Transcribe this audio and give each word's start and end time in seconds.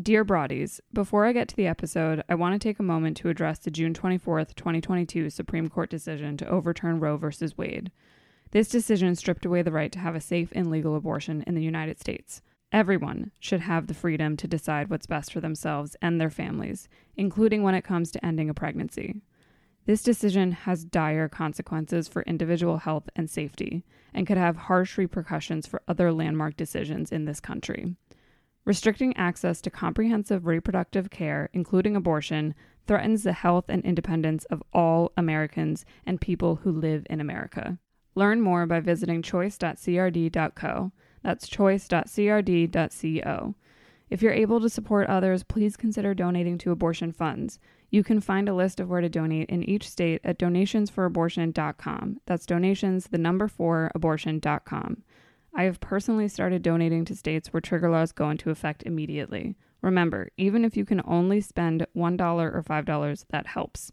Dear 0.00 0.24
Broadies, 0.24 0.78
before 0.92 1.26
I 1.26 1.32
get 1.32 1.48
to 1.48 1.56
the 1.56 1.66
episode, 1.66 2.22
I 2.28 2.36
want 2.36 2.54
to 2.54 2.58
take 2.58 2.78
a 2.78 2.84
moment 2.84 3.16
to 3.16 3.30
address 3.30 3.58
the 3.58 3.70
June 3.70 3.94
24th, 3.94 4.54
2022 4.54 5.28
Supreme 5.28 5.68
Court 5.68 5.90
decision 5.90 6.36
to 6.36 6.48
overturn 6.48 7.00
Roe 7.00 7.16
v. 7.16 7.26
Wade. 7.56 7.90
This 8.52 8.68
decision 8.68 9.16
stripped 9.16 9.44
away 9.44 9.62
the 9.62 9.72
right 9.72 9.90
to 9.90 9.98
have 9.98 10.14
a 10.14 10.20
safe 10.20 10.52
and 10.54 10.70
legal 10.70 10.94
abortion 10.94 11.42
in 11.48 11.56
the 11.56 11.64
United 11.64 11.98
States. 11.98 12.42
Everyone 12.70 13.32
should 13.40 13.62
have 13.62 13.88
the 13.88 13.94
freedom 13.94 14.36
to 14.36 14.46
decide 14.46 14.88
what's 14.88 15.06
best 15.06 15.32
for 15.32 15.40
themselves 15.40 15.96
and 16.00 16.20
their 16.20 16.30
families, 16.30 16.88
including 17.16 17.64
when 17.64 17.74
it 17.74 17.82
comes 17.82 18.12
to 18.12 18.24
ending 18.24 18.48
a 18.48 18.54
pregnancy. 18.54 19.22
This 19.86 20.02
decision 20.02 20.52
has 20.52 20.84
dire 20.84 21.28
consequences 21.28 22.06
for 22.06 22.22
individual 22.22 22.76
health 22.76 23.08
and 23.16 23.28
safety 23.28 23.84
and 24.14 24.28
could 24.28 24.38
have 24.38 24.56
harsh 24.56 24.96
repercussions 24.96 25.66
for 25.66 25.82
other 25.88 26.12
landmark 26.12 26.56
decisions 26.56 27.10
in 27.10 27.24
this 27.24 27.40
country 27.40 27.96
restricting 28.68 29.16
access 29.16 29.62
to 29.62 29.70
comprehensive 29.70 30.46
reproductive 30.46 31.08
care, 31.08 31.48
including 31.54 31.96
abortion, 31.96 32.54
threatens 32.86 33.22
the 33.22 33.32
health 33.32 33.64
and 33.70 33.82
independence 33.82 34.44
of 34.50 34.62
all 34.74 35.10
Americans 35.16 35.86
and 36.04 36.20
people 36.20 36.56
who 36.56 36.70
live 36.70 37.06
in 37.08 37.18
America. 37.18 37.78
Learn 38.14 38.42
more 38.42 38.66
by 38.66 38.78
visiting 38.80 39.22
choice.crd.co. 39.22 40.92
That's 41.22 41.48
choice.crd.co. 41.48 41.94
If 44.10 44.22
you're 44.22 44.32
able 44.32 44.60
to 44.60 44.68
support 44.68 45.08
others, 45.08 45.42
please 45.44 45.74
consider 45.78 46.12
donating 46.12 46.58
to 46.58 46.70
abortion 46.70 47.10
funds. 47.12 47.58
You 47.88 48.04
can 48.04 48.20
find 48.20 48.50
a 48.50 48.54
list 48.54 48.80
of 48.80 48.90
where 48.90 49.00
to 49.00 49.08
donate 49.08 49.48
in 49.48 49.64
each 49.64 49.88
state 49.88 50.20
at 50.24 50.38
donationsforabortion.com. 50.38 52.20
That's 52.26 52.44
donations, 52.44 53.06
the 53.06 53.16
number 53.16 53.48
four, 53.48 53.90
abortion.com. 53.94 55.04
I 55.54 55.64
have 55.64 55.80
personally 55.80 56.28
started 56.28 56.62
donating 56.62 57.04
to 57.06 57.16
states 57.16 57.52
where 57.52 57.60
trigger 57.60 57.90
laws 57.90 58.12
go 58.12 58.30
into 58.30 58.50
effect 58.50 58.82
immediately. 58.84 59.56
Remember, 59.82 60.30
even 60.36 60.64
if 60.64 60.76
you 60.76 60.84
can 60.84 61.02
only 61.04 61.40
spend 61.40 61.86
$1 61.96 62.20
or 62.20 62.62
$5, 62.62 63.24
that 63.30 63.46
helps. 63.46 63.92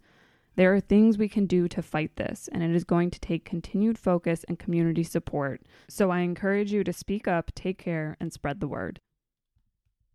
There 0.55 0.73
are 0.73 0.79
things 0.79 1.17
we 1.17 1.27
can 1.27 1.45
do 1.45 1.67
to 1.67 1.81
fight 1.81 2.15
this, 2.15 2.47
and 2.51 2.63
it 2.63 2.73
is 2.73 2.83
going 2.83 3.11
to 3.11 3.19
take 3.19 3.43
continued 3.43 3.97
focus 3.97 4.45
and 4.47 4.57
community 4.57 5.03
support. 5.03 5.61
So 5.89 6.11
I 6.11 6.19
encourage 6.19 6.71
you 6.71 6.83
to 6.83 6.93
speak 6.93 7.27
up, 7.27 7.53
take 7.55 7.77
care, 7.77 8.15
and 8.19 8.31
spread 8.31 8.61
the 8.61 8.67
word. 8.67 9.01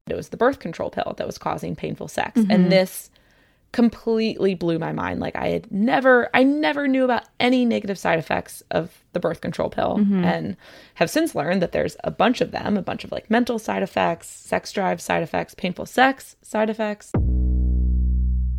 It 0.08 0.16
was 0.16 0.30
the 0.30 0.36
birth 0.36 0.58
control 0.58 0.90
pill 0.90 1.14
that 1.18 1.26
was 1.26 1.38
causing 1.38 1.76
painful 1.76 2.08
sex. 2.08 2.40
Mm-hmm. 2.40 2.50
And 2.50 2.72
this 2.72 3.10
completely 3.72 4.54
blew 4.54 4.78
my 4.78 4.92
mind. 4.92 5.20
Like 5.20 5.36
I 5.36 5.48
had 5.48 5.70
never 5.70 6.28
I 6.34 6.42
never 6.42 6.88
knew 6.88 7.04
about 7.04 7.24
any 7.38 7.64
negative 7.64 7.98
side 7.98 8.18
effects 8.18 8.62
of 8.70 9.04
the 9.12 9.20
birth 9.20 9.40
control 9.40 9.70
pill 9.70 9.98
mm-hmm. 9.98 10.24
and 10.24 10.56
have 10.94 11.10
since 11.10 11.34
learned 11.34 11.62
that 11.62 11.72
there's 11.72 11.96
a 12.04 12.10
bunch 12.10 12.40
of 12.40 12.50
them, 12.50 12.76
a 12.76 12.82
bunch 12.82 13.04
of 13.04 13.12
like 13.12 13.30
mental 13.30 13.58
side 13.58 13.82
effects, 13.82 14.28
sex 14.28 14.72
drive 14.72 15.00
side 15.00 15.22
effects, 15.22 15.54
painful 15.54 15.86
sex 15.86 16.36
side 16.42 16.70
effects. 16.70 17.12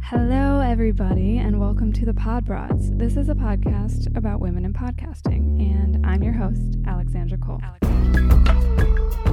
Hello 0.03 0.59
everybody 0.59 1.37
and 1.37 1.59
welcome 1.59 1.93
to 1.93 2.05
the 2.05 2.13
Pod 2.13 2.45
Broads. 2.45 2.91
This 2.91 3.15
is 3.15 3.29
a 3.29 3.35
podcast 3.35 4.15
about 4.17 4.39
women 4.39 4.65
in 4.65 4.73
podcasting 4.73 5.61
and 5.61 6.05
I'm 6.05 6.23
your 6.23 6.33
host, 6.33 6.77
Alexandra 6.85 7.37
Cole. 7.37 7.61
Alexandra. 7.63 9.30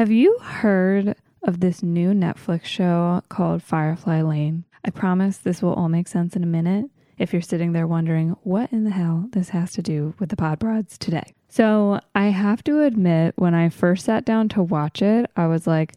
Have 0.00 0.10
you 0.10 0.38
heard 0.38 1.14
of 1.42 1.60
this 1.60 1.82
new 1.82 2.14
Netflix 2.14 2.64
show 2.64 3.22
called 3.28 3.62
Firefly 3.62 4.22
Lane? 4.22 4.64
I 4.82 4.88
promise 4.88 5.36
this 5.36 5.60
will 5.60 5.74
all 5.74 5.90
make 5.90 6.08
sense 6.08 6.34
in 6.34 6.42
a 6.42 6.46
minute 6.46 6.86
if 7.18 7.34
you're 7.34 7.42
sitting 7.42 7.72
there 7.72 7.86
wondering 7.86 8.30
what 8.42 8.72
in 8.72 8.84
the 8.84 8.92
hell 8.92 9.28
this 9.32 9.50
has 9.50 9.72
to 9.72 9.82
do 9.82 10.14
with 10.18 10.30
the 10.30 10.36
Pod 10.36 10.58
Broads 10.58 10.96
today. 10.96 11.34
So, 11.50 12.00
I 12.14 12.28
have 12.28 12.64
to 12.64 12.80
admit, 12.80 13.34
when 13.36 13.52
I 13.52 13.68
first 13.68 14.06
sat 14.06 14.24
down 14.24 14.48
to 14.48 14.62
watch 14.62 15.02
it, 15.02 15.30
I 15.36 15.46
was 15.48 15.66
like, 15.66 15.92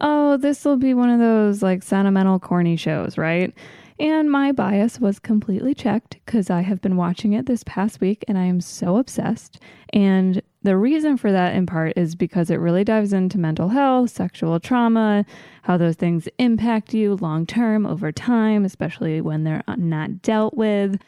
oh, 0.00 0.36
this 0.36 0.64
will 0.64 0.76
be 0.76 0.94
one 0.94 1.10
of 1.10 1.18
those 1.18 1.60
like 1.60 1.82
sentimental, 1.82 2.38
corny 2.38 2.76
shows, 2.76 3.18
right? 3.18 3.52
And 4.00 4.30
my 4.30 4.50
bias 4.50 4.98
was 4.98 5.18
completely 5.18 5.74
checked 5.74 6.16
because 6.24 6.48
I 6.48 6.62
have 6.62 6.80
been 6.80 6.96
watching 6.96 7.34
it 7.34 7.44
this 7.44 7.62
past 7.64 8.00
week 8.00 8.24
and 8.26 8.38
I 8.38 8.44
am 8.44 8.62
so 8.62 8.96
obsessed. 8.96 9.60
And 9.92 10.40
the 10.62 10.78
reason 10.78 11.18
for 11.18 11.30
that, 11.30 11.54
in 11.54 11.66
part, 11.66 11.98
is 11.98 12.14
because 12.14 12.48
it 12.48 12.60
really 12.60 12.82
dives 12.82 13.12
into 13.12 13.36
mental 13.36 13.68
health, 13.68 14.08
sexual 14.08 14.58
trauma, 14.58 15.26
how 15.64 15.76
those 15.76 15.96
things 15.96 16.28
impact 16.38 16.94
you 16.94 17.16
long 17.16 17.44
term 17.44 17.84
over 17.84 18.10
time, 18.10 18.64
especially 18.64 19.20
when 19.20 19.44
they're 19.44 19.62
not 19.76 20.22
dealt 20.22 20.54
with. 20.54 20.98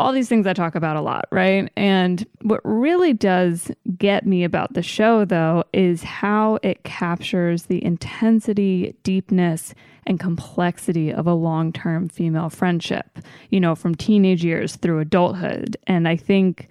All 0.00 0.12
these 0.12 0.30
things 0.30 0.46
I 0.46 0.54
talk 0.54 0.74
about 0.74 0.96
a 0.96 1.02
lot, 1.02 1.26
right? 1.30 1.70
And 1.76 2.26
what 2.40 2.62
really 2.64 3.12
does 3.12 3.70
get 3.98 4.24
me 4.24 4.44
about 4.44 4.72
the 4.72 4.82
show, 4.82 5.26
though, 5.26 5.64
is 5.74 6.02
how 6.02 6.58
it 6.62 6.84
captures 6.84 7.64
the 7.64 7.84
intensity, 7.84 8.96
deepness, 9.02 9.74
and 10.06 10.18
complexity 10.18 11.12
of 11.12 11.26
a 11.26 11.34
long 11.34 11.70
term 11.70 12.08
female 12.08 12.48
friendship, 12.48 13.18
you 13.50 13.60
know, 13.60 13.74
from 13.74 13.94
teenage 13.94 14.42
years 14.42 14.76
through 14.76 15.00
adulthood. 15.00 15.76
And 15.86 16.08
I 16.08 16.16
think 16.16 16.70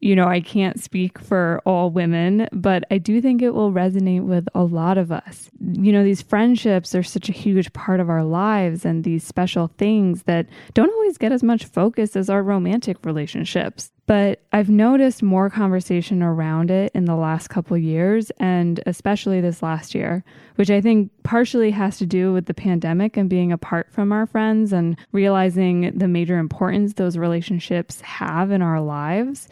you 0.00 0.14
know, 0.14 0.28
I 0.28 0.40
can't 0.40 0.80
speak 0.80 1.18
for 1.18 1.60
all 1.66 1.90
women, 1.90 2.46
but 2.52 2.84
I 2.90 2.98
do 2.98 3.20
think 3.20 3.42
it 3.42 3.50
will 3.50 3.72
resonate 3.72 4.22
with 4.22 4.46
a 4.54 4.62
lot 4.62 4.96
of 4.96 5.10
us. 5.10 5.50
You 5.60 5.90
know, 5.90 6.04
these 6.04 6.22
friendships 6.22 6.94
are 6.94 7.02
such 7.02 7.28
a 7.28 7.32
huge 7.32 7.72
part 7.72 7.98
of 7.98 8.08
our 8.08 8.22
lives 8.22 8.84
and 8.84 9.02
these 9.02 9.24
special 9.24 9.72
things 9.76 10.22
that 10.24 10.46
don't 10.74 10.92
always 10.92 11.18
get 11.18 11.32
as 11.32 11.42
much 11.42 11.64
focus 11.64 12.14
as 12.14 12.30
our 12.30 12.44
romantic 12.44 13.04
relationships. 13.04 13.90
But 14.06 14.42
I've 14.52 14.70
noticed 14.70 15.22
more 15.22 15.50
conversation 15.50 16.22
around 16.22 16.70
it 16.70 16.92
in 16.94 17.04
the 17.04 17.16
last 17.16 17.48
couple 17.48 17.76
years 17.76 18.30
and 18.38 18.80
especially 18.86 19.40
this 19.40 19.62
last 19.62 19.94
year, 19.94 20.24
which 20.54 20.70
I 20.70 20.80
think 20.80 21.10
partially 21.24 21.72
has 21.72 21.98
to 21.98 22.06
do 22.06 22.32
with 22.32 22.46
the 22.46 22.54
pandemic 22.54 23.16
and 23.16 23.28
being 23.28 23.52
apart 23.52 23.88
from 23.90 24.12
our 24.12 24.26
friends 24.26 24.72
and 24.72 24.96
realizing 25.12 25.98
the 25.98 26.08
major 26.08 26.38
importance 26.38 26.94
those 26.94 27.18
relationships 27.18 28.00
have 28.00 28.50
in 28.52 28.62
our 28.62 28.80
lives. 28.80 29.48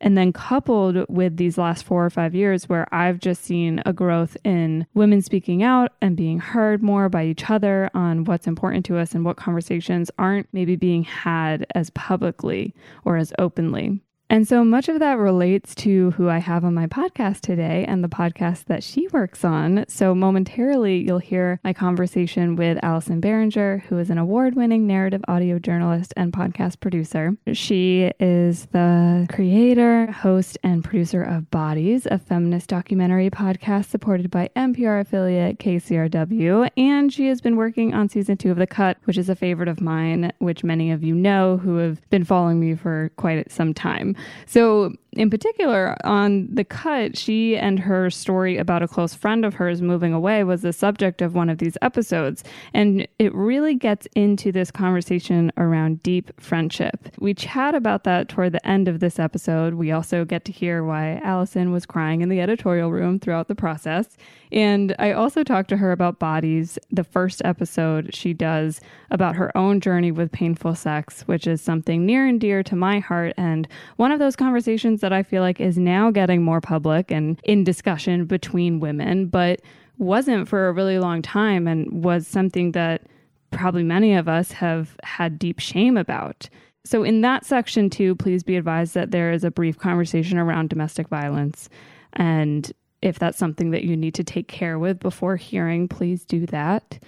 And 0.00 0.16
then 0.16 0.32
coupled 0.32 1.04
with 1.08 1.36
these 1.36 1.58
last 1.58 1.84
four 1.84 2.04
or 2.04 2.10
five 2.10 2.34
years, 2.34 2.68
where 2.68 2.92
I've 2.94 3.18
just 3.18 3.44
seen 3.44 3.82
a 3.84 3.92
growth 3.92 4.36
in 4.44 4.86
women 4.94 5.22
speaking 5.22 5.62
out 5.62 5.92
and 6.00 6.16
being 6.16 6.38
heard 6.38 6.82
more 6.82 7.08
by 7.08 7.26
each 7.26 7.50
other 7.50 7.90
on 7.94 8.24
what's 8.24 8.46
important 8.46 8.84
to 8.86 8.98
us 8.98 9.12
and 9.12 9.24
what 9.24 9.36
conversations 9.36 10.10
aren't 10.18 10.48
maybe 10.52 10.76
being 10.76 11.04
had 11.04 11.66
as 11.74 11.90
publicly 11.90 12.74
or 13.04 13.16
as 13.16 13.32
openly. 13.38 14.00
And 14.30 14.46
so 14.46 14.62
much 14.62 14.90
of 14.90 14.98
that 14.98 15.14
relates 15.14 15.74
to 15.76 16.10
who 16.10 16.28
I 16.28 16.36
have 16.36 16.62
on 16.62 16.74
my 16.74 16.86
podcast 16.86 17.40
today 17.40 17.86
and 17.88 18.04
the 18.04 18.08
podcast 18.08 18.66
that 18.66 18.84
she 18.84 19.08
works 19.08 19.42
on. 19.42 19.86
So 19.88 20.14
momentarily, 20.14 20.98
you'll 20.98 21.18
hear 21.18 21.60
my 21.64 21.72
conversation 21.72 22.54
with 22.54 22.78
Allison 22.82 23.22
Behringer, 23.22 23.80
who 23.84 23.96
is 23.96 24.10
an 24.10 24.18
award 24.18 24.54
winning 24.54 24.86
narrative 24.86 25.22
audio 25.28 25.58
journalist 25.58 26.12
and 26.14 26.30
podcast 26.30 26.80
producer. 26.80 27.38
She 27.54 28.12
is 28.20 28.66
the 28.66 29.26
creator, 29.32 30.12
host, 30.12 30.58
and 30.62 30.84
producer 30.84 31.22
of 31.22 31.50
Bodies, 31.50 32.06
a 32.10 32.18
feminist 32.18 32.68
documentary 32.68 33.30
podcast 33.30 33.86
supported 33.86 34.30
by 34.30 34.50
NPR 34.54 35.00
affiliate 35.00 35.58
KCRW. 35.58 36.68
And 36.76 37.10
she 37.10 37.28
has 37.28 37.40
been 37.40 37.56
working 37.56 37.94
on 37.94 38.10
season 38.10 38.36
two 38.36 38.50
of 38.50 38.58
The 38.58 38.66
Cut, 38.66 38.98
which 39.04 39.16
is 39.16 39.30
a 39.30 39.34
favorite 39.34 39.68
of 39.68 39.80
mine, 39.80 40.34
which 40.38 40.62
many 40.62 40.90
of 40.90 41.02
you 41.02 41.14
know 41.14 41.56
who 41.56 41.76
have 41.76 42.06
been 42.10 42.24
following 42.24 42.60
me 42.60 42.74
for 42.74 43.10
quite 43.16 43.50
some 43.50 43.72
time. 43.72 44.16
So 44.46 44.92
in 45.18 45.30
particular, 45.30 45.96
on 46.04 46.48
the 46.54 46.62
cut, 46.62 47.18
she 47.18 47.56
and 47.56 47.80
her 47.80 48.08
story 48.08 48.56
about 48.56 48.84
a 48.84 48.88
close 48.88 49.14
friend 49.14 49.44
of 49.44 49.54
hers 49.54 49.82
moving 49.82 50.12
away 50.12 50.44
was 50.44 50.62
the 50.62 50.72
subject 50.72 51.20
of 51.20 51.34
one 51.34 51.50
of 51.50 51.58
these 51.58 51.76
episodes. 51.82 52.44
And 52.72 53.06
it 53.18 53.34
really 53.34 53.74
gets 53.74 54.06
into 54.14 54.52
this 54.52 54.70
conversation 54.70 55.50
around 55.56 56.04
deep 56.04 56.40
friendship. 56.40 57.08
We 57.18 57.34
chat 57.34 57.74
about 57.74 58.04
that 58.04 58.28
toward 58.28 58.52
the 58.52 58.64
end 58.64 58.86
of 58.86 59.00
this 59.00 59.18
episode. 59.18 59.74
We 59.74 59.90
also 59.90 60.24
get 60.24 60.44
to 60.44 60.52
hear 60.52 60.84
why 60.84 61.20
Allison 61.24 61.72
was 61.72 61.84
crying 61.84 62.20
in 62.20 62.28
the 62.28 62.40
editorial 62.40 62.92
room 62.92 63.18
throughout 63.18 63.48
the 63.48 63.56
process. 63.56 64.16
And 64.52 64.94
I 64.98 65.12
also 65.12 65.42
talked 65.42 65.68
to 65.70 65.76
her 65.78 65.92
about 65.92 66.18
bodies, 66.18 66.78
the 66.90 67.04
first 67.04 67.42
episode 67.44 68.14
she 68.14 68.32
does 68.32 68.80
about 69.10 69.36
her 69.36 69.54
own 69.56 69.80
journey 69.80 70.12
with 70.12 70.32
painful 70.32 70.74
sex, 70.74 71.22
which 71.22 71.46
is 71.46 71.60
something 71.60 72.06
near 72.06 72.26
and 72.26 72.40
dear 72.40 72.62
to 72.62 72.76
my 72.76 73.00
heart. 73.00 73.34
And 73.36 73.68
one 73.96 74.12
of 74.12 74.18
those 74.18 74.36
conversations 74.36 75.00
that 75.00 75.07
I 75.12 75.22
feel 75.22 75.42
like 75.42 75.60
is 75.60 75.78
now 75.78 76.10
getting 76.10 76.42
more 76.42 76.60
public 76.60 77.10
and 77.10 77.40
in 77.44 77.64
discussion 77.64 78.24
between 78.24 78.80
women, 78.80 79.26
but 79.26 79.60
wasn't 79.98 80.48
for 80.48 80.68
a 80.68 80.72
really 80.72 80.98
long 80.98 81.22
time 81.22 81.66
and 81.66 82.04
was 82.04 82.26
something 82.26 82.72
that 82.72 83.02
probably 83.50 83.82
many 83.82 84.14
of 84.14 84.28
us 84.28 84.52
have 84.52 84.96
had 85.02 85.38
deep 85.38 85.58
shame 85.58 85.96
about. 85.96 86.48
So, 86.84 87.02
in 87.02 87.20
that 87.22 87.44
section, 87.44 87.90
too, 87.90 88.14
please 88.14 88.42
be 88.42 88.56
advised 88.56 88.94
that 88.94 89.10
there 89.10 89.32
is 89.32 89.44
a 89.44 89.50
brief 89.50 89.78
conversation 89.78 90.38
around 90.38 90.70
domestic 90.70 91.08
violence. 91.08 91.68
And 92.14 92.70
if 93.02 93.18
that's 93.18 93.38
something 93.38 93.70
that 93.72 93.84
you 93.84 93.96
need 93.96 94.14
to 94.14 94.24
take 94.24 94.48
care 94.48 94.78
with 94.78 95.00
before 95.00 95.36
hearing, 95.36 95.88
please 95.88 96.24
do 96.24 96.46
that. 96.46 96.98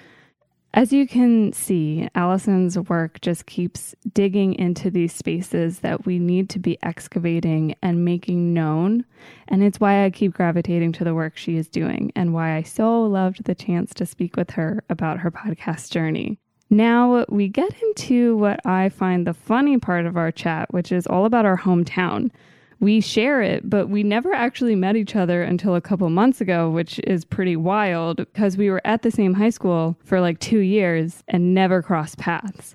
As 0.72 0.92
you 0.92 1.08
can 1.08 1.52
see, 1.52 2.08
Allison's 2.14 2.78
work 2.78 3.20
just 3.20 3.46
keeps 3.46 3.92
digging 4.12 4.54
into 4.54 4.88
these 4.88 5.12
spaces 5.12 5.80
that 5.80 6.06
we 6.06 6.20
need 6.20 6.48
to 6.50 6.60
be 6.60 6.78
excavating 6.82 7.74
and 7.82 8.04
making 8.04 8.54
known. 8.54 9.04
And 9.48 9.64
it's 9.64 9.80
why 9.80 10.04
I 10.04 10.10
keep 10.10 10.32
gravitating 10.32 10.92
to 10.92 11.04
the 11.04 11.14
work 11.14 11.36
she 11.36 11.56
is 11.56 11.68
doing 11.68 12.12
and 12.14 12.32
why 12.32 12.56
I 12.56 12.62
so 12.62 13.02
loved 13.02 13.44
the 13.44 13.54
chance 13.54 13.92
to 13.94 14.06
speak 14.06 14.36
with 14.36 14.50
her 14.50 14.84
about 14.88 15.18
her 15.18 15.32
podcast 15.32 15.90
journey. 15.90 16.38
Now 16.70 17.24
we 17.28 17.48
get 17.48 17.74
into 17.82 18.36
what 18.36 18.64
I 18.64 18.90
find 18.90 19.26
the 19.26 19.34
funny 19.34 19.76
part 19.76 20.06
of 20.06 20.16
our 20.16 20.30
chat, 20.30 20.72
which 20.72 20.92
is 20.92 21.04
all 21.08 21.24
about 21.24 21.46
our 21.46 21.58
hometown 21.58 22.30
we 22.80 23.00
share 23.00 23.42
it, 23.42 23.68
but 23.68 23.88
we 23.90 24.02
never 24.02 24.32
actually 24.32 24.74
met 24.74 24.96
each 24.96 25.14
other 25.14 25.42
until 25.42 25.74
a 25.74 25.82
couple 25.82 26.08
months 26.08 26.40
ago, 26.40 26.70
which 26.70 26.98
is 27.00 27.26
pretty 27.26 27.54
wild 27.54 28.16
because 28.16 28.56
we 28.56 28.70
were 28.70 28.80
at 28.86 29.02
the 29.02 29.10
same 29.10 29.34
high 29.34 29.50
school 29.50 29.96
for 30.02 30.20
like 30.20 30.40
two 30.40 30.60
years 30.60 31.22
and 31.28 31.54
never 31.54 31.82
crossed 31.82 32.16
paths. 32.16 32.74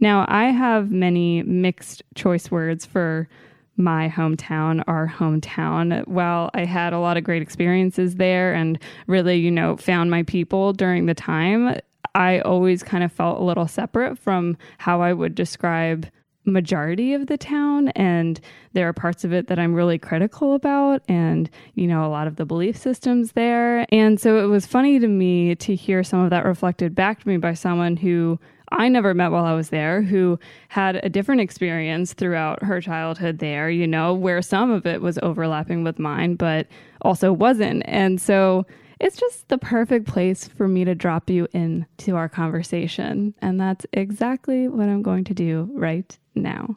Now, 0.00 0.24
I 0.28 0.44
have 0.44 0.90
many 0.90 1.42
mixed 1.42 2.02
choice 2.14 2.50
words 2.50 2.86
for 2.86 3.28
my 3.76 4.08
hometown, 4.08 4.82
our 4.86 5.12
hometown. 5.14 6.06
While 6.06 6.50
I 6.54 6.64
had 6.64 6.92
a 6.92 6.98
lot 6.98 7.16
of 7.16 7.24
great 7.24 7.42
experiences 7.42 8.14
there 8.14 8.54
and 8.54 8.78
really, 9.06 9.36
you 9.36 9.50
know, 9.50 9.76
found 9.76 10.10
my 10.10 10.22
people 10.22 10.72
during 10.72 11.06
the 11.06 11.14
time, 11.14 11.78
I 12.14 12.40
always 12.40 12.82
kind 12.82 13.04
of 13.04 13.12
felt 13.12 13.40
a 13.40 13.44
little 13.44 13.66
separate 13.66 14.18
from 14.18 14.56
how 14.78 15.02
I 15.02 15.12
would 15.12 15.34
describe 15.34 16.06
majority 16.44 17.14
of 17.14 17.26
the 17.26 17.38
town 17.38 17.88
and 17.90 18.40
there 18.74 18.88
are 18.88 18.92
parts 18.92 19.24
of 19.24 19.32
it 19.32 19.46
that 19.46 19.58
I'm 19.58 19.74
really 19.74 19.98
critical 19.98 20.54
about 20.54 21.02
and 21.08 21.48
you 21.74 21.86
know 21.86 22.04
a 22.04 22.08
lot 22.08 22.26
of 22.26 22.36
the 22.36 22.44
belief 22.44 22.76
systems 22.76 23.32
there 23.32 23.86
and 23.90 24.20
so 24.20 24.44
it 24.44 24.46
was 24.46 24.66
funny 24.66 24.98
to 24.98 25.08
me 25.08 25.54
to 25.56 25.74
hear 25.74 26.04
some 26.04 26.20
of 26.20 26.30
that 26.30 26.44
reflected 26.44 26.94
back 26.94 27.20
to 27.20 27.28
me 27.28 27.38
by 27.38 27.54
someone 27.54 27.96
who 27.96 28.38
I 28.70 28.88
never 28.88 29.14
met 29.14 29.30
while 29.30 29.44
I 29.44 29.54
was 29.54 29.70
there 29.70 30.02
who 30.02 30.38
had 30.68 30.96
a 30.96 31.08
different 31.08 31.40
experience 31.40 32.12
throughout 32.12 32.62
her 32.62 32.80
childhood 32.80 33.38
there 33.38 33.70
you 33.70 33.86
know 33.86 34.12
where 34.12 34.42
some 34.42 34.70
of 34.70 34.86
it 34.86 35.00
was 35.00 35.18
overlapping 35.22 35.82
with 35.82 35.98
mine 35.98 36.34
but 36.34 36.66
also 37.00 37.32
wasn't 37.32 37.84
and 37.86 38.20
so 38.20 38.66
it's 39.00 39.16
just 39.16 39.48
the 39.48 39.58
perfect 39.58 40.06
place 40.06 40.46
for 40.46 40.68
me 40.68 40.84
to 40.84 40.94
drop 40.94 41.28
you 41.28 41.48
into 41.52 42.14
our 42.14 42.28
conversation. 42.28 43.34
And 43.42 43.60
that's 43.60 43.84
exactly 43.92 44.68
what 44.68 44.88
I'm 44.88 45.02
going 45.02 45.24
to 45.24 45.34
do 45.34 45.68
right 45.74 46.16
now. 46.34 46.76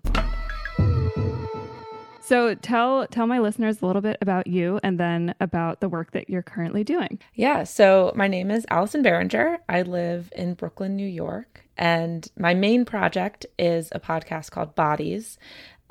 So 2.27 2.55
tell 2.55 3.07
tell 3.07 3.25
my 3.25 3.39
listeners 3.39 3.81
a 3.81 3.85
little 3.85 4.01
bit 4.01 4.17
about 4.19 4.47
you 4.47 4.81
and 4.83 4.99
then 4.99 5.33
about 5.39 5.79
the 5.79 5.87
work 5.87 6.11
that 6.11 6.29
you're 6.29 6.43
currently 6.43 6.83
doing. 6.83 7.19
Yeah, 7.35 7.63
so 7.63 8.11
my 8.15 8.27
name 8.27 8.51
is 8.51 8.65
Allison 8.69 9.01
Behringer. 9.01 9.59
I 9.69 9.83
live 9.83 10.29
in 10.35 10.55
Brooklyn, 10.55 10.97
New 10.97 11.07
York, 11.07 11.63
and 11.77 12.29
my 12.37 12.53
main 12.53 12.83
project 12.83 13.45
is 13.57 13.87
a 13.93 14.01
podcast 14.01 14.51
called 14.51 14.75
Bodies. 14.75 15.37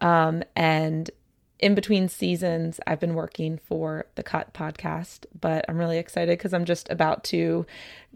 Um, 0.00 0.42
and 0.54 1.10
in 1.58 1.74
between 1.74 2.08
seasons, 2.08 2.80
I've 2.86 3.00
been 3.00 3.14
working 3.14 3.56
for 3.56 4.04
the 4.14 4.22
Cut 4.22 4.52
podcast, 4.52 5.24
but 5.40 5.64
I'm 5.70 5.78
really 5.78 5.96
excited 5.96 6.38
because 6.38 6.52
I'm 6.52 6.66
just 6.66 6.90
about 6.90 7.24
to 7.24 7.64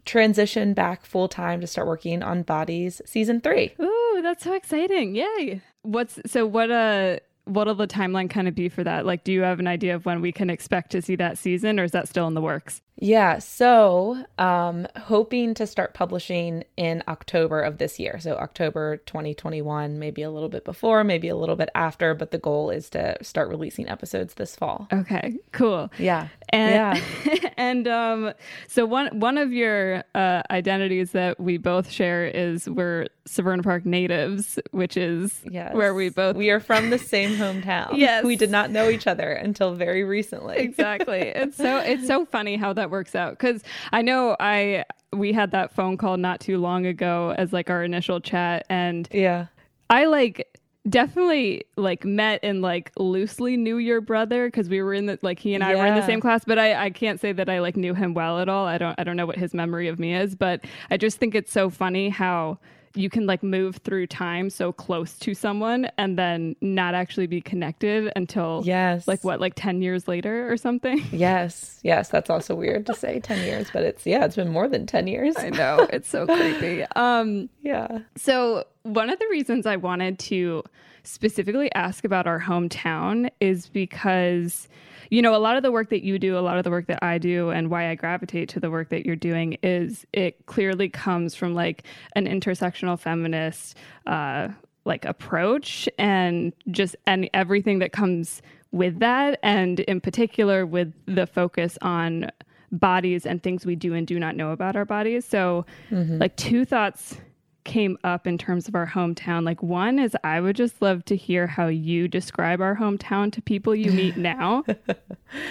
transition 0.05 0.75
back 0.75 1.07
full 1.07 1.29
time 1.29 1.61
to 1.63 1.67
start 1.67 1.87
working 1.89 2.23
on 2.23 2.43
Bodies 2.43 3.01
season 3.07 3.41
three. 3.41 3.73
Ooh, 3.81 4.00
that's 4.23 4.45
so 4.45 4.55
exciting! 4.55 5.15
Yay! 5.15 5.63
What's 5.83 6.19
so 6.27 6.47
what? 6.47 6.71
Uh, 6.71 7.19
what'll 7.45 7.75
the 7.75 7.87
timeline 7.87 8.31
kind 8.31 8.49
of 8.49 8.55
be 8.55 8.69
for 8.69 8.85
that? 8.85 9.07
Like, 9.07 9.25
do 9.25 9.33
you 9.33 9.43
have 9.43 9.61
an 9.61 9.67
idea 9.67 9.95
of 9.95 10.07
when 10.07 10.21
we 10.21 10.33
can 10.33 10.51
expect 10.51 10.93
to 10.93 11.03
see 11.03 11.17
that 11.17 11.39
season, 11.39 11.81
or 11.81 11.85
is 11.85 11.93
that 11.93 12.09
still 12.09 12.27
in 12.27 12.35
the 12.35 12.41
works? 12.41 12.81
Yeah, 12.97 13.39
so 13.39 14.23
um, 14.39 14.87
hoping 14.97 15.55
to 15.55 15.67
start 15.67 15.95
publishing 15.95 16.65
in 16.77 17.03
October 17.09 17.63
of 17.63 17.79
this 17.79 17.99
year. 17.99 18.19
So 18.21 18.37
October 18.37 18.99
2021, 18.99 19.99
maybe 19.99 20.21
a 20.23 20.31
little 20.31 20.51
bit 20.51 20.67
before, 20.67 21.03
maybe 21.03 21.29
a 21.29 21.37
little 21.37 21.57
bit 21.57 21.71
after, 21.75 22.15
but 22.15 22.31
the 22.31 22.39
goal 22.39 22.69
is 22.69 22.91
to 22.91 23.17
start 23.23 23.49
releasing 23.49 23.89
episodes 23.89 24.35
this 24.35 24.55
fall. 24.55 24.87
Okay, 24.93 25.39
cool. 25.53 25.91
Yeah. 25.99 26.29
And 26.51 27.01
yeah. 27.25 27.51
and 27.57 27.89
um 27.89 28.33
so 28.69 28.85
one 28.85 29.19
one 29.19 29.39
of 29.39 29.53
your 29.53 30.05
uh 30.15 30.43
identities 30.51 31.13
that 31.13 31.41
we 31.41 31.57
both 31.57 31.91
share 31.91 32.27
is 32.27 32.69
we're 32.69 33.07
Severna 33.29 33.63
Park 33.63 33.87
natives, 33.87 34.59
which 34.73 34.97
is 34.97 35.41
yes. 35.49 35.75
where 35.75 35.95
we 35.95 36.11
both 36.11 36.37
We 36.37 36.51
are 36.51 36.61
from 36.61 36.91
the 36.91 36.99
same 36.99 37.37
hometown. 37.37 37.91
yes. 37.97 38.25
We 38.25 38.37
did 38.37 38.51
not 38.51 38.71
know 38.71 38.91
each 38.91 39.07
other 39.07 39.31
until 39.33 39.75
very 39.75 40.05
recently. 40.05 40.59
Exactly. 40.59 41.21
it's 41.21 41.57
so 41.57 41.79
it's 41.79 42.07
so 42.07 42.27
funny 42.27 42.57
how 42.57 42.73
that 42.75 42.90
works 42.91 43.15
out. 43.15 43.39
Because 43.39 43.63
I 43.93 44.03
know 44.03 44.37
I 44.41 44.85
we 45.13 45.33
had 45.33 45.51
that 45.53 45.73
phone 45.73 45.97
call 45.97 46.17
not 46.17 46.41
too 46.41 46.59
long 46.59 46.87
ago 46.87 47.35
as 47.37 47.53
like 47.53 47.71
our 47.71 47.83
initial 47.83 48.21
chat 48.21 48.65
and 48.69 49.09
yeah. 49.13 49.47
I 49.89 50.07
like 50.07 50.59
definitely 50.89 51.65
like 51.77 52.05
met 52.05 52.41
and 52.43 52.63
like 52.63 52.91
loosely 52.97 53.57
knew 53.57 53.79
your 53.79 54.01
brother 54.01 54.47
because 54.47 54.69
we 54.69 54.81
were 54.83 54.95
in 54.95 55.07
the 55.07 55.19
like 55.23 55.39
he 55.39 55.55
and 55.55 55.63
I 55.63 55.75
yeah. 55.75 55.81
were 55.81 55.87
in 55.87 55.95
the 55.95 56.07
same 56.07 56.21
class 56.21 56.45
but 56.45 56.59
I 56.59 56.87
I 56.87 56.91
can't 56.91 57.21
say 57.21 57.33
that 57.33 57.49
I 57.49 57.61
like 57.61 57.77
knew 57.77 57.93
him 57.95 58.15
well 58.15 58.39
at 58.39 58.49
all. 58.49 58.67
I 58.67 58.79
don't 58.79 58.99
I 58.99 59.05
don't 59.05 59.17
know 59.17 59.27
what 59.27 59.37
his 59.37 59.53
memory 59.53 59.89
of 59.89 59.99
me 59.99 60.15
is 60.15 60.35
but 60.35 60.65
I 60.91 60.97
just 60.97 61.19
think 61.19 61.35
it's 61.35 61.53
so 61.53 61.71
funny 61.71 62.09
how 62.09 62.59
you 62.95 63.09
can 63.09 63.27
like 63.27 63.43
move 63.43 63.77
through 63.79 64.07
time 64.07 64.51
so 64.51 64.73
close 64.73 65.19
to 65.19 65.35
someone 65.35 65.89
and 65.97 66.19
then 66.19 66.57
not 66.61 66.95
actually 66.95 67.27
be 67.27 67.41
connected 67.41 68.13
until 68.17 68.63
yes. 68.65 69.07
like 69.07 69.23
what 69.23 69.41
like 69.41 69.55
10 69.55 69.83
years 69.83 70.09
later 70.09 70.51
or 70.51 70.57
something? 70.57 71.05
Yes. 71.13 71.79
Yes 71.83 72.09
that's 72.09 72.31
also 72.31 72.55
weird 72.55 72.87
to 72.87 72.95
say 72.95 73.21
10 73.21 73.45
years 73.45 73.71
but 73.73 73.83
it's 73.83 74.07
yeah 74.07 74.25
it's 74.25 74.37
been 74.37 74.51
more 74.51 74.69
than 74.69 74.87
10 74.87 75.07
years. 75.07 75.37
I 75.37 75.51
know. 75.51 75.87
It's 75.93 76.09
so 76.09 76.27
creepy. 76.27 76.85
Um 76.97 77.49
yeah. 77.63 78.01
so 78.17 78.65
one 78.83 79.11
of 79.11 79.19
the 79.19 79.27
reasons 79.31 79.67
i 79.67 79.77
wanted 79.77 80.19
to 80.19 80.63
specifically 81.03 81.73
ask 81.75 82.05
about 82.05 82.27
our 82.27 82.41
hometown 82.41 83.31
is 83.41 83.69
because 83.69 84.69
you 85.11 85.23
know, 85.23 85.35
a 85.35 85.39
lot 85.39 85.57
of 85.57 85.65
the 85.65 85.73
work 85.73 85.91
that 85.91 86.05
you 86.05 86.21
do, 86.21 86.39
a 86.39 86.41
lot 86.41 86.57
of 86.57 86.63
the 86.63 86.71
work 86.71 86.87
that 86.87 87.03
I 87.03 87.19
do, 87.19 87.51
and 87.51 87.69
why 87.69 87.91
I 87.91 87.97
gravitate 87.97 88.49
to 88.51 88.61
the 88.61 88.71
work 88.71 88.91
that 88.91 89.05
you're 89.05 89.17
doing 89.17 89.59
is 89.63 90.07
it 90.13 90.47
clearly 90.47 90.89
comes 90.89 91.35
from 91.35 91.53
like 91.53 91.83
an 92.15 92.27
intersectional 92.27 92.99
feminist, 92.99 93.77
uh, 94.07 94.49
like 94.85 95.05
approach 95.05 95.89
and 95.99 96.53
just 96.71 96.97
and 97.07 97.29
everything 97.35 97.81
that 97.81 97.93
comes 97.93 98.41
with 98.73 99.01
that 99.01 99.39
and 99.43 99.81
in 99.81 100.01
particular 100.01 100.65
with 100.65 100.93
the 101.07 101.27
focus 101.27 101.77
on 101.83 102.31
bodies 102.73 103.27
and 103.27 103.43
things 103.43 103.67
we 103.67 103.75
do 103.75 103.95
and 103.95 104.07
do 104.07 104.19
not 104.19 104.37
know 104.37 104.53
about 104.53 104.77
our 104.77 104.85
bodies 104.85 105.25
so 105.25 105.67
mm-hmm. 105.91 106.19
like 106.19 106.35
two 106.37 106.65
thoughts 106.65 107.17
came 107.65 107.99
up 108.05 108.27
in 108.27 108.39
terms 108.39 108.69
of 108.69 108.75
our 108.75 108.87
hometown. 108.87 109.45
Like 109.45 109.63
one 109.63 109.99
is 109.99 110.17
I 110.25 110.41
would 110.41 110.57
just 110.57 110.81
love 110.81 111.05
to 111.07 111.17
hear 111.17 111.47
how 111.47 111.69
you 111.69 112.09
describe 112.09 112.61
our 112.61 112.77
hometown 112.77 113.33
to 113.33 113.43
people 113.43 113.75
you 113.75 113.93
meet 113.93 114.17
now. 114.17 114.65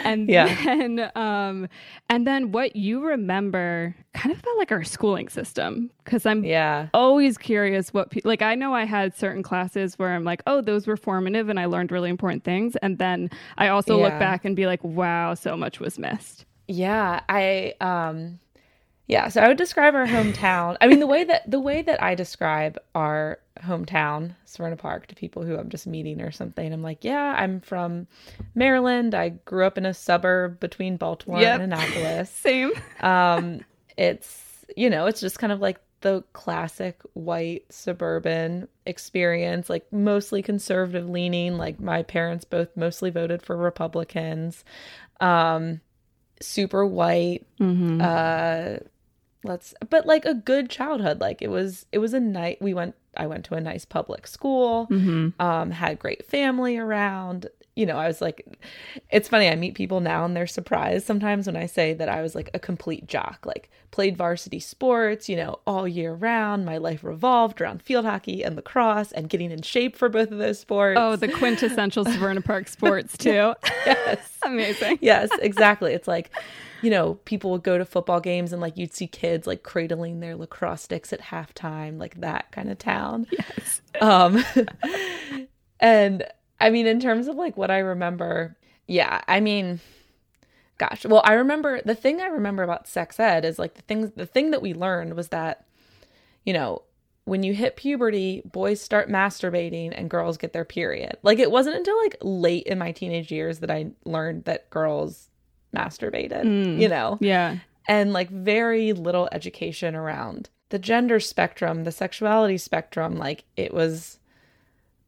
and 0.04 0.30
yeah. 0.30 0.54
then 0.64 1.12
um 1.16 1.68
and 2.10 2.26
then 2.26 2.52
what 2.52 2.76
you 2.76 3.02
remember 3.06 3.96
kind 4.14 4.34
of 4.34 4.40
about 4.40 4.58
like 4.58 4.72
our 4.72 4.84
schooling 4.84 5.30
system 5.30 5.90
cuz 6.06 6.26
I'm 6.26 6.44
yeah. 6.44 6.88
always 6.94 7.38
curious 7.38 7.94
what 7.94 8.10
pe- 8.12 8.22
like 8.24 8.42
I 8.42 8.56
know 8.56 8.74
I 8.74 8.86
had 8.86 9.16
certain 9.16 9.44
classes 9.44 9.98
where 9.98 10.14
I'm 10.14 10.24
like, 10.24 10.42
"Oh, 10.48 10.62
those 10.62 10.88
were 10.88 10.98
formative 10.98 11.50
and 11.50 11.60
I 11.60 11.66
learned 11.66 11.92
really 11.92 12.10
important 12.10 12.44
things." 12.44 12.76
And 12.78 12.98
then 12.98 13.30
I 13.58 13.68
also 13.68 13.98
yeah. 13.98 14.06
look 14.06 14.20
back 14.20 14.46
and 14.46 14.56
be 14.56 14.66
like, 14.66 14.84
"Wow, 14.84 15.36
so 15.36 15.56
much 15.56 15.80
was 15.80 16.00
missed." 16.00 16.46
Yeah, 16.68 17.22
I 17.30 17.74
um 17.82 18.40
yeah, 19.10 19.28
so 19.30 19.42
I 19.42 19.48
would 19.48 19.58
describe 19.58 19.96
our 19.96 20.06
hometown. 20.06 20.78
I 20.80 20.88
mean, 20.88 21.00
the 21.00 21.08
way 21.08 21.24
that 21.24 21.50
the 21.50 21.60
way 21.60 21.82
that 21.82 22.02
I 22.02 22.14
describe 22.14 22.78
our 22.94 23.40
hometown, 23.58 24.36
Severna 24.46 24.78
Park, 24.78 25.08
to 25.08 25.16
people 25.16 25.42
who 25.42 25.58
I'm 25.58 25.70
just 25.70 25.88
meeting 25.88 26.22
or 26.22 26.30
something, 26.30 26.72
I'm 26.72 26.84
like, 26.84 27.04
yeah, 27.04 27.34
I'm 27.36 27.60
from 27.60 28.06
Maryland. 28.54 29.16
I 29.16 29.30
grew 29.30 29.66
up 29.66 29.80
in 29.80 29.88
a 29.88 29.96
suburb 29.96 30.60
between 30.60 30.98
Baltimore 30.98 31.42
yep. 31.42 31.60
and 31.60 31.74
Annapolis. 31.74 32.30
Same. 32.36 32.72
Um, 33.00 33.62
it's 33.98 34.64
you 34.78 34.92
know, 34.92 35.08
it's 35.08 35.22
just 35.22 35.40
kind 35.40 35.52
of 35.52 35.60
like 35.60 35.80
the 36.02 36.24
classic 36.34 37.02
white 37.14 37.66
suburban 37.72 38.68
experience, 38.86 39.72
like 39.72 39.92
mostly 39.92 40.44
conservative 40.44 41.10
leaning. 41.10 41.58
Like 41.58 41.80
my 41.80 42.04
parents 42.04 42.46
both 42.46 42.70
mostly 42.78 43.10
voted 43.10 43.42
for 43.42 43.58
Republicans. 43.58 44.64
Um, 45.20 45.82
super 46.42 46.86
white. 46.86 47.48
Mm-hmm. 47.60 48.02
Uh 48.04 48.86
let's 49.44 49.74
but 49.90 50.06
like 50.06 50.26
a 50.26 50.34
good 50.34 50.70
childhood. 50.70 51.20
Like 51.20 51.42
it 51.42 51.50
was 51.50 51.86
it 51.92 52.00
was 52.00 52.14
a 52.14 52.20
night 52.20 52.62
we 52.62 52.74
went 52.74 52.96
i 53.18 53.28
went 53.28 53.46
to 53.46 53.56
a 53.56 53.62
nice 53.62 53.86
public 53.86 54.28
school 54.28 54.88
mm-hmm. 54.88 55.30
um 55.42 55.72
had 55.72 56.00
great 56.00 56.26
family 56.26 56.78
around 56.78 57.48
you 57.80 57.86
know, 57.86 57.98
I 57.98 58.08
was 58.08 58.20
like, 58.20 58.60
it's 59.10 59.30
funny. 59.30 59.48
I 59.48 59.56
meet 59.56 59.74
people 59.74 60.02
now 60.02 60.26
and 60.26 60.36
they're 60.36 60.48
surprised 60.48 61.06
sometimes 61.06 61.48
when 61.48 61.56
I 61.56 61.66
say 61.66 61.94
that 61.94 62.10
I 62.10 62.22
was 62.22 62.36
like 62.36 62.50
a 62.54 62.60
complete 62.60 63.08
jock, 63.08 63.46
like 63.46 63.70
played 63.92 64.18
varsity 64.18 64.60
sports, 64.60 65.30
you 65.30 65.38
know, 65.38 65.60
all 65.66 65.88
year 65.88 66.14
round. 66.14 66.66
My 66.66 66.78
life 66.78 67.06
revolved 67.06 67.62
around 67.62 67.82
field 67.82 68.04
hockey 68.04 68.44
and 68.44 68.58
lacrosse 68.58 69.14
and 69.14 69.30
getting 69.30 69.50
in 69.50 69.62
shape 69.62 69.96
for 69.96 70.10
both 70.10 70.30
of 70.30 70.40
those 70.40 70.60
sports. 70.60 70.98
Oh, 71.00 71.16
the 71.16 71.30
quintessential 71.30 72.04
Severna 72.06 72.44
Park 72.44 72.68
sports, 72.68 73.18
too. 73.18 73.54
yes. 73.86 74.38
Amazing. 74.44 75.00
Yes, 75.00 75.30
exactly. 75.42 75.94
It's 75.94 76.08
like, 76.08 76.32
you 76.82 76.90
know, 76.90 77.16
people 77.26 77.52
would 77.52 77.64
go 77.64 77.78
to 77.78 77.86
football 77.86 78.20
games 78.20 78.52
and 78.52 78.62
like 78.62 78.78
you'd 78.78 78.94
see 78.94 79.08
kids 79.08 79.48
like 79.48 79.64
cradling 79.64 80.20
their 80.20 80.36
lacrosse 80.36 80.82
sticks 80.82 81.14
at 81.14 81.22
halftime, 81.22 81.98
like 81.98 82.20
that 82.20 82.52
kind 82.52 82.70
of 82.70 82.78
Yes. 83.32 83.82
Um, 84.02 84.44
and 85.80 86.24
I 86.60 86.70
mean, 86.70 86.88
in 86.88 87.00
terms 87.00 87.28
of 87.28 87.36
like 87.36 87.58
what 87.58 87.72
I 87.72 87.80
remember, 87.80 88.56
yeah, 88.88 89.22
I 89.28 89.40
mean, 89.40 89.80
gosh, 90.78 91.06
well, 91.06 91.22
I 91.24 91.34
remember 91.34 91.82
the 91.84 91.96
thing 91.96 92.22
I 92.22 92.28
remember 92.28 92.64
about 92.64 92.88
sex 92.88 93.20
ed 93.20 93.46
is 93.46 93.60
like 93.60 93.76
the 93.76 93.82
things, 93.84 94.12
the 94.16 94.26
thing 94.26 94.52
that 94.52 94.62
we 94.62 94.74
learned 94.74 95.16
was 95.16 95.30
that, 95.30 95.66
you 96.46 96.54
know, 96.54 96.84
when 97.26 97.44
you 97.44 97.54
hit 97.54 97.76
puberty, 97.76 98.42
boys 98.46 98.82
start 98.82 99.08
masturbating 99.10 99.94
and 99.96 100.10
girls 100.10 100.38
get 100.38 100.52
their 100.52 100.66
period. 100.66 101.18
Like 101.22 101.38
it 101.40 101.52
wasn't 101.52 101.76
until 101.76 101.98
like 101.98 102.18
late 102.22 102.66
in 102.66 102.80
my 102.80 102.92
teenage 102.92 103.32
years 103.32 103.60
that 103.60 103.70
I 103.70 103.92
learned 104.06 104.46
that 104.46 104.70
girls 104.70 105.30
masturbated, 105.76 106.44
Mm. 106.44 106.80
you 106.82 106.90
know? 106.90 107.18
Yeah. 107.22 107.58
and 107.88 108.14
like 108.14 108.30
very 108.30 108.94
little 108.94 109.30
education 109.32 109.96
around 109.96 110.50
the 110.70 110.80
gender 110.80 111.20
spectrum, 111.20 111.84
the 111.84 111.92
sexuality 111.92 112.58
spectrum. 112.58 113.18
Like 113.18 113.44
it 113.58 113.74
was 113.74 114.20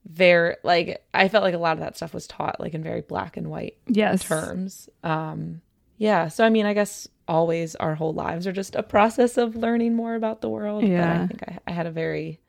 very 0.06 0.56
like 0.64 1.04
I 1.14 1.28
felt 1.28 1.44
like 1.44 1.54
a 1.54 1.58
lot 1.60 1.74
of 1.74 1.80
that 1.80 1.96
stuff 1.96 2.14
was 2.14 2.28
taught 2.28 2.60
like 2.60 2.74
in 2.74 2.84
very 2.84 3.02
black 3.02 3.38
and 3.38 3.50
white 3.50 3.78
Yes. 3.88 4.24
terms. 4.24 4.90
Um 5.04 5.62
yeah, 5.98 6.30
so 6.30 6.44
I 6.44 6.50
mean, 6.50 6.66
I 6.66 6.74
guess 6.74 7.08
always 7.28 7.76
our 7.76 7.94
whole 7.94 8.14
lives 8.14 8.48
are 8.48 8.52
just 8.52 8.76
a 8.76 8.82
process 8.82 9.38
of 9.38 9.56
learning 9.56 9.96
more 9.96 10.16
about 10.16 10.42
the 10.42 10.50
world. 10.50 10.82
But 10.82 10.90
Yeah. 10.90 11.22
I 11.24 11.28
think 11.28 11.44
I, 11.48 11.58
I 11.68 11.72
had 11.72 11.86
a 11.86 11.92
very 11.92 12.40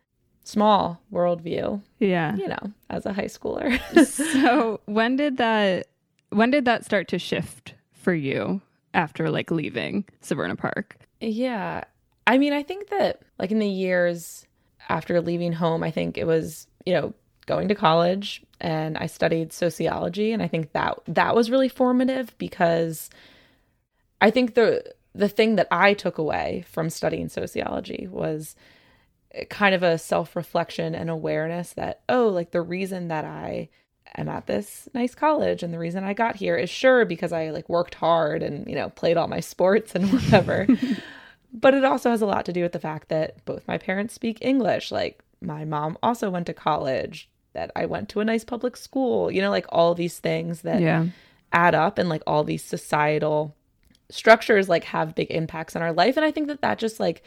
small 0.44 1.00
worldview, 1.12 1.82
Yeah. 1.98 2.34
you 2.36 2.48
know, 2.48 2.72
as 2.88 3.04
a 3.06 3.12
high 3.12 3.26
schooler. 3.26 3.78
so 4.06 4.80
when 4.86 5.16
did 5.16 5.36
that 5.36 5.88
when 6.30 6.50
did 6.50 6.64
that 6.64 6.86
start 6.86 7.08
to 7.08 7.18
shift 7.18 7.74
for 7.92 8.14
you 8.14 8.62
after 8.94 9.30
like 9.30 9.50
leaving 9.50 10.06
Severna 10.22 10.56
Park? 10.56 10.96
Yeah. 11.20 11.84
I 12.26 12.38
mean, 12.38 12.52
I 12.52 12.62
think 12.62 12.88
that 12.90 13.22
like 13.38 13.50
in 13.50 13.58
the 13.58 13.68
years 13.68 14.46
after 14.88 15.20
leaving 15.20 15.52
home, 15.52 15.82
I 15.82 15.90
think 15.90 16.16
it 16.16 16.26
was, 16.26 16.66
you 16.86 16.92
know, 16.92 17.14
going 17.46 17.68
to 17.68 17.74
college 17.74 18.42
and 18.60 18.96
I 18.96 19.06
studied 19.06 19.52
sociology 19.52 20.32
and 20.32 20.42
I 20.42 20.48
think 20.48 20.72
that 20.72 20.98
that 21.08 21.34
was 21.34 21.50
really 21.50 21.68
formative 21.68 22.36
because 22.38 23.10
I 24.20 24.30
think 24.30 24.54
the 24.54 24.92
the 25.14 25.28
thing 25.28 25.56
that 25.56 25.68
I 25.70 25.92
took 25.94 26.18
away 26.18 26.64
from 26.70 26.88
studying 26.88 27.28
sociology 27.28 28.08
was 28.10 28.56
kind 29.50 29.74
of 29.74 29.82
a 29.82 29.98
self-reflection 29.98 30.94
and 30.94 31.10
awareness 31.10 31.72
that 31.74 32.02
oh, 32.08 32.28
like 32.28 32.52
the 32.52 32.62
reason 32.62 33.08
that 33.08 33.24
I 33.24 33.68
am 34.16 34.28
at 34.28 34.46
this 34.46 34.88
nice 34.94 35.14
college 35.14 35.62
and 35.62 35.72
the 35.72 35.78
reason 35.78 36.04
I 36.04 36.12
got 36.14 36.36
here 36.36 36.56
is 36.56 36.70
sure 36.70 37.04
because 37.04 37.32
I 37.32 37.50
like 37.50 37.68
worked 37.68 37.94
hard 37.94 38.42
and, 38.42 38.66
you 38.68 38.74
know, 38.74 38.90
played 38.90 39.16
all 39.16 39.28
my 39.28 39.40
sports 39.40 39.94
and 39.94 40.12
whatever. 40.12 40.66
but 41.52 41.74
it 41.74 41.84
also 41.84 42.10
has 42.10 42.22
a 42.22 42.26
lot 42.26 42.44
to 42.46 42.52
do 42.52 42.62
with 42.62 42.72
the 42.72 42.78
fact 42.80 43.08
that 43.08 43.44
both 43.44 43.66
my 43.68 43.78
parents 43.78 44.14
speak 44.14 44.38
English. 44.40 44.90
Like 44.90 45.22
my 45.40 45.64
mom 45.64 45.98
also 46.02 46.30
went 46.30 46.46
to 46.46 46.54
college, 46.54 47.28
that 47.52 47.70
I 47.76 47.84
went 47.86 48.08
to 48.10 48.20
a 48.20 48.24
nice 48.24 48.44
public 48.44 48.76
school, 48.76 49.30
you 49.30 49.42
know, 49.42 49.50
like 49.50 49.66
all 49.68 49.94
these 49.94 50.18
things 50.18 50.62
that 50.62 50.80
Yeah. 50.80 51.06
add 51.52 51.74
up 51.74 51.98
and 51.98 52.08
like 52.08 52.22
all 52.26 52.44
these 52.44 52.64
societal 52.64 53.54
structures 54.08 54.68
like 54.68 54.84
have 54.84 55.14
big 55.14 55.30
impacts 55.30 55.74
on 55.74 55.80
our 55.80 55.92
life 55.92 56.18
and 56.18 56.24
i 56.26 56.30
think 56.30 56.46
that 56.48 56.60
that 56.60 56.78
just 56.78 57.00
like 57.00 57.22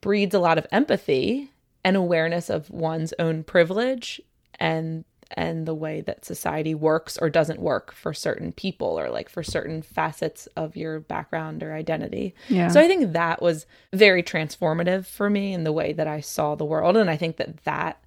breeds 0.00 0.34
a 0.34 0.38
lot 0.38 0.56
of 0.56 0.66
empathy 0.72 1.50
and 1.84 1.94
awareness 1.96 2.48
of 2.48 2.70
one's 2.70 3.12
own 3.18 3.42
privilege 3.42 4.18
and 4.58 5.04
and 5.32 5.66
the 5.66 5.74
way 5.74 6.00
that 6.00 6.24
society 6.24 6.74
works 6.74 7.18
or 7.18 7.28
doesn't 7.28 7.60
work 7.60 7.92
for 7.92 8.14
certain 8.14 8.50
people 8.52 8.98
or 8.98 9.10
like 9.10 9.28
for 9.28 9.42
certain 9.42 9.82
facets 9.82 10.46
of 10.56 10.74
your 10.76 11.00
background 11.00 11.62
or 11.62 11.74
identity 11.74 12.34
Yeah. 12.48 12.68
so 12.68 12.80
I 12.80 12.86
think 12.88 13.12
that 13.12 13.42
was 13.42 13.66
very 13.92 14.22
transformative 14.22 15.04
for 15.06 15.28
me 15.28 15.52
in 15.52 15.64
the 15.64 15.72
way 15.72 15.92
that 15.92 16.06
I 16.06 16.20
saw 16.20 16.54
the 16.54 16.64
world. 16.64 16.96
And 16.96 17.10
I 17.10 17.16
think 17.16 17.36
that 17.36 17.58
that 17.64 18.02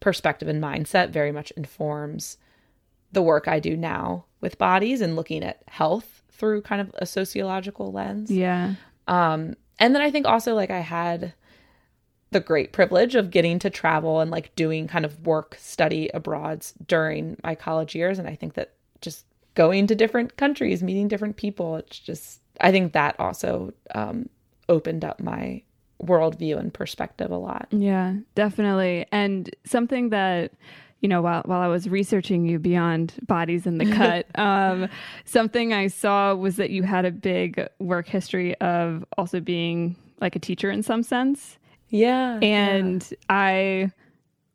perspective 0.00 0.48
and 0.48 0.62
mindset 0.62 1.10
very 1.10 1.30
much 1.30 1.52
informs 1.52 2.38
the 3.12 3.22
work 3.22 3.46
I 3.46 3.60
do 3.60 3.76
now 3.76 4.24
with 4.40 4.58
bodies 4.58 5.00
and 5.00 5.14
looking 5.14 5.44
at 5.44 5.62
health 5.68 6.22
through 6.32 6.62
kind 6.62 6.80
of 6.80 6.90
a 6.98 7.06
sociological 7.06 7.92
lens. 7.92 8.30
yeah. 8.30 8.74
Um, 9.06 9.54
and 9.78 9.94
then 9.94 10.02
I 10.02 10.10
think 10.10 10.26
also 10.26 10.54
like 10.54 10.70
I 10.70 10.80
had 10.80 11.34
the 12.34 12.40
great 12.40 12.72
privilege 12.72 13.14
of 13.14 13.30
getting 13.30 13.60
to 13.60 13.70
travel 13.70 14.18
and 14.18 14.28
like 14.28 14.54
doing 14.56 14.88
kind 14.88 15.04
of 15.04 15.24
work 15.24 15.56
study 15.56 16.10
abroad 16.12 16.66
during 16.88 17.36
my 17.44 17.54
college 17.54 17.94
years. 17.94 18.18
And 18.18 18.28
I 18.28 18.34
think 18.34 18.54
that 18.54 18.72
just 19.00 19.24
going 19.54 19.86
to 19.86 19.94
different 19.94 20.36
countries, 20.36 20.82
meeting 20.82 21.06
different 21.06 21.36
people, 21.36 21.76
it's 21.76 21.96
just, 21.96 22.40
I 22.60 22.72
think 22.72 22.92
that 22.92 23.14
also 23.20 23.72
um, 23.94 24.28
opened 24.68 25.04
up 25.04 25.20
my 25.20 25.62
worldview 26.02 26.58
and 26.58 26.74
perspective 26.74 27.30
a 27.30 27.36
lot. 27.36 27.68
Yeah, 27.70 28.14
definitely. 28.34 29.06
And 29.12 29.48
something 29.64 30.10
that 30.10 30.52
you 31.00 31.08
know, 31.08 31.20
while 31.20 31.42
while 31.44 31.60
I 31.60 31.68
was 31.68 31.86
researching 31.86 32.46
you 32.46 32.58
beyond 32.58 33.12
bodies 33.26 33.66
in 33.66 33.76
the 33.76 33.84
cut, 33.94 34.26
um, 34.38 34.88
something 35.26 35.74
I 35.74 35.88
saw 35.88 36.34
was 36.34 36.56
that 36.56 36.70
you 36.70 36.82
had 36.82 37.04
a 37.04 37.10
big 37.10 37.68
work 37.78 38.08
history 38.08 38.58
of 38.62 39.04
also 39.18 39.38
being 39.38 39.96
like 40.22 40.34
a 40.34 40.38
teacher 40.38 40.70
in 40.70 40.82
some 40.82 41.02
sense. 41.02 41.58
Yeah. 41.88 42.38
And 42.42 43.08
I 43.28 43.90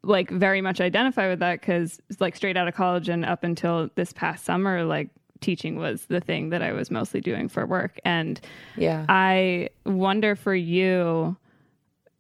like 0.04 0.30
very 0.30 0.62
much 0.62 0.80
identify 0.80 1.30
with 1.30 1.40
that 1.40 1.60
because 1.60 2.00
like 2.20 2.36
straight 2.36 2.58
out 2.58 2.68
of 2.68 2.74
college 2.74 3.10
and 3.10 3.26
up 3.26 3.44
until 3.44 3.90
this 3.96 4.14
past 4.14 4.46
summer, 4.46 4.84
like 4.84 5.10
teaching 5.42 5.78
was 5.78 6.06
the 6.06 6.20
thing 6.20 6.50
that 6.50 6.62
I 6.62 6.74
was 6.74 6.92
mostly 6.92 7.22
doing 7.22 7.48
for 7.48 7.66
work. 7.66 8.00
And 8.06 8.40
yeah. 8.78 9.06
I 9.10 9.70
wonder 9.86 10.36
for 10.36 10.56
you, 10.56 11.38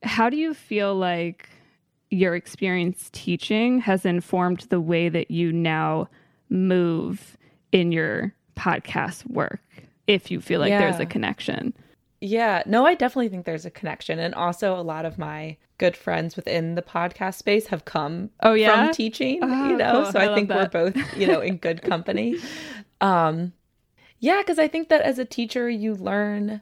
how 0.03 0.29
do 0.29 0.37
you 0.37 0.53
feel 0.53 0.95
like 0.95 1.49
your 2.09 2.35
experience 2.35 3.09
teaching 3.11 3.79
has 3.79 4.05
informed 4.05 4.61
the 4.69 4.81
way 4.81 5.09
that 5.09 5.29
you 5.29 5.51
now 5.51 6.09
move 6.49 7.37
in 7.71 7.91
your 7.91 8.33
podcast 8.55 9.29
work? 9.29 9.61
If 10.07 10.31
you 10.31 10.41
feel 10.41 10.59
like 10.59 10.71
there's 10.71 10.99
a 10.99 11.05
connection. 11.05 11.73
Yeah, 12.21 12.63
no, 12.65 12.85
I 12.85 12.95
definitely 12.95 13.29
think 13.29 13.45
there's 13.45 13.65
a 13.65 13.71
connection. 13.71 14.19
And 14.19 14.35
also, 14.35 14.75
a 14.77 14.81
lot 14.81 15.05
of 15.05 15.17
my 15.17 15.55
good 15.77 15.95
friends 15.95 16.35
within 16.35 16.75
the 16.75 16.81
podcast 16.81 17.35
space 17.35 17.67
have 17.67 17.85
come 17.85 18.29
Oh, 18.41 18.53
yeah? 18.53 18.87
from 18.87 18.93
teaching, 18.93 19.39
Oh, 19.41 19.69
you 19.69 19.77
know, 19.77 20.03
cool. 20.03 20.11
so 20.11 20.19
I 20.19 20.31
I, 20.31 20.35
think 20.35 20.49
that. 20.49 20.73
we're 20.73 20.91
both, 20.91 21.17
you 21.17 21.27
know, 21.27 21.39
in 21.41 21.57
good 21.57 21.81
company. 21.81 22.35
Um, 23.01 23.53
yeah, 24.19 24.41
because 24.41 24.59
I 24.59 24.67
think 24.67 24.89
that 24.89 24.99
as 25.01 25.19
a 25.19 25.23
teacher, 25.23 25.69
you 25.69 25.95
learn 25.95 26.61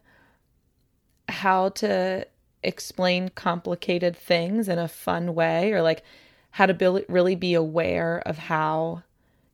how 1.29 1.69
to 1.69 2.27
explain 2.63 3.29
complicated 3.29 4.15
things 4.15 4.69
in 4.69 4.77
a 4.77 4.87
fun 4.87 5.33
way 5.33 5.73
or 5.73 5.81
like 5.81 6.03
how 6.51 6.67
to 6.67 6.75
bil- 6.75 7.01
really 7.09 7.33
be 7.35 7.55
aware 7.55 8.19
of 8.27 8.37
how 8.37 9.01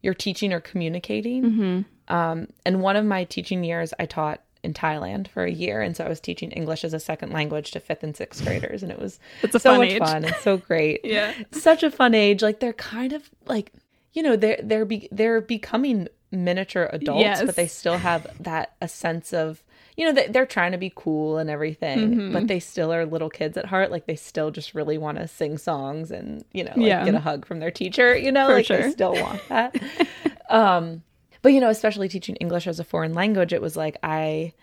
you're 0.02 0.14
teaching 0.14 0.52
or 0.52 0.60
communicating. 0.60 1.44
Mm-hmm. 1.44 2.14
Um, 2.14 2.48
and 2.66 2.82
one 2.82 2.98
of 2.98 3.06
my 3.06 3.24
teaching 3.24 3.64
years, 3.64 3.94
I 3.98 4.06
taught 4.06 4.42
in 4.64 4.74
Thailand 4.74 5.28
for 5.28 5.44
a 5.44 5.52
year, 5.52 5.82
and 5.82 5.96
so 5.96 6.04
I 6.06 6.10
was 6.10 6.20
teaching 6.20 6.52
English 6.52 6.84
as 6.84 6.94
a 6.94 7.00
second 7.00 7.32
language 7.34 7.72
to 7.72 7.80
fifth 7.80 8.04
and 8.04 8.16
sixth 8.16 8.44
graders, 8.46 8.82
and 8.84 8.92
it 8.92 9.00
was 9.00 9.20
It's 9.42 9.52
so 9.54 9.60
fun 9.60 9.78
much 9.80 9.90
age. 9.90 10.00
fun 10.00 10.26
and 10.26 10.36
so 10.42 10.58
great. 10.58 11.02
Yeah. 11.06 11.34
such 11.52 11.84
a 11.84 11.92
fun 11.92 12.14
age. 12.14 12.42
Like 12.42 12.60
they're 12.60 12.74
kind 12.74 13.14
of 13.14 13.30
like 13.46 13.72
you 14.14 14.24
know 14.24 14.36
they're 14.36 14.60
they're 14.64 14.86
be, 14.86 15.08
they're 15.12 15.42
becoming 15.42 16.08
miniature 16.32 16.90
adults, 16.94 17.22
Yes. 17.22 17.44
but 17.44 17.56
they 17.56 17.68
still 17.68 17.98
have 17.98 18.26
that 18.40 18.74
a 18.82 18.88
sense 18.88 19.34
of 19.34 19.64
you 19.98 20.06
know 20.06 20.12
they, 20.14 20.28
they're 20.28 20.46
trying 20.48 20.72
to 20.72 20.78
be 20.80 20.92
cool 20.96 21.38
and 21.38 21.50
everything, 21.50 22.00
Mm-hmm. 22.00 22.34
but 22.34 22.48
they 22.48 22.60
still 22.60 22.92
are 22.94 23.06
little 23.06 23.30
kids 23.30 23.58
at 23.58 23.66
heart. 23.66 23.92
Like 23.92 24.06
they 24.08 24.16
still 24.16 24.50
just 24.50 24.74
really 24.74 24.98
want 24.98 25.18
to 25.20 25.28
sing 25.28 25.58
songs 25.58 26.10
and 26.10 26.44
you 26.54 26.64
know 26.64 26.72
like 26.76 26.88
Yeah. 26.88 27.06
get 27.06 27.14
a 27.16 27.20
hug 27.20 27.46
from 27.46 27.60
their 27.60 27.70
teacher. 27.72 28.16
You 28.18 28.32
know, 28.32 28.48
For 28.48 28.54
like 28.54 28.66
sure. 28.66 28.82
they 28.82 28.92
still 28.92 29.14
want 29.14 29.42
that. 29.50 29.76
um, 30.50 31.04
but 31.44 31.54
you 31.54 31.60
know, 31.60 31.70
especially 31.70 32.10
teaching 32.10 32.36
English 32.38 32.66
as 32.66 32.80
a 32.80 32.84
foreign 32.84 33.14
language, 33.14 33.54
it 33.54 33.62
was 33.62 33.76
like 33.78 33.98
I 34.02 34.54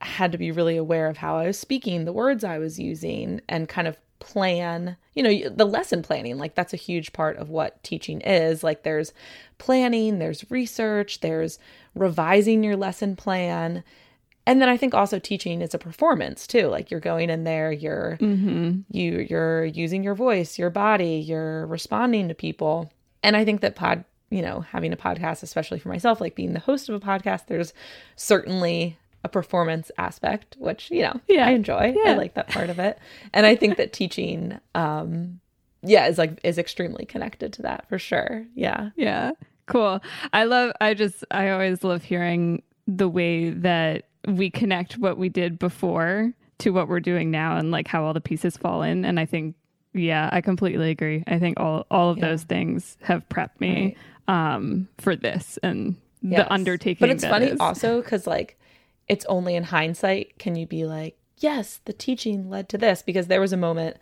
had 0.00 0.32
to 0.32 0.38
be 0.38 0.50
really 0.50 0.76
aware 0.76 1.06
of 1.08 1.18
how 1.18 1.36
I 1.36 1.46
was 1.46 1.58
speaking, 1.58 2.04
the 2.04 2.12
words 2.12 2.42
I 2.42 2.58
was 2.58 2.80
using, 2.80 3.40
and 3.48 3.68
kind 3.68 3.86
of 3.86 3.96
plan, 4.18 4.96
you 5.14 5.22
know, 5.22 5.48
the 5.48 5.64
lesson 5.64 6.02
planning. 6.02 6.38
Like, 6.38 6.54
that's 6.54 6.72
a 6.72 6.76
huge 6.76 7.12
part 7.12 7.36
of 7.36 7.50
what 7.50 7.82
teaching 7.84 8.20
is. 8.22 8.64
Like, 8.64 8.82
there's 8.82 9.12
planning, 9.58 10.18
there's 10.18 10.50
research, 10.50 11.20
there's 11.20 11.58
revising 11.94 12.64
your 12.64 12.76
lesson 12.76 13.14
plan. 13.14 13.84
And 14.44 14.60
then 14.60 14.68
I 14.68 14.76
think 14.76 14.92
also 14.92 15.18
teaching 15.20 15.60
is 15.60 15.72
a 15.72 15.78
performance 15.78 16.48
too. 16.48 16.66
Like 16.66 16.90
you're 16.90 16.98
going 16.98 17.30
in 17.30 17.44
there, 17.44 17.70
you're 17.70 18.18
Mm-hmm. 18.20 18.80
you 18.90 19.26
you're 19.30 19.64
using 19.64 20.02
your 20.02 20.16
voice, 20.16 20.58
your 20.58 20.70
body, 20.70 21.22
you're 21.24 21.66
responding 21.66 22.26
to 22.26 22.34
people. 22.34 22.90
And 23.22 23.36
I 23.36 23.44
think 23.44 23.60
that 23.60 23.76
pod 23.76 24.04
you 24.32 24.42
know, 24.42 24.60
having 24.60 24.92
a 24.92 24.96
podcast, 24.96 25.42
especially 25.42 25.78
for 25.78 25.88
myself, 25.90 26.20
like 26.20 26.34
being 26.34 26.54
the 26.54 26.60
host 26.60 26.88
of 26.88 26.94
a 26.94 27.00
podcast, 27.00 27.46
there's 27.46 27.72
certainly 28.16 28.96
a 29.24 29.28
performance 29.28 29.90
aspect, 29.98 30.56
which, 30.58 30.90
you 30.90 31.02
know, 31.02 31.20
Yeah. 31.28 31.46
I 31.46 31.50
enjoy. 31.50 31.94
Yeah. 31.96 32.12
I 32.12 32.14
like 32.16 32.34
that 32.34 32.48
part 32.48 32.70
of 32.70 32.78
it. 32.78 32.98
And 33.32 33.46
I 33.46 33.54
think 33.54 33.76
that 33.76 33.92
teaching, 33.92 34.58
um, 34.74 35.40
yeah, 35.82 36.06
is 36.06 36.18
like 36.18 36.40
is 36.44 36.58
extremely 36.58 37.04
connected 37.04 37.52
to 37.54 37.62
that 37.62 37.88
for 37.88 37.98
sure. 37.98 38.44
Yeah. 38.54 38.90
Yeah. 38.96 39.32
Cool. 39.66 40.00
I 40.32 40.44
love 40.44 40.72
I 40.80 40.94
just 40.94 41.24
I 41.30 41.50
always 41.50 41.84
love 41.84 42.02
hearing 42.02 42.62
the 42.86 43.08
way 43.08 43.50
that 43.50 44.04
we 44.26 44.50
connect 44.50 44.98
what 44.98 45.18
we 45.18 45.28
did 45.28 45.58
before 45.58 46.32
to 46.58 46.70
what 46.70 46.88
we're 46.88 47.00
doing 47.00 47.30
now 47.30 47.56
and 47.56 47.70
like 47.70 47.88
how 47.88 48.04
all 48.04 48.12
the 48.14 48.20
pieces 48.20 48.56
fall 48.56 48.82
in 48.82 49.04
and 49.04 49.18
I 49.20 49.24
think 49.26 49.56
yeah, 49.94 50.30
I 50.32 50.40
completely 50.40 50.90
agree. 50.90 51.22
I 51.26 51.38
think 51.38 51.60
all 51.60 51.86
all 51.90 52.10
of 52.10 52.18
Yeah. 52.18 52.28
those 52.28 52.44
things 52.44 52.96
have 53.02 53.28
prepped 53.28 53.60
me 53.60 53.94
um 54.28 54.88
for 54.98 55.16
this 55.16 55.58
and 55.62 55.96
Yes. 56.24 56.44
the 56.46 56.52
undertaking 56.52 56.98
But 57.00 57.10
it's 57.10 57.24
funny 57.24 57.46
is. 57.46 57.58
also 57.58 58.00
because 58.00 58.26
like 58.28 58.56
it's 59.08 59.24
only 59.26 59.56
in 59.56 59.64
hindsight 59.64 60.38
can 60.38 60.54
you 60.54 60.66
be 60.68 60.84
like, 60.86 61.16
yes, 61.42 61.80
the 61.84 61.92
teaching 61.92 62.48
led 62.48 62.68
to 62.70 62.78
this 62.78 63.02
because 63.02 63.26
there 63.26 63.40
was 63.40 63.52
a 63.52 63.56
moment 63.56 63.96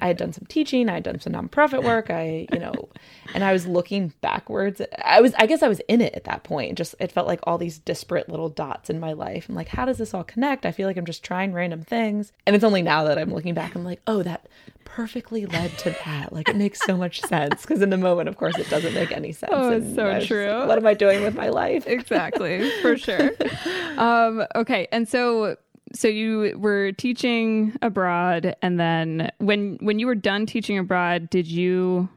I 0.00 0.06
had 0.08 0.16
done 0.16 0.32
some 0.32 0.46
teaching, 0.46 0.88
I 0.88 0.94
had 0.94 1.02
done 1.02 1.20
some 1.20 1.32
nonprofit 1.32 1.84
work, 1.84 2.10
I 2.10 2.46
you 2.52 2.58
know, 2.58 2.88
and 3.34 3.44
I 3.44 3.52
was 3.52 3.66
looking 3.66 4.12
backwards. 4.20 4.80
I 5.02 5.20
was 5.20 5.34
I 5.34 5.46
guess 5.46 5.62
I 5.62 5.68
was 5.68 5.80
in 5.88 6.00
it 6.00 6.14
at 6.14 6.24
that 6.24 6.42
point. 6.42 6.76
Just 6.76 6.94
it 6.98 7.12
felt 7.12 7.26
like 7.26 7.40
all 7.44 7.58
these 7.58 7.78
disparate 7.78 8.28
little 8.28 8.48
dots 8.48 8.90
in 8.90 9.00
my 9.00 9.12
life. 9.12 9.48
I'm 9.48 9.54
like, 9.54 9.68
how 9.68 9.84
does 9.84 9.98
this 9.98 10.14
all 10.14 10.24
connect? 10.24 10.66
I 10.66 10.72
feel 10.72 10.86
like 10.86 10.96
I'm 10.96 11.06
just 11.06 11.24
trying 11.24 11.52
random 11.52 11.82
things, 11.82 12.32
and 12.46 12.56
it's 12.56 12.64
only 12.64 12.82
now 12.82 13.04
that 13.04 13.18
I'm 13.18 13.32
looking 13.32 13.54
back. 13.54 13.74
I'm 13.74 13.84
like, 13.84 14.00
oh, 14.06 14.22
that 14.22 14.48
perfectly 14.84 15.46
led 15.46 15.70
to 15.78 15.90
that. 16.04 16.32
Like 16.32 16.48
it 16.48 16.56
makes 16.56 16.80
so 16.84 16.96
much 16.96 17.20
sense 17.22 17.62
because 17.62 17.80
in 17.80 17.90
the 17.90 17.96
moment, 17.96 18.28
of 18.28 18.36
course, 18.36 18.58
it 18.58 18.68
doesn't 18.68 18.94
make 18.94 19.12
any 19.12 19.32
sense. 19.32 19.52
Oh, 19.54 19.70
it's 19.70 19.94
so 19.94 20.12
was 20.12 20.26
true. 20.26 20.66
what 20.66 20.78
am 20.78 20.86
I 20.86 20.94
doing 20.94 21.22
with 21.22 21.34
my 21.34 21.48
life? 21.48 21.86
exactly 21.86 22.70
for 22.82 22.96
sure 22.96 23.30
um 23.96 24.44
okay 24.54 24.86
and 24.92 25.08
so 25.08 25.56
so 25.92 26.06
you 26.08 26.56
were 26.58 26.92
teaching 26.92 27.76
abroad 27.82 28.54
and 28.62 28.78
then 28.78 29.30
when 29.38 29.76
when 29.80 29.98
you 29.98 30.06
were 30.06 30.14
done 30.14 30.46
teaching 30.46 30.78
abroad 30.78 31.28
did 31.30 31.46
you 31.46 32.08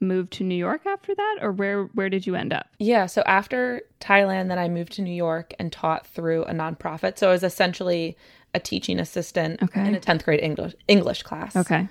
move 0.00 0.30
to 0.30 0.44
new 0.44 0.54
york 0.54 0.86
after 0.86 1.12
that 1.14 1.38
or 1.42 1.50
where 1.50 1.84
where 1.94 2.08
did 2.08 2.26
you 2.26 2.34
end 2.36 2.52
up 2.52 2.66
Yeah. 2.78 3.06
So 3.06 3.22
after 3.26 3.82
Thailand, 4.00 4.46
then 4.48 4.58
I 4.60 4.68
moved 4.68 4.92
to 4.92 5.02
New 5.02 5.12
York 5.12 5.52
and 5.58 5.72
taught 5.72 6.06
through 6.06 6.44
a 6.44 6.52
nonprofit. 6.52 7.18
So 7.18 7.28
I 7.28 7.32
was 7.32 7.42
essentially 7.42 8.16
a 8.54 8.60
teaching 8.60 9.00
assistant 9.00 9.60
Okay. 9.60 9.84
in 9.84 9.96
a 9.96 9.98
10th 10.00 10.22
grade 10.24 10.38
English 10.40 10.74
English 10.86 11.24
class. 11.24 11.56
okay 11.56 11.88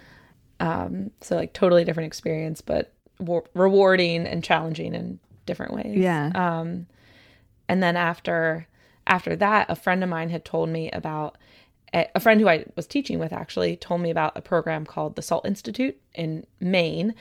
Um, 0.61 1.11
so 1.19 1.35
like 1.35 1.51
totally 1.51 1.83
different 1.83 2.07
experience, 2.07 2.61
but 2.61 2.93
wa- 3.19 3.41
rewarding 3.53 4.25
and 4.25 4.41
challenging 4.41 4.95
in 4.95 5.19
different 5.45 5.73
ways. 5.73 5.97
Yeah. 5.97 6.31
Um, 6.33 6.87
and 7.67 7.83
then 7.83 7.97
after 7.97 8.65
after 9.07 9.35
that, 9.35 9.69
a 9.69 9.75
friend 9.75 10.03
of 10.03 10.09
mine 10.09 10.29
had 10.29 10.45
told 10.45 10.69
me 10.69 10.91
about 10.91 11.37
a, 11.93 12.19
friend 12.19 12.41
who 12.41 12.49
I 12.49 12.65
was 12.75 12.85
teaching 12.85 13.17
with 13.17 13.31
actually 13.31 13.77
told 13.77 14.01
me 14.01 14.11
about 14.11 14.37
a 14.37 14.41
program 14.41 14.85
called 14.85 15.15
the 15.15 15.21
Salt 15.21 15.45
Institute 15.45 15.97
in 16.13 16.45
Maine. 16.59 17.15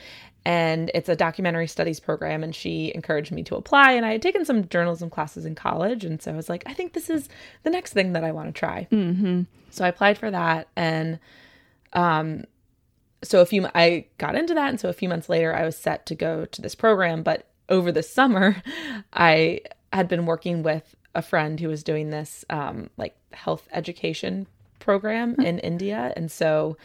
And 0.45 0.91
it's 0.93 1.09
a 1.09 1.15
documentary 1.15 1.67
studies 1.67 1.99
program, 1.99 2.43
and 2.43 2.55
she 2.55 2.91
encouraged 2.95 3.31
me 3.31 3.43
to 3.43 3.55
apply. 3.55 3.93
And 3.93 4.05
I 4.05 4.13
had 4.13 4.21
taken 4.21 4.45
some 4.45 4.67
journalism 4.69 5.09
classes 5.09 5.45
in 5.45 5.55
college, 5.55 6.05
and 6.05 6.21
so 6.21 6.31
I 6.31 6.35
was 6.35 6.47
like, 6.47 6.63
I 6.65 6.73
think 6.73 6.93
this 6.93 7.09
is 7.09 7.27
the 7.63 7.69
next 7.69 7.93
thing 7.93 8.13
that 8.13 8.23
I 8.23 8.31
want 8.31 8.53
to 8.53 8.57
try. 8.57 8.87
mm-hmm. 8.89 9.41
So 9.71 9.83
I 9.83 9.89
applied 9.89 10.17
for 10.17 10.31
that, 10.31 10.69
and 10.77 11.19
um, 11.91 12.45
so 13.23 13.41
a 13.41 13.45
few 13.45 13.67
I 13.75 14.05
got 14.17 14.35
into 14.35 14.53
that, 14.53 14.69
and 14.69 14.79
so 14.79 14.87
a 14.87 14.93
few 14.93 15.09
months 15.09 15.27
later, 15.27 15.53
I 15.53 15.65
was 15.65 15.75
set 15.75 16.05
to 16.07 16.15
go 16.15 16.45
to 16.45 16.61
this 16.61 16.75
program. 16.75 17.23
But 17.23 17.47
over 17.67 17.91
the 17.91 18.03
summer, 18.03 18.61
I 19.13 19.61
had 19.91 20.07
been 20.07 20.25
working 20.25 20.63
with 20.63 20.95
a 21.17 21.21
friend 21.21 21.59
who 21.59 21.67
was 21.67 21.83
doing 21.83 22.09
this 22.11 22.45
um, 22.49 22.89
like 22.95 23.15
health 23.33 23.67
education 23.73 24.47
program 24.79 25.35
in 25.39 25.59
India, 25.59 26.13
and 26.15 26.31
so 26.31 26.77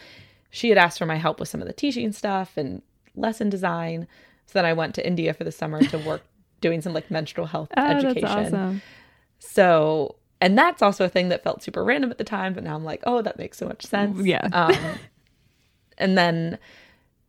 she 0.49 0.67
had 0.69 0.77
asked 0.77 0.97
for 0.99 1.05
my 1.05 1.15
help 1.15 1.39
with 1.39 1.47
some 1.47 1.61
of 1.61 1.67
the 1.67 1.73
teaching 1.73 2.11
stuff 2.11 2.57
and 2.57 2.81
lesson 3.15 3.49
design. 3.49 4.07
So 4.47 4.51
then 4.59 4.65
I 4.65 4.73
went 4.73 4.93
to 4.95 5.07
India 5.07 5.33
for 5.33 5.43
the 5.45 5.51
summer 5.51 5.81
to 5.83 5.97
work 6.09 6.23
doing 6.59 6.81
some 6.81 6.93
like 6.93 7.09
menstrual 7.09 7.47
health 7.47 7.69
oh 7.77 7.81
education. 7.85 8.21
that's 8.21 8.33
awesome 8.53 8.81
So, 9.39 10.15
and 10.41 10.57
that's 10.57 10.81
also 10.81 11.05
a 11.05 11.09
thing 11.09 11.29
that 11.29 11.43
felt 11.43 11.61
super 11.63 11.83
random 11.83 12.11
at 12.11 12.17
the 12.17 12.23
time, 12.23 12.53
but 12.53 12.63
now 12.63 12.75
I'm 12.75 12.83
like, 12.83 13.01
oh, 13.05 13.21
that 13.21 13.37
makes 13.37 13.57
so 13.57 13.67
much 13.67 13.85
sense. 13.85 14.25
Yeah. 14.25 14.47
Um, 14.51 14.75
and 15.97 16.17
then 16.17 16.57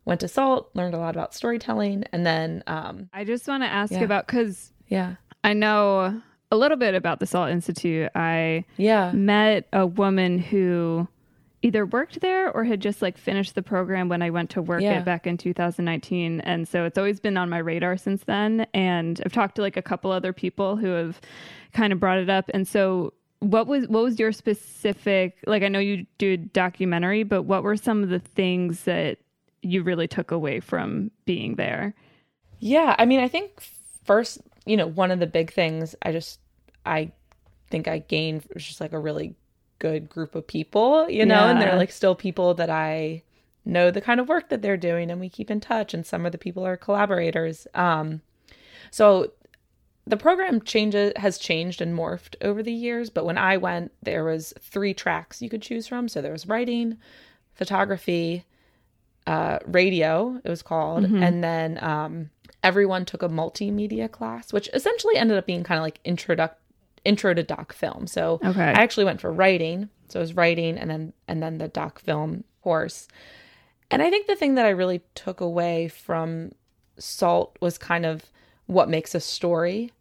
went 0.05 0.21
to 0.21 0.29
Salt, 0.29 0.71
learned 0.75 0.95
a 0.95 0.99
lot 0.99 1.15
about 1.17 1.35
storytelling, 1.35 2.05
and 2.13 2.25
then, 2.27 2.63
um, 2.67 3.09
i 3.13 3.25
just 3.25 3.47
want 3.49 3.63
to 3.63 3.69
ask 3.69 3.93
Yeah. 3.93 4.03
about 4.03 4.27
because 4.27 4.73
yeah, 4.89 5.15
i 5.43 5.53
know 5.55 6.21
a 6.55 6.57
little 6.57 6.77
bit 6.77 6.95
about 6.95 7.21
the 7.21 7.27
salt 7.27 7.51
institute 7.51 8.11
i 8.15 8.65
yeah, 8.77 9.11
met 9.13 9.67
a 9.73 9.87
woman 9.87 10.39
who 10.39 11.07
either 11.63 11.87
worked 11.87 12.21
there 12.21 12.51
or 12.53 12.63
had 12.65 12.81
just 12.81 13.01
like 13.01 13.17
finished 13.17 13.55
the 13.55 13.63
program 13.63 14.11
when 14.11 14.21
I 14.21 14.29
went 14.29 14.51
to 14.51 14.61
work 14.61 14.83
Yeah. 14.83 14.99
it 14.99 15.05
back 15.07 15.27
in 15.27 15.39
2019. 15.39 16.43
And 16.43 16.69
so 16.69 16.85
it's 16.85 16.99
always 16.99 17.21
been 17.21 17.39
on 17.39 17.49
my 17.49 17.57
radar 17.57 17.97
since 17.97 18.25
then. 18.25 18.67
And 18.75 19.19
I've 19.25 19.33
talked 19.33 19.55
to 19.55 19.63
like 19.63 19.79
a 19.79 19.81
couple 19.83 20.11
other 20.11 20.35
people 20.35 20.77
who 20.77 20.89
have 20.89 21.23
kind 21.73 21.91
of 21.91 21.99
brought 21.99 22.19
it 22.19 22.29
up. 22.29 22.51
And 22.53 22.69
so 22.69 23.15
what 23.41 23.67
was 23.67 23.89
what 23.89 24.03
was 24.05 24.19
your 24.19 24.31
specific 24.31 25.39
like 25.47 25.63
I 25.63 25.69
know 25.69 25.79
you 25.79 26.05
do 26.19 26.37
documentary, 26.37 27.23
but 27.23 27.45
what 27.45 27.63
were 27.63 27.77
some 27.79 28.03
of 28.03 28.11
the 28.11 28.19
things 28.19 28.83
that 28.85 29.17
you 29.63 29.83
really 29.83 30.07
took 30.07 30.31
away 30.31 30.61
from 30.61 31.11
being 31.25 31.55
there? 31.55 31.95
yeah. 32.59 32.95
I 32.99 33.07
mean, 33.07 33.21
I 33.21 33.29
think 33.29 33.63
first, 34.05 34.39
you 34.67 34.77
know, 34.77 34.87
one 34.87 35.11
of 35.11 35.19
the 35.19 35.27
big 35.27 35.51
things 35.51 35.95
I 36.03 36.13
just, 36.13 36.41
I 36.87 37.13
think 37.71 37.89
I 37.89 37.99
gained 37.99 38.47
was 38.53 38.65
just 38.65 38.81
like 38.81 38.93
a 38.93 38.99
really 38.99 39.35
good 39.79 40.09
group 40.09 40.35
of 40.35 40.47
people, 40.47 41.09
you 41.11 41.27
know, 41.27 41.49
and 41.49 41.61
they're 41.61 41.77
like 41.77 41.91
still 41.93 42.15
people 42.15 42.55
that 42.55 42.71
I 42.71 43.23
know 43.65 43.91
the 43.91 44.01
kind 44.01 44.21
of 44.21 44.29
work 44.29 44.49
that 44.51 44.63
they're 44.63 44.77
doing 44.77 45.11
and 45.11 45.21
we 45.21 45.29
keep 45.29 45.51
in 45.51 45.61
touch 45.61 45.95
and 45.95 46.05
some 46.07 46.25
of 46.27 46.33
the 46.33 46.39
people 46.39 46.65
are 46.67 46.77
collaborators. 46.77 47.67
Um 47.75 48.21
so 48.91 49.33
the 50.07 50.17
program 50.19 50.61
changes 50.61 51.13
has 51.17 51.39
changed 51.39 51.81
and 51.81 51.97
morphed 51.99 52.37
over 52.43 52.63
the 52.63 52.73
years, 52.73 53.09
but 53.11 53.25
when 53.25 53.39
I 53.39 53.57
went 53.57 53.91
there 54.03 54.25
was 54.25 54.53
three 54.61 54.93
tracks 54.95 55.41
you 55.43 55.49
could 55.49 55.63
choose 55.63 55.87
from. 55.87 56.09
So 56.09 56.21
there 56.21 56.33
was 56.33 56.47
writing, 56.47 56.99
photography, 57.55 58.45
uh 59.27 59.59
radio 59.67 60.41
it 60.45 60.51
was 60.51 60.63
called, 60.63 61.05
and 61.05 61.43
then 61.43 61.83
um 61.83 62.31
everyone 62.63 63.05
took 63.05 63.23
a 63.23 63.29
multimedia 63.29 64.11
class, 64.11 64.53
which 64.53 64.69
essentially 64.73 65.17
ended 65.17 65.37
up 65.39 65.47
being 65.47 65.65
kind 65.65 65.79
of 65.79 65.83
like 65.83 66.03
introduc 66.05 66.53
intro 67.05 67.35
to 67.35 67.43
doc 67.43 67.73
film. 67.73 68.07
So 68.07 68.41
Okay. 68.45 68.63
I 68.63 68.73
actually 68.83 69.05
went 69.05 69.21
for 69.21 69.33
writing. 69.33 69.89
So 70.09 70.19
it 70.21 70.23
was 70.23 70.35
writing 70.35 70.79
and 70.79 70.91
then 70.91 71.13
and 71.29 71.43
then 71.43 71.59
the 71.59 71.69
doc 71.69 71.99
film 72.01 72.45
course. 72.63 73.09
And 73.91 74.03
I 74.03 74.11
think 74.11 74.27
the 74.27 74.37
thing 74.37 74.55
that 74.55 74.67
I 74.67 74.71
really 74.71 75.03
took 75.15 75.41
away 75.41 75.89
from 75.89 76.53
Salt 76.99 77.57
was 77.61 77.77
kind 77.79 78.07
of 78.07 78.25
what 78.67 78.89
makes 78.89 79.15
a 79.15 79.21
story. 79.21 79.93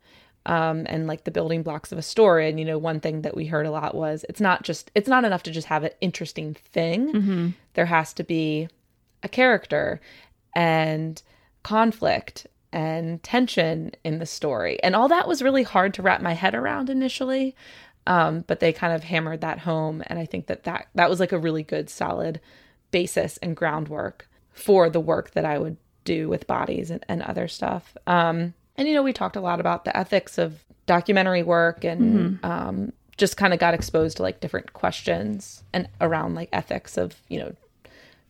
Um, 0.46 0.86
and 0.90 1.08
like 1.08 1.24
the 1.24 1.32
building 1.32 1.64
blocks 1.64 1.94
of 1.94 1.98
a 1.98 2.02
story. 2.02 2.50
And 2.50 2.60
you 2.60 2.66
know, 2.66 2.78
one 2.78 3.00
thing 3.00 3.22
that 3.22 3.34
we 3.36 3.46
heard 3.46 3.66
a 3.66 3.72
lot 3.72 3.96
was 3.96 4.26
it's 4.28 4.42
not 4.42 4.64
just 4.64 4.92
it's 4.94 5.08
not 5.08 5.24
enough 5.24 5.44
to 5.44 5.52
just 5.52 5.68
have 5.68 5.84
an 5.86 5.92
interesting 6.02 6.54
thing. 6.54 7.54
There 7.76 7.86
has 7.86 8.12
to 8.16 8.24
be 8.26 8.68
a 9.24 9.30
character 9.30 10.02
and 10.54 11.22
conflict 11.64 12.46
and 12.74 13.24
tension 13.24 13.92
in 14.04 14.20
the 14.20 14.26
story. 14.26 14.82
And 14.84 14.96
all 14.96 15.08
that 15.08 15.28
was 15.28 15.42
really 15.42 15.64
hard 15.64 15.94
to 15.94 16.02
wrap 16.02 16.22
my 16.22 16.34
head 16.34 16.56
around 16.56 16.90
initially. 16.90 17.56
Um, 18.06 18.44
but 18.48 18.60
they 18.60 18.74
kind 18.74 18.92
of 18.94 19.06
hammered 19.06 19.40
that 19.42 19.60
home. 19.60 20.04
And 20.08 20.20
I 20.20 20.26
think 20.26 20.48
that, 20.48 20.66
that 20.66 20.88
that 20.96 21.10
was 21.10 21.22
like 21.22 21.32
a 21.32 21.38
really 21.40 21.64
good, 21.64 21.90
solid 21.90 22.42
basis 22.92 23.38
and 23.38 23.56
groundwork 23.56 24.28
for 24.52 24.90
the 24.90 25.00
work 25.00 25.32
that 25.32 25.46
I 25.46 25.58
would 25.58 25.78
do 26.04 26.28
with 26.28 26.46
bodies 26.46 26.92
and, 26.92 27.06
and 27.08 27.22
other 27.22 27.48
stuff. 27.48 27.96
Um, 28.06 28.54
and, 28.76 28.90
you 28.90 28.94
know, 28.94 29.04
we 29.04 29.14
talked 29.14 29.38
a 29.38 29.42
lot 29.42 29.62
about 29.62 29.86
the 29.86 29.96
ethics 29.96 30.38
of 30.38 30.66
documentary 30.86 31.44
work 31.44 31.86
and 31.86 32.44
um, 32.44 32.92
just 33.16 33.38
kind 33.38 33.54
of 33.54 33.60
got 33.60 33.74
exposed 33.74 34.18
to 34.18 34.24
like 34.24 34.42
different 34.42 34.74
questions 34.74 35.64
and 35.72 35.88
around 36.02 36.36
like 36.36 36.50
ethics 36.52 36.98
of, 36.98 37.16
you 37.30 37.40
know, 37.40 37.56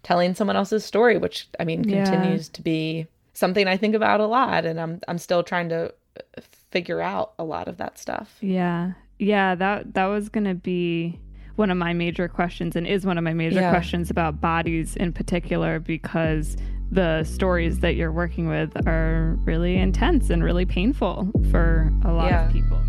telling 0.03 0.35
someone 0.35 0.55
else's 0.55 0.85
story, 0.85 1.17
which 1.17 1.47
I 1.59 1.63
mean 1.63 1.83
Yeah. 1.83 2.03
continues 2.03 2.47
to 2.49 2.61
be 2.61 3.07
something 3.33 3.67
I 3.67 3.77
think 3.77 3.95
about 3.95 4.19
a 4.19 4.25
lot, 4.27 4.65
and 4.65 4.79
I'm 4.79 4.99
I'm 5.07 5.17
still 5.17 5.43
trying 5.43 5.69
to 5.69 5.93
uh, 6.17 6.41
figure 6.71 7.01
out 7.01 7.33
a 7.39 7.43
lot 7.43 7.67
of 7.67 7.77
that 7.77 7.97
stuff. 7.99 8.37
Yeah. 8.41 8.93
Yeah, 9.19 9.55
that 9.55 9.93
that 9.93 10.05
was 10.05 10.29
going 10.29 10.45
to 10.45 10.55
be 10.55 11.19
one 11.55 11.69
of 11.69 11.77
my 11.77 11.93
major 11.93 12.27
questions 12.27 12.75
and 12.75 12.87
is 12.87 13.05
one 13.05 13.17
of 13.17 13.23
my 13.23 13.33
major 13.33 13.59
Yeah. 13.59 13.69
questions 13.69 14.09
about 14.09 14.41
bodies 14.41 14.95
in 14.95 15.13
particular 15.13 15.79
because 15.79 16.57
the 16.91 17.23
stories 17.23 17.79
that 17.79 17.95
you're 17.95 18.11
working 18.11 18.47
with 18.47 18.75
are 18.87 19.37
really 19.45 19.77
intense 19.77 20.29
and 20.31 20.43
really 20.43 20.65
painful 20.65 21.31
for 21.51 21.91
a 22.03 22.11
lot 22.11 22.31
Yeah. 22.31 22.47
of 22.47 22.53
people. 22.53 22.81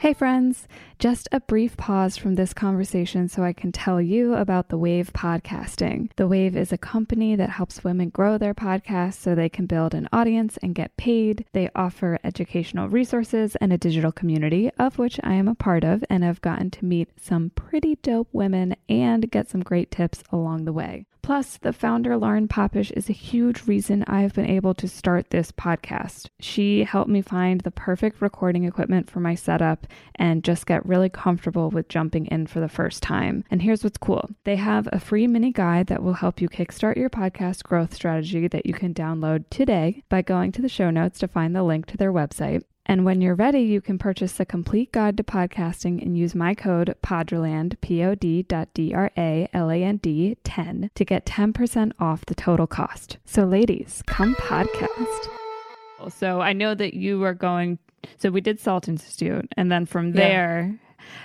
Hey, 0.00 0.14
friends. 0.14 0.66
Just 1.02 1.28
a 1.32 1.40
brief 1.40 1.76
pause 1.76 2.16
from 2.16 2.36
this 2.36 2.54
conversation 2.54 3.26
so 3.26 3.42
I 3.42 3.52
can 3.52 3.72
tell 3.72 4.00
you 4.00 4.34
about 4.34 4.68
The 4.68 4.78
Wave 4.78 5.12
Podcasting. 5.12 6.10
The 6.14 6.28
Wave 6.28 6.56
is 6.56 6.70
a 6.72 6.78
company 6.78 7.34
that 7.34 7.50
helps 7.50 7.82
women 7.82 8.08
grow 8.10 8.38
their 8.38 8.54
podcasts 8.54 9.14
so 9.14 9.34
they 9.34 9.48
can 9.48 9.66
build 9.66 9.94
an 9.94 10.08
audience 10.12 10.58
and 10.62 10.76
get 10.76 10.96
paid. 10.96 11.44
They 11.54 11.70
offer 11.74 12.20
educational 12.22 12.88
resources 12.88 13.56
and 13.56 13.72
a 13.72 13.78
digital 13.78 14.12
community, 14.12 14.70
of 14.78 14.96
which 14.96 15.18
I 15.24 15.32
am 15.32 15.48
a 15.48 15.56
part 15.56 15.82
of, 15.82 16.04
and 16.08 16.22
have 16.22 16.40
gotten 16.40 16.70
to 16.70 16.84
meet 16.84 17.08
some 17.20 17.50
pretty 17.50 17.96
dope 17.96 18.28
women 18.30 18.76
and 18.88 19.28
get 19.28 19.50
some 19.50 19.64
great 19.64 19.90
tips 19.90 20.22
along 20.30 20.66
the 20.66 20.72
way. 20.72 21.06
Plus, 21.22 21.56
the 21.58 21.72
founder, 21.72 22.16
Lauren 22.16 22.48
Popish, 22.48 22.90
is 22.90 23.08
a 23.08 23.12
huge 23.12 23.68
reason 23.68 24.02
I've 24.08 24.34
been 24.34 24.50
able 24.50 24.74
to 24.74 24.88
start 24.88 25.30
this 25.30 25.52
podcast. 25.52 26.26
She 26.40 26.82
helped 26.82 27.08
me 27.08 27.22
find 27.22 27.60
the 27.60 27.70
perfect 27.70 28.20
recording 28.20 28.64
equipment 28.64 29.08
for 29.08 29.20
my 29.20 29.36
setup 29.36 29.86
and 30.16 30.42
just 30.42 30.66
get 30.66 30.84
really 30.92 31.08
comfortable 31.08 31.70
with 31.70 31.88
jumping 31.88 32.26
in 32.26 32.46
for 32.46 32.60
the 32.60 32.68
first 32.68 33.02
time. 33.02 33.44
And 33.50 33.62
here's 33.62 33.82
what's 33.82 33.96
cool 33.96 34.28
they 34.44 34.56
have 34.56 34.86
a 34.92 35.00
free 35.00 35.26
mini 35.26 35.52
guide 35.52 35.86
that 35.86 36.02
will 36.02 36.12
help 36.12 36.42
you 36.42 36.50
kickstart 36.50 36.96
your 36.96 37.08
podcast 37.08 37.62
growth 37.62 37.94
strategy 37.94 38.46
that 38.48 38.66
you 38.66 38.74
can 38.74 38.92
download 38.92 39.44
today 39.48 40.02
by 40.10 40.20
going 40.20 40.52
to 40.52 40.60
the 40.60 40.68
show 40.68 40.90
notes 40.90 41.18
to 41.20 41.28
find 41.28 41.56
the 41.56 41.62
link 41.62 41.86
to 41.86 41.96
their 41.96 42.12
website. 42.12 42.62
And 42.84 43.06
when 43.06 43.22
you're 43.22 43.34
ready, 43.34 43.60
you 43.60 43.80
can 43.80 43.96
purchase 43.96 44.32
the 44.32 44.44
complete 44.44 44.92
guide 44.92 45.16
to 45.16 45.22
podcasting 45.22 46.02
and 46.02 46.18
use 46.18 46.34
my 46.34 46.52
code 46.54 46.94
PODRALAND, 47.02 47.80
P-O-D.D-R-A-L-A-N-D 47.80 48.26
10 50.44 50.90
to 50.94 51.04
get 51.04 51.24
10% 51.24 51.92
off 51.98 52.26
the 52.26 52.34
total 52.34 52.66
cost. 52.66 53.16
So 53.24 53.44
ladies, 53.44 54.02
come 54.06 54.34
podcast. 54.34 55.28
So 56.10 56.40
I 56.40 56.52
know 56.52 56.74
that 56.74 56.94
you 56.94 57.22
are 57.22 57.34
going, 57.34 57.78
so 58.18 58.30
we 58.30 58.40
did 58.40 58.58
Salt 58.58 58.88
Institute. 58.88 59.48
And 59.56 59.70
then 59.70 59.86
from 59.86 60.10
there, 60.12 60.76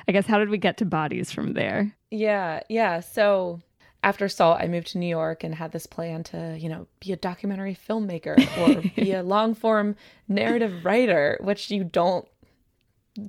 I 0.07 0.11
guess, 0.11 0.25
how 0.25 0.37
did 0.39 0.49
we 0.49 0.57
get 0.57 0.77
to 0.77 0.85
bodies 0.85 1.31
from 1.31 1.53
there? 1.53 1.95
Yeah, 2.11 2.61
yeah. 2.69 2.99
So 3.01 3.61
after 4.03 4.27
Salt, 4.29 4.59
I 4.61 4.67
moved 4.67 4.87
to 4.91 4.97
New 4.97 5.07
York 5.07 5.43
and 5.43 5.53
had 5.55 5.71
this 5.71 5.85
plan 5.87 6.23
to, 6.25 6.57
you 6.59 6.69
know, 6.69 6.87
be 6.99 7.11
a 7.11 7.17
documentary 7.17 7.75
filmmaker 7.75 8.37
or 8.55 8.81
be 8.95 9.11
a 9.13 9.23
long 9.23 9.53
form 9.55 9.95
narrative 10.27 10.85
writer, 10.85 11.37
which 11.41 11.69
you 11.71 11.83
don't 11.83 12.27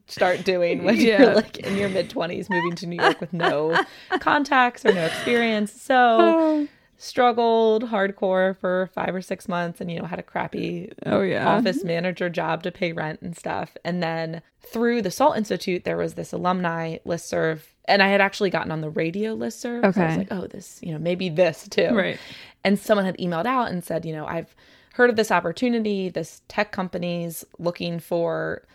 start 0.06 0.44
doing 0.44 0.84
when 0.84 0.96
Yeah. 0.96 1.24
you're 1.24 1.34
like 1.34 1.58
in 1.58 1.76
your 1.76 1.88
mid 1.88 2.10
20s 2.10 2.50
moving 2.50 2.74
to 2.76 2.86
New 2.86 2.96
York 2.96 3.20
with 3.20 3.32
no 3.32 3.82
contacts 4.20 4.84
or 4.84 4.92
no 4.92 5.04
experience. 5.06 5.72
So 5.72 6.34
Oh, 6.38 6.68
struggled 7.00 7.84
hardcore 7.84 8.58
for 8.58 8.90
five 8.92 9.14
or 9.14 9.22
six 9.22 9.48
months 9.48 9.80
and, 9.80 9.90
you 9.90 9.98
know, 10.00 10.04
had 10.04 10.18
a 10.18 10.22
crappy 10.22 10.92
oh 11.06 11.22
yeah. 11.22 11.48
office 11.48 11.84
manager 11.84 12.28
job 12.28 12.64
to 12.64 12.72
pay 12.72 12.92
rent 12.92 13.20
and 13.22 13.36
stuff. 13.36 13.76
And 13.84 14.02
then 14.02 14.42
through 14.60 15.02
the 15.02 15.10
Salt 15.12 15.36
Institute, 15.36 15.84
there 15.84 15.96
was 15.96 16.14
this 16.14 16.32
alumni 16.32 16.98
listserv. 17.06 17.60
And 17.84 18.02
I 18.02 18.08
had 18.08 18.20
actually 18.20 18.50
gotten 18.50 18.72
on 18.72 18.80
the 18.80 18.90
radio 18.90 19.36
listserv. 19.36 19.80
So 19.80 19.84
I 19.84 19.86
was 19.86 19.96
Okay. 19.96 20.16
like, 20.18 20.32
oh, 20.32 20.48
this, 20.48 20.80
you 20.82 20.92
know, 20.92 20.98
maybe 20.98 21.28
this 21.28 21.68
too. 21.68 21.90
Right. 21.94 22.18
And 22.64 22.78
someone 22.78 23.06
had 23.06 23.16
emailed 23.18 23.46
out 23.46 23.70
and 23.70 23.82
said, 23.84 24.04
you 24.04 24.12
know, 24.12 24.26
I've 24.26 24.54
heard 24.94 25.08
of 25.08 25.14
this 25.14 25.30
opportunity. 25.30 26.08
This 26.08 26.42
tech 26.48 26.72
company's 26.72 27.44
looking 27.60 28.00
for, 28.00 28.66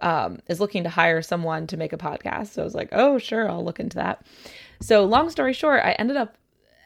um, 0.00 0.40
is 0.48 0.60
looking 0.60 0.82
to 0.84 0.88
hire 0.88 1.20
someone 1.20 1.66
to 1.66 1.76
make 1.76 1.92
a 1.92 1.98
podcast. 1.98 2.48
So 2.48 2.62
I 2.62 2.64
was 2.64 2.74
like, 2.74 2.88
oh, 2.92 3.18
sure, 3.18 3.50
I'll 3.50 3.64
look 3.64 3.78
into 3.80 3.96
that. 3.98 4.24
So 4.80 5.04
long 5.04 5.28
story 5.28 5.52
short, 5.52 5.82
I 5.84 5.92
ended 5.92 6.16
up 6.16 6.36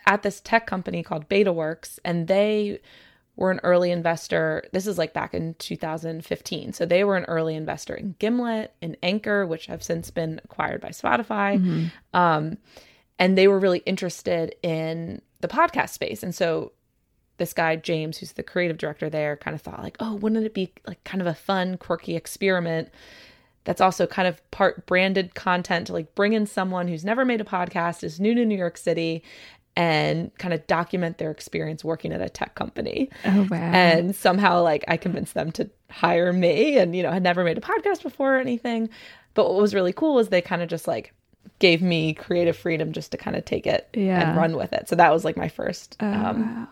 at 0.06 0.22
this 0.22 0.40
tech 0.40 0.66
company 0.66 1.02
called 1.02 1.28
BetaWorks, 1.28 1.98
and 2.04 2.26
they 2.28 2.80
were 3.36 3.50
an 3.50 3.60
early 3.62 3.90
investor. 3.90 4.64
This 4.72 4.86
is 4.86 4.98
like 4.98 5.14
back 5.14 5.34
in 5.34 5.54
2015. 5.54 6.72
So 6.72 6.84
they 6.84 7.04
were 7.04 7.16
an 7.16 7.24
early 7.24 7.54
investor 7.54 7.94
in 7.94 8.14
Gimlet, 8.18 8.74
in 8.82 8.96
Anchor, 9.02 9.46
which 9.46 9.66
have 9.66 9.82
since 9.82 10.10
been 10.10 10.40
acquired 10.44 10.80
by 10.80 10.90
Spotify. 10.90 11.90
Um, 12.12 12.58
and 13.18 13.36
they 13.36 13.48
were 13.48 13.58
really 13.58 13.80
interested 13.80 14.54
in 14.62 15.22
the 15.40 15.48
podcast 15.48 15.90
space. 15.90 16.22
And 16.22 16.34
so 16.34 16.72
this 17.38 17.52
guy, 17.54 17.76
James, 17.76 18.18
who's 18.18 18.32
the 18.32 18.42
creative 18.42 18.76
director 18.76 19.08
there, 19.08 19.36
kind 19.36 19.54
of 19.54 19.62
thought, 19.62 19.82
like, 19.82 19.96
oh, 20.00 20.16
wouldn't 20.16 20.44
it 20.44 20.54
be 20.54 20.72
like 20.86 21.02
kind 21.04 21.22
of 21.22 21.26
a 21.26 21.34
fun, 21.34 21.78
quirky 21.78 22.16
experiment 22.16 22.90
that's 23.64 23.80
also 23.80 24.06
kind 24.06 24.26
of 24.26 24.50
part 24.50 24.86
branded 24.86 25.34
content 25.34 25.86
to 25.86 25.92
like 25.92 26.14
bring 26.14 26.32
in 26.32 26.46
someone 26.46 26.88
who's 26.88 27.04
never 27.04 27.24
made 27.24 27.40
a 27.40 27.44
podcast, 27.44 28.02
is 28.02 28.18
new 28.18 28.34
to 28.34 28.44
New 28.44 28.56
York 28.56 28.76
City, 28.76 29.22
and 29.76 30.36
kind 30.38 30.52
of 30.52 30.66
document 30.66 31.18
their 31.18 31.30
experience 31.30 31.84
working 31.84 32.12
at 32.12 32.20
a 32.20 32.28
tech 32.28 32.54
company. 32.54 33.08
Oh 33.24 33.46
wow. 33.50 33.56
And 33.72 34.14
somehow, 34.14 34.62
like, 34.62 34.84
I 34.88 34.96
convinced 34.96 35.34
them 35.34 35.52
to 35.52 35.70
hire 35.90 36.32
me 36.32 36.76
and, 36.78 36.94
you 36.94 37.02
know, 37.02 37.10
had 37.12 37.22
never 37.22 37.44
made 37.44 37.56
a 37.58 37.60
podcast 37.60 38.02
before 38.02 38.36
or 38.36 38.40
anything. 38.40 38.88
But 39.34 39.48
what 39.48 39.60
was 39.60 39.74
really 39.74 39.92
cool 39.92 40.18
is 40.18 40.28
they 40.28 40.42
kind 40.42 40.60
of 40.62 40.68
just 40.68 40.88
like 40.88 41.14
gave 41.60 41.80
me 41.82 42.12
creative 42.14 42.56
freedom 42.56 42.92
just 42.92 43.12
to 43.12 43.16
kind 43.16 43.36
of 43.36 43.44
take 43.44 43.66
it 43.66 43.88
Yeah. 43.94 44.28
and 44.30 44.36
run 44.36 44.56
with 44.56 44.72
it. 44.72 44.88
So 44.88 44.96
that 44.96 45.12
was 45.12 45.24
like 45.24 45.36
my 45.36 45.48
first 45.48 45.96
Oh, 46.00 46.06
um, 46.06 46.56
wow. 46.56 46.68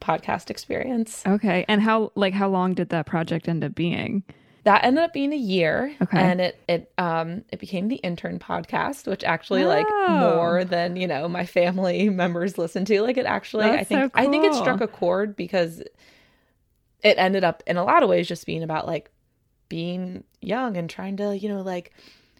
podcast 0.00 0.50
experience. 0.50 1.22
Okay. 1.26 1.64
And 1.68 1.80
how 1.82 2.12
like 2.14 2.32
how 2.34 2.48
long 2.48 2.74
did 2.74 2.88
that 2.90 3.06
project 3.06 3.48
end 3.48 3.62
up 3.62 3.74
being? 3.74 4.22
That 4.64 4.84
ended 4.84 5.02
up 5.02 5.12
being 5.12 5.32
a 5.32 5.36
year, 5.36 5.92
Okay. 6.00 6.18
and 6.18 6.40
it 6.40 6.56
it 6.68 6.92
um 6.96 7.44
it 7.50 7.58
became 7.58 7.88
the 7.88 7.96
intern 7.96 8.38
podcast, 8.38 9.08
which 9.08 9.24
actually 9.24 9.64
like 9.64 9.86
Oh. 9.88 10.36
more 10.36 10.64
than 10.64 10.94
you 10.96 11.06
know 11.08 11.28
my 11.28 11.46
family 11.46 12.08
members 12.22 12.58
listen 12.58 12.84
to. 12.84 13.02
Like 13.02 13.16
it 13.16 13.26
actually, 13.26 13.64
I 13.64 13.82
think 13.84 14.00
so 14.00 14.10
I 14.14 14.26
think 14.28 14.44
it 14.44 14.54
struck 14.54 14.80
a 14.80 14.86
chord 14.86 15.34
because 15.34 15.80
it 17.02 17.18
ended 17.18 17.42
up 17.42 17.62
in 17.66 17.76
a 17.76 17.84
lot 17.84 18.02
of 18.02 18.08
ways 18.08 18.28
just 18.28 18.46
being 18.46 18.62
about 18.62 18.86
like 18.86 19.10
being 19.68 20.22
young 20.40 20.76
and 20.76 20.88
trying 20.88 21.16
to 21.16 21.36
you 21.36 21.48
know 21.48 21.62
like 21.62 21.92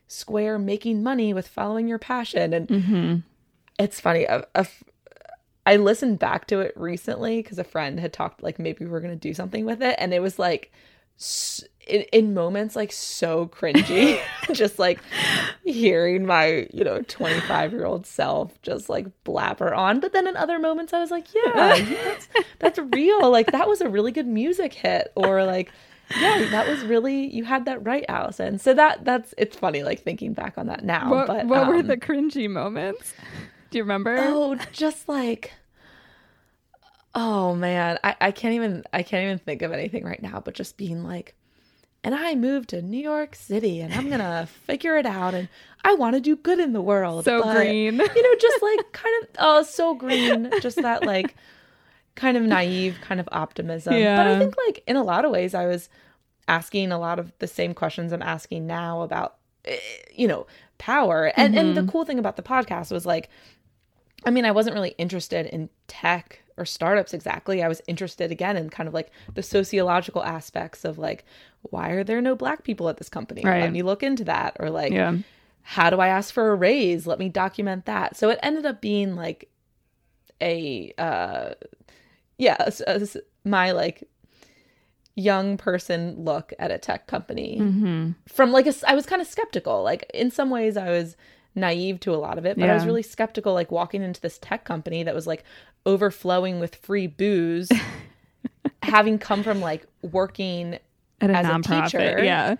square 0.06 0.58
making 0.58 1.02
money 1.02 1.32
with 1.34 1.48
following 1.48 1.88
your 1.88 1.98
passion 1.98 2.52
and 2.52 2.68
Mm-hmm. 2.68 3.16
it's 3.78 3.98
funny 3.98 4.24
a, 4.24 4.44
a 4.54 4.66
i 5.64 5.76
listened 5.76 6.18
back 6.18 6.46
to 6.48 6.60
it 6.60 6.72
recently 6.76 7.38
because 7.42 7.58
a 7.58 7.64
friend 7.64 7.98
had 7.98 8.12
talked 8.12 8.42
like 8.42 8.58
maybe 8.58 8.84
we 8.84 8.92
are 8.94 9.00
going 9.00 9.14
to 9.18 9.28
do 9.28 9.32
something 9.32 9.64
with 9.64 9.80
it 9.82 9.96
and 9.98 10.12
it 10.12 10.20
was 10.20 10.38
like 10.38 10.70
s- 11.18 11.64
in, 11.86 12.02
in 12.12 12.34
moments 12.34 12.76
like 12.76 12.92
so 12.92 13.46
cringy 13.46 14.20
just 14.52 14.78
like 14.78 15.00
hearing 15.64 16.26
my 16.26 16.68
you 16.72 16.84
know 16.84 17.02
25 17.02 17.72
year 17.72 17.84
old 17.84 18.06
self 18.06 18.60
just 18.62 18.88
like 18.88 19.06
blabber 19.24 19.74
on 19.74 20.00
but 20.00 20.12
then 20.12 20.26
in 20.26 20.36
other 20.36 20.58
moments 20.58 20.92
i 20.92 21.00
was 21.00 21.10
like 21.10 21.26
yeah 21.34 21.52
that's, 21.54 22.28
that's 22.58 22.78
real 22.92 23.30
like 23.30 23.52
that 23.52 23.68
was 23.68 23.80
a 23.80 23.88
really 23.88 24.12
good 24.12 24.26
music 24.26 24.72
hit 24.72 25.12
or 25.14 25.44
like 25.44 25.70
yeah 26.20 26.46
that 26.50 26.68
was 26.68 26.84
really 26.84 27.32
you 27.34 27.44
had 27.44 27.64
that 27.64 27.84
right 27.86 28.04
allison 28.08 28.58
so 28.58 28.74
that 28.74 29.04
that's 29.04 29.34
it's 29.38 29.56
funny 29.56 29.82
like 29.82 30.02
thinking 30.02 30.32
back 30.32 30.58
on 30.58 30.66
that 30.66 30.84
now 30.84 31.10
What, 31.10 31.26
but 31.26 31.46
what 31.46 31.68
were 31.68 31.76
um, 31.76 31.86
the 31.86 31.96
cringy 31.96 32.50
moments? 32.50 33.14
Do 33.70 33.78
you 33.78 33.84
remember? 33.84 34.16
Oh, 34.18 34.56
just 34.72 35.08
like 35.08 35.52
oh 37.14 37.54
man, 37.54 37.98
I, 38.02 38.16
I 38.20 38.30
can't 38.30 38.54
even 38.54 38.84
I 38.92 39.02
can't 39.02 39.24
even 39.24 39.38
think 39.38 39.62
of 39.62 39.72
anything 39.72 40.04
right 40.04 40.22
now, 40.22 40.40
but 40.40 40.54
just 40.54 40.76
being 40.76 41.04
like, 41.04 41.34
and 42.04 42.14
I 42.14 42.34
moved 42.34 42.70
to 42.70 42.82
New 42.82 43.00
York 43.00 43.34
City 43.34 43.80
and 43.80 43.94
I'm 43.94 44.10
gonna 44.10 44.48
figure 44.66 44.96
it 44.96 45.06
out 45.06 45.34
and 45.34 45.48
I 45.84 45.94
want 45.94 46.14
to 46.14 46.20
do 46.20 46.36
good 46.36 46.58
in 46.58 46.72
the 46.72 46.80
world. 46.80 47.24
so 47.24 47.42
but, 47.42 47.56
green. 47.56 47.94
You 47.98 48.22
know, 48.22 48.34
just 48.38 48.62
like 48.62 48.92
kind 48.92 49.22
of 49.22 49.28
oh 49.38 49.62
so 49.62 49.94
green, 49.94 50.50
just 50.60 50.80
that 50.82 51.04
like 51.04 51.34
kind 52.14 52.36
of 52.36 52.42
naive 52.42 52.98
kind 53.00 53.20
of 53.20 53.28
optimism. 53.32 53.94
But 53.94 54.26
I 54.26 54.38
think 54.38 54.54
like 54.66 54.82
in 54.86 54.96
a 54.96 55.02
lot 55.02 55.24
of 55.24 55.30
ways 55.30 55.54
I 55.54 55.66
was 55.66 55.88
asking 56.48 56.92
a 56.92 56.98
lot 56.98 57.18
of 57.18 57.32
the 57.38 57.46
same 57.46 57.74
questions 57.74 58.12
I'm 58.12 58.22
asking 58.22 58.66
now 58.66 59.02
about 59.02 59.36
eh, 59.64 59.78
you 60.14 60.28
know, 60.28 60.46
power. 60.78 61.32
And 61.36 61.56
and 61.56 61.76
the 61.76 61.84
cool 61.84 62.04
thing 62.04 62.18
about 62.18 62.36
the 62.36 62.42
podcast 62.42 62.90
was 62.90 63.06
like 63.06 63.28
I 64.24 64.30
mean, 64.30 64.44
I 64.44 64.52
wasn't 64.52 64.74
really 64.74 64.94
interested 64.98 65.46
in 65.46 65.68
tech 65.88 66.41
or 66.56 66.64
startups 66.64 67.14
exactly. 67.14 67.62
I 67.62 67.68
was 67.68 67.80
interested 67.86 68.30
again 68.30 68.56
in 68.56 68.70
kind 68.70 68.88
of 68.88 68.94
like 68.94 69.10
the 69.34 69.42
sociological 69.42 70.22
aspects 70.22 70.84
of 70.84 70.98
like, 70.98 71.24
why 71.62 71.90
are 71.90 72.04
there 72.04 72.20
no 72.20 72.34
black 72.34 72.64
people 72.64 72.88
at 72.88 72.96
this 72.96 73.08
company? 73.08 73.42
Right. 73.44 73.62
Let 73.62 73.72
me 73.72 73.82
look 73.82 74.02
into 74.02 74.24
that. 74.24 74.56
Or 74.60 74.70
like, 74.70 74.92
yeah. 74.92 75.16
how 75.62 75.90
do 75.90 76.00
I 76.00 76.08
ask 76.08 76.32
for 76.32 76.50
a 76.50 76.54
raise? 76.54 77.06
Let 77.06 77.18
me 77.18 77.28
document 77.28 77.86
that. 77.86 78.16
So 78.16 78.30
it 78.30 78.38
ended 78.42 78.66
up 78.66 78.80
being 78.80 79.16
like 79.16 79.48
a, 80.40 80.92
uh, 80.98 81.54
yeah, 82.38 82.68
my 83.44 83.72
like 83.72 84.08
young 85.14 85.56
person 85.56 86.16
look 86.24 86.52
at 86.58 86.70
a 86.70 86.78
tech 86.78 87.06
company 87.06 87.58
Mm-hmm. 87.60 88.10
from 88.28 88.50
like 88.50 88.66
a, 88.66 88.74
I 88.86 88.94
was 88.94 89.06
kind 89.06 89.20
of 89.20 89.28
skeptical. 89.28 89.82
Like 89.82 90.10
in 90.14 90.30
some 90.30 90.50
ways, 90.50 90.76
I 90.76 90.90
was 90.90 91.16
naive 91.54 92.00
to 92.00 92.14
a 92.14 92.16
lot 92.16 92.38
of 92.38 92.46
it, 92.46 92.58
but 92.58 92.68
I 92.68 92.74
was 92.74 92.84
really 92.86 93.02
skeptical. 93.02 93.54
Like 93.54 93.70
walking 93.70 94.02
into 94.02 94.20
this 94.20 94.38
tech 94.38 94.64
company 94.64 95.02
that 95.02 95.14
was 95.14 95.26
like 95.26 95.44
overflowing 95.86 96.60
with 96.60 96.74
free 96.76 97.06
booze, 97.06 97.70
having 98.82 99.18
come 99.18 99.42
from 99.42 99.60
like 99.60 99.86
working 100.02 100.78
At 101.20 101.30
a 101.30 101.36
As 101.36 101.46
a 101.46 101.58
teacher. 101.62 102.22
yeah. 102.22 102.56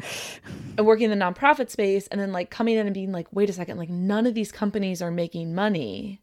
and 0.79 0.87
working 0.87 1.11
in 1.11 1.19
the 1.19 1.25
nonprofit 1.25 1.71
space, 1.71 2.07
and 2.09 2.21
then 2.21 2.33
like 2.33 2.51
coming 2.51 2.77
in 2.77 2.87
and 2.87 2.95
being 2.95 3.13
like, 3.13 3.27
wait 3.33 3.51
a 3.51 3.53
second, 3.53 3.79
like 3.79 3.91
none 3.91 4.27
of 4.27 4.35
these 4.35 4.53
companies 4.53 5.03
are 5.03 5.11
making 5.11 5.55
money. 5.55 6.21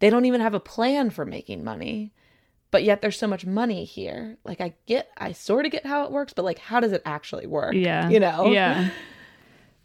They 0.00 0.10
don't 0.10 0.24
even 0.24 0.40
have 0.40 0.54
a 0.54 0.60
plan 0.60 1.10
for 1.10 1.24
making 1.24 1.62
money. 1.64 2.12
But 2.72 2.84
yet 2.84 3.02
there's 3.02 3.18
so 3.18 3.26
much 3.26 3.44
money 3.44 3.84
here. 3.84 4.36
Like 4.44 4.60
I 4.60 4.74
get 4.86 5.10
I 5.18 5.32
sort 5.32 5.66
of 5.66 5.72
get 5.72 5.84
how 5.84 6.04
it 6.04 6.12
works, 6.12 6.32
but 6.32 6.44
like 6.44 6.58
how 6.60 6.78
does 6.78 6.92
it 6.92 7.02
actually 7.04 7.46
work? 7.48 7.74
Yeah. 7.74 8.08
You 8.08 8.20
know? 8.20 8.46
Yeah. 8.46 8.90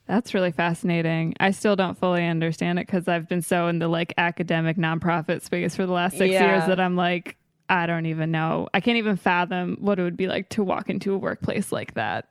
That's 0.08 0.34
really 0.34 0.52
fascinating. 0.52 1.34
I 1.40 1.52
still 1.52 1.76
don't 1.76 1.98
fully 1.98 2.26
understand 2.28 2.78
it 2.80 2.86
because 2.86 3.08
I've 3.08 3.28
been 3.28 3.42
so 3.42 3.68
in 3.68 3.80
the 3.80 3.88
like 3.88 4.14
academic 4.18 4.78
nonprofit 4.78 5.42
space 5.42 5.76
for 5.76 5.86
the 5.86 5.92
last 5.94 6.18
six 6.18 6.34
Yeah. 6.34 6.56
years 6.56 6.68
that 6.68 6.80
I'm 6.80 6.96
like, 6.96 7.38
I 7.70 7.88
don't 7.88 8.06
even 8.06 8.30
know. 8.32 8.70
I 8.74 8.80
can't 8.82 8.98
even 8.98 9.16
fathom 9.16 9.78
what 9.80 9.98
it 9.98 10.04
would 10.04 10.18
be 10.18 10.28
like 10.28 10.50
to 10.50 10.64
walk 10.64 10.90
into 10.90 11.14
a 11.14 11.18
workplace 11.18 11.72
like 11.72 11.96
that. 11.96 12.28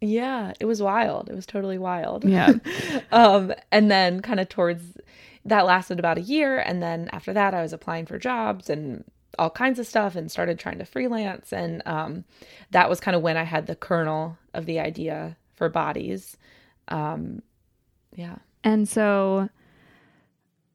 Yeah, 0.00 0.52
it 0.60 0.66
was 0.66 0.80
wild. 0.80 1.28
It 1.28 1.34
was 1.34 1.46
totally 1.46 1.78
wild. 1.78 2.24
Yeah. 2.24 2.52
um, 3.12 3.52
and 3.72 3.90
then 3.90 4.22
kind 4.22 4.38
of 4.38 4.48
towards 4.48 4.96
that 5.44 5.66
lasted 5.66 5.98
about 5.98 6.18
a 6.18 6.22
year, 6.22 6.58
and 6.58 6.80
then 6.82 7.08
after 7.12 7.32
that, 7.32 7.54
I 7.54 7.62
was 7.62 7.72
applying 7.72 8.06
for 8.06 8.18
jobs 8.18 8.70
and 8.70 9.02
all 9.38 9.50
kinds 9.50 9.78
of 9.78 9.86
stuff, 9.86 10.14
and 10.14 10.30
started 10.30 10.58
trying 10.58 10.78
to 10.78 10.84
freelance, 10.84 11.52
and 11.52 11.82
um, 11.86 12.24
that 12.70 12.88
was 12.88 13.00
kind 13.00 13.16
of 13.16 13.22
when 13.22 13.36
I 13.36 13.44
had 13.44 13.66
the 13.66 13.74
kernel 13.74 14.36
of 14.54 14.66
the 14.66 14.78
idea 14.78 15.36
for 15.56 15.68
bodies. 15.68 16.36
Um, 16.88 17.42
yeah, 18.14 18.36
And 18.64 18.88
so 18.88 19.48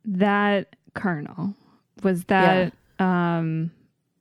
that 0.06 0.76
kernel 0.94 1.56
was 2.04 2.26
that 2.26 2.74
um 3.00 3.72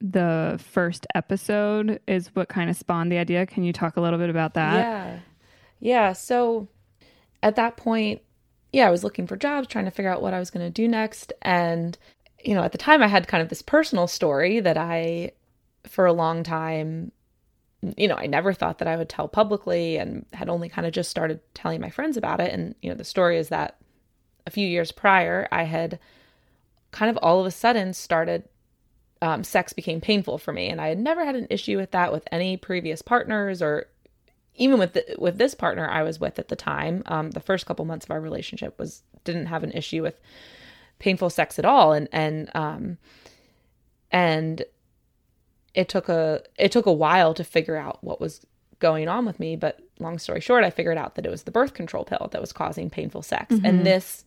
the 0.01 0.59
first 0.73 1.07
episode 1.15 2.01
is 2.07 2.29
what 2.35 2.49
kind 2.49 2.69
of 2.69 2.77
spawned 2.77 3.13
the 3.13 3.19
idea. 3.19 3.47
Can 3.47 3.63
you 3.63 3.73
talk 3.73 3.97
a 3.97 4.01
little 4.01 4.19
bit 4.19 4.31
about 4.31 4.55
that? 4.55 4.77
yeah, 4.79 5.19
yeah. 5.81 6.13
So 6.13 6.69
at 7.43 7.57
that 7.57 7.77
point, 7.77 8.21
yeah, 8.73 8.89
I 8.89 8.91
was 8.91 9.05
looking 9.05 9.27
for 9.27 9.37
jobs, 9.37 9.69
trying 9.69 9.85
to 9.85 9.91
figure 9.91 10.11
out 10.11 10.23
what 10.23 10.35
I 10.35 10.39
was 10.39 10.51
going 10.51 10.67
to 10.67 10.71
do 10.71 10.89
next, 10.89 11.33
and 11.43 11.97
you 12.45 12.55
know, 12.55 12.63
at 12.63 12.73
the 12.73 12.79
time, 12.79 13.03
I 13.03 13.07
had 13.07 13.29
kind 13.29 13.43
of 13.43 13.49
this 13.49 13.63
personal 13.63 14.07
story 14.07 14.61
that 14.61 14.77
I, 14.77 15.33
for 15.87 16.07
a 16.07 16.13
long 16.13 16.43
time, 16.43 17.13
you 17.97 18.07
know, 18.07 18.15
I 18.15 18.27
never 18.27 18.53
thought 18.53 18.79
that 18.79 18.89
I 18.89 18.97
would 18.97 19.09
tell 19.09 19.29
publicly 19.29 19.97
and 19.97 20.25
had 20.33 20.49
only 20.49 20.69
kind 20.69 20.87
of 20.87 20.93
just 20.93 21.11
started 21.11 21.41
telling 21.55 21.81
my 21.81 21.91
friends 21.91 22.17
about 22.17 22.41
it. 22.41 22.53
And, 22.53 22.75
you 22.81 22.91
know, 22.91 22.97
the 22.97 23.05
story 23.05 23.39
is 23.39 23.49
that 23.49 23.77
a 24.47 24.51
few 24.51 24.67
years 24.67 24.93
prior, 24.93 25.49
I 25.51 25.65
had 25.65 25.99
kind 26.93 27.11
of 27.11 27.17
all 27.23 27.41
of 27.41 27.47
a 27.47 27.51
sudden 27.51 27.93
started, 27.93 28.45
um, 29.21 29.43
sex 29.43 29.73
became 29.73 30.01
painful 30.01 30.39
for 30.39 30.53
me. 30.53 30.69
And 30.69 30.81
I 30.81 30.89
had 30.89 30.99
never 30.99 31.25
had 31.25 31.35
an 31.35 31.49
issue 31.51 31.77
with 31.77 31.91
that 31.91 32.13
with 32.13 32.27
any 32.31 32.57
previous 32.57 33.03
partners 33.03 33.61
or 33.61 33.87
even 34.55 34.79
with 34.79 34.93
the, 34.93 35.17
with 35.19 35.39
this 35.39 35.55
partner 35.55 35.89
I 35.89 36.03
was 36.03 36.21
with 36.21 36.39
at 36.39 36.49
the 36.49 36.57
time. 36.57 37.03
Um, 37.07 37.31
the 37.31 37.41
first 37.41 37.67
couple 37.67 37.85
months 37.85 38.07
of 38.07 38.11
our 38.13 38.21
relationship 38.21 38.79
was 38.79 39.03
didn't 39.25 39.47
have 39.47 39.65
an 39.65 39.73
issue 39.73 40.03
with 40.03 40.21
painful 40.99 41.31
sex 41.31 41.59
at 41.59 41.65
all. 41.65 41.93
And, 41.93 42.09
and, 42.13 42.51
um, 42.55 42.99
and 44.13 44.63
it 45.75 45.89
took 45.89 46.09
a 46.09 46.43
it 46.59 46.71
took 46.73 46.87
a 46.87 46.93
while 46.93 47.35
to 47.35 47.45
figure 47.45 47.77
out 47.77 48.03
what 48.03 48.21
was 48.21 48.45
going 48.79 49.09
on 49.09 49.25
with 49.25 49.39
me 49.39 49.55
but 49.57 49.81
long 50.01 50.19
story 50.19 50.41
short 50.41 50.65
i 50.65 50.71
figured 50.71 50.99
out 50.99 51.15
that 51.15 51.25
it 51.25 51.31
was 51.31 51.45
the 51.45 51.51
birth 51.53 51.73
control 51.73 52.05
pill 52.05 52.29
that 52.33 52.41
was 52.41 52.53
causing 52.53 52.91
painful 52.91 53.23
sex. 53.23 53.55
And 53.65 53.87
this 53.87 54.25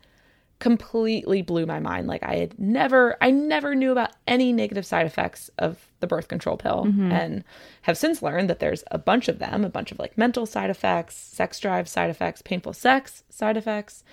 completely 0.60 1.41
blew 1.41 1.65
my 1.65 1.79
mind. 1.81 2.08
Like 2.08 2.23
i 2.23 2.36
had 2.36 2.58
never 2.58 3.17
i 3.19 3.29
never 3.29 3.75
knew 3.75 3.91
about 3.91 4.12
any 4.25 4.53
negative 4.53 4.86
side 4.86 5.05
effects 5.05 5.49
of 5.58 5.91
the 5.99 6.08
birth 6.08 6.29
control 6.29 6.55
pill 6.55 6.84
and 7.12 7.43
have 7.81 7.97
since 7.97 8.21
learned 8.21 8.49
that 8.49 8.60
there's 8.60 8.84
a 8.89 8.97
bunch 8.97 9.27
of 9.27 9.39
them 9.39 9.65
a 9.65 9.69
bunch 9.69 9.91
of 9.91 9.99
like 9.99 10.17
mental 10.17 10.45
side 10.45 10.69
effects 10.69 11.15
sex 11.15 11.60
drive 11.60 11.89
side 11.89 12.10
effects 12.10 12.41
painful 12.41 12.71
sex 12.73 13.23
side 13.29 13.58
effects. 13.58 14.03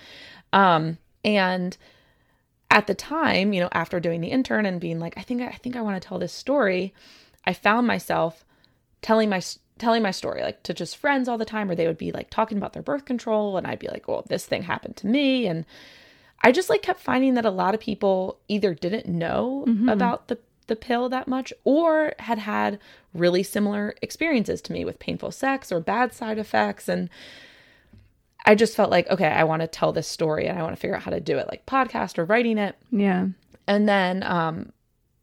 Um 0.51 0.97
and 1.23 1.77
at 2.69 2.87
the 2.87 2.95
time, 2.95 3.53
you 3.53 3.61
know, 3.61 3.69
after 3.71 3.99
doing 3.99 4.19
the 4.19 4.29
intern 4.29 4.65
and 4.65 4.81
being 4.81 4.99
like, 4.99 5.13
I 5.15 5.21
think 5.21 5.41
I 5.41 5.51
think 5.51 5.75
I 5.75 5.81
want 5.81 6.01
to 6.01 6.05
tell 6.05 6.19
this 6.19 6.33
story, 6.33 6.93
I 7.45 7.53
found 7.53 7.87
myself 7.87 8.45
telling 9.01 9.29
my 9.29 9.41
telling 9.79 10.03
my 10.03 10.11
story 10.11 10.41
like 10.41 10.63
to 10.63 10.73
just 10.73 10.97
friends 10.97 11.27
all 11.27 11.37
the 11.37 11.45
time, 11.45 11.69
or 11.69 11.75
they 11.75 11.87
would 11.87 11.97
be 11.97 12.11
like 12.11 12.29
talking 12.29 12.57
about 12.57 12.73
their 12.73 12.83
birth 12.83 13.05
control, 13.05 13.57
and 13.57 13.67
I'd 13.67 13.79
be 13.79 13.89
like, 13.89 14.07
well, 14.07 14.25
this 14.27 14.45
thing 14.45 14.63
happened 14.63 14.95
to 14.97 15.07
me, 15.07 15.47
and 15.47 15.65
I 16.41 16.51
just 16.51 16.69
like 16.69 16.81
kept 16.81 16.99
finding 16.99 17.33
that 17.35 17.45
a 17.45 17.51
lot 17.51 17.73
of 17.73 17.79
people 17.79 18.39
either 18.47 18.73
didn't 18.73 19.07
know 19.07 19.65
about 19.89 20.27
the 20.27 20.37
the 20.67 20.75
pill 20.77 21.09
that 21.09 21.27
much 21.27 21.51
or 21.65 22.13
had 22.19 22.39
had 22.39 22.79
really 23.13 23.43
similar 23.43 23.95
experiences 24.01 24.61
to 24.61 24.71
me 24.71 24.85
with 24.85 24.97
painful 24.97 25.29
sex 25.31 25.71
or 25.71 25.79
bad 25.81 26.13
side 26.13 26.37
effects 26.39 26.87
and 26.87 27.09
I 28.45 28.55
just 28.55 28.75
felt 28.75 28.91
like, 28.91 29.09
okay, 29.09 29.27
I 29.27 29.45
want 29.45 29.61
to 29.61 29.67
tell 29.67 29.93
this 29.93 30.07
story 30.07 30.47
and 30.47 30.59
I 30.59 30.63
want 30.63 30.75
to 30.75 30.79
figure 30.79 30.95
out 30.95 31.03
how 31.03 31.11
to 31.11 31.21
do 31.21 31.37
it, 31.37 31.47
like 31.47 31.65
podcast 31.65 32.17
or 32.17 32.25
writing 32.25 32.57
it. 32.57 32.75
Yeah. 32.91 33.27
And 33.67 33.87
then 33.87 34.23
um, 34.23 34.73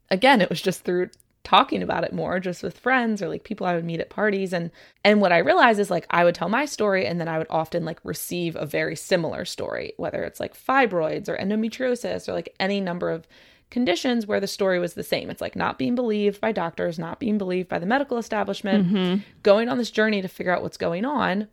again, 0.09 0.41
it 0.41 0.49
was 0.49 0.61
just 0.61 0.83
through 0.83 1.09
talking 1.43 1.81
about 1.81 2.03
it 2.03 2.13
more, 2.13 2.39
just 2.39 2.63
with 2.63 2.77
friends 2.77 3.21
or 3.21 3.29
like 3.29 3.43
people 3.43 3.65
I 3.65 3.75
would 3.75 3.85
meet 3.85 3.99
at 3.99 4.09
parties. 4.09 4.53
And 4.53 4.71
and 5.03 5.21
what 5.21 5.31
I 5.31 5.39
realized 5.39 5.79
is 5.79 5.89
like 5.91 6.05
I 6.09 6.23
would 6.23 6.35
tell 6.35 6.49
my 6.49 6.65
story 6.65 7.05
and 7.05 7.19
then 7.19 7.27
I 7.27 7.37
would 7.37 7.47
often 7.49 7.85
like 7.85 7.99
receive 8.03 8.55
a 8.55 8.65
very 8.65 8.95
similar 8.95 9.45
story, 9.45 9.93
whether 9.97 10.23
it's 10.23 10.39
like 10.39 10.55
fibroids 10.55 11.27
or 11.27 11.37
endometriosis 11.37 12.27
or 12.27 12.33
like 12.33 12.53
any 12.59 12.79
number 12.79 13.09
of 13.09 13.27
conditions 13.69 14.27
where 14.27 14.39
the 14.41 14.47
story 14.47 14.79
was 14.79 14.93
the 14.93 15.03
same. 15.03 15.29
It's 15.29 15.41
like 15.41 15.55
not 15.55 15.77
being 15.77 15.95
believed 15.95 16.41
by 16.41 16.51
doctors, 16.51 16.99
not 16.99 17.19
being 17.19 17.37
believed 17.37 17.69
by 17.69 17.79
the 17.79 17.85
medical 17.85 18.17
establishment, 18.17 19.23
going 19.43 19.69
on 19.69 19.77
this 19.77 19.91
journey 19.91 20.21
to 20.21 20.27
figure 20.27 20.53
out 20.53 20.61
what's 20.61 20.77
going 20.77 21.05
on 21.05 21.47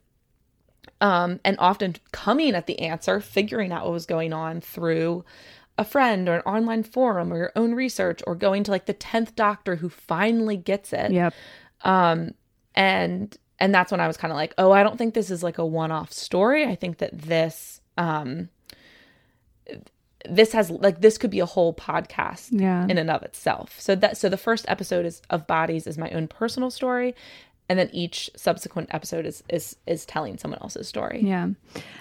um, 1.00 1.40
and 1.44 1.56
often 1.58 1.96
coming 2.12 2.54
at 2.54 2.66
the 2.66 2.80
answer, 2.80 3.20
figuring 3.20 3.72
out 3.72 3.84
what 3.84 3.92
was 3.92 4.06
going 4.06 4.32
on 4.32 4.60
through 4.60 5.24
a 5.78 5.84
friend 5.84 6.28
or 6.28 6.34
an 6.34 6.42
online 6.42 6.82
forum 6.82 7.32
or 7.32 7.36
your 7.38 7.52
own 7.56 7.72
research 7.74 8.20
or 8.26 8.34
going 8.34 8.64
to 8.64 8.70
like 8.70 8.86
the 8.86 8.94
10th 8.94 9.34
doctor 9.36 9.76
who 9.76 9.88
finally 9.88 10.56
gets 10.56 10.92
it. 10.92 11.12
Yep. 11.12 11.32
Um, 11.82 12.32
and 12.74 13.36
and 13.60 13.74
that's 13.74 13.90
when 13.90 14.00
I 14.00 14.06
was 14.06 14.16
kind 14.16 14.30
of 14.30 14.36
like, 14.36 14.54
oh, 14.58 14.70
I 14.72 14.82
don't 14.82 14.98
think 14.98 15.14
this 15.14 15.30
is 15.30 15.42
like 15.42 15.58
a 15.58 15.66
one-off 15.66 16.12
story. 16.12 16.64
I 16.66 16.74
think 16.74 16.98
that 16.98 17.16
this 17.16 17.80
um 17.96 18.48
this 20.28 20.52
has 20.52 20.68
like 20.70 21.00
this 21.00 21.16
could 21.16 21.30
be 21.30 21.40
a 21.40 21.46
whole 21.46 21.72
podcast 21.72 22.48
Yeah. 22.50 22.84
in 22.88 22.98
and 22.98 23.10
of 23.10 23.22
itself. 23.22 23.80
So 23.80 23.94
that 23.96 24.16
so 24.16 24.28
the 24.28 24.36
first 24.36 24.64
episode 24.68 25.06
is 25.06 25.22
of 25.30 25.46
bodies 25.46 25.86
is 25.86 25.96
my 25.96 26.10
own 26.10 26.26
personal 26.28 26.70
story, 26.70 27.14
and 27.68 27.78
then 27.78 27.90
each 27.92 28.30
subsequent 28.36 28.88
episode 28.92 29.26
is 29.26 29.42
is 29.48 29.76
is 29.86 30.06
telling 30.06 30.38
someone 30.38 30.58
else's 30.62 30.88
story. 30.88 31.20
Yeah. 31.22 31.48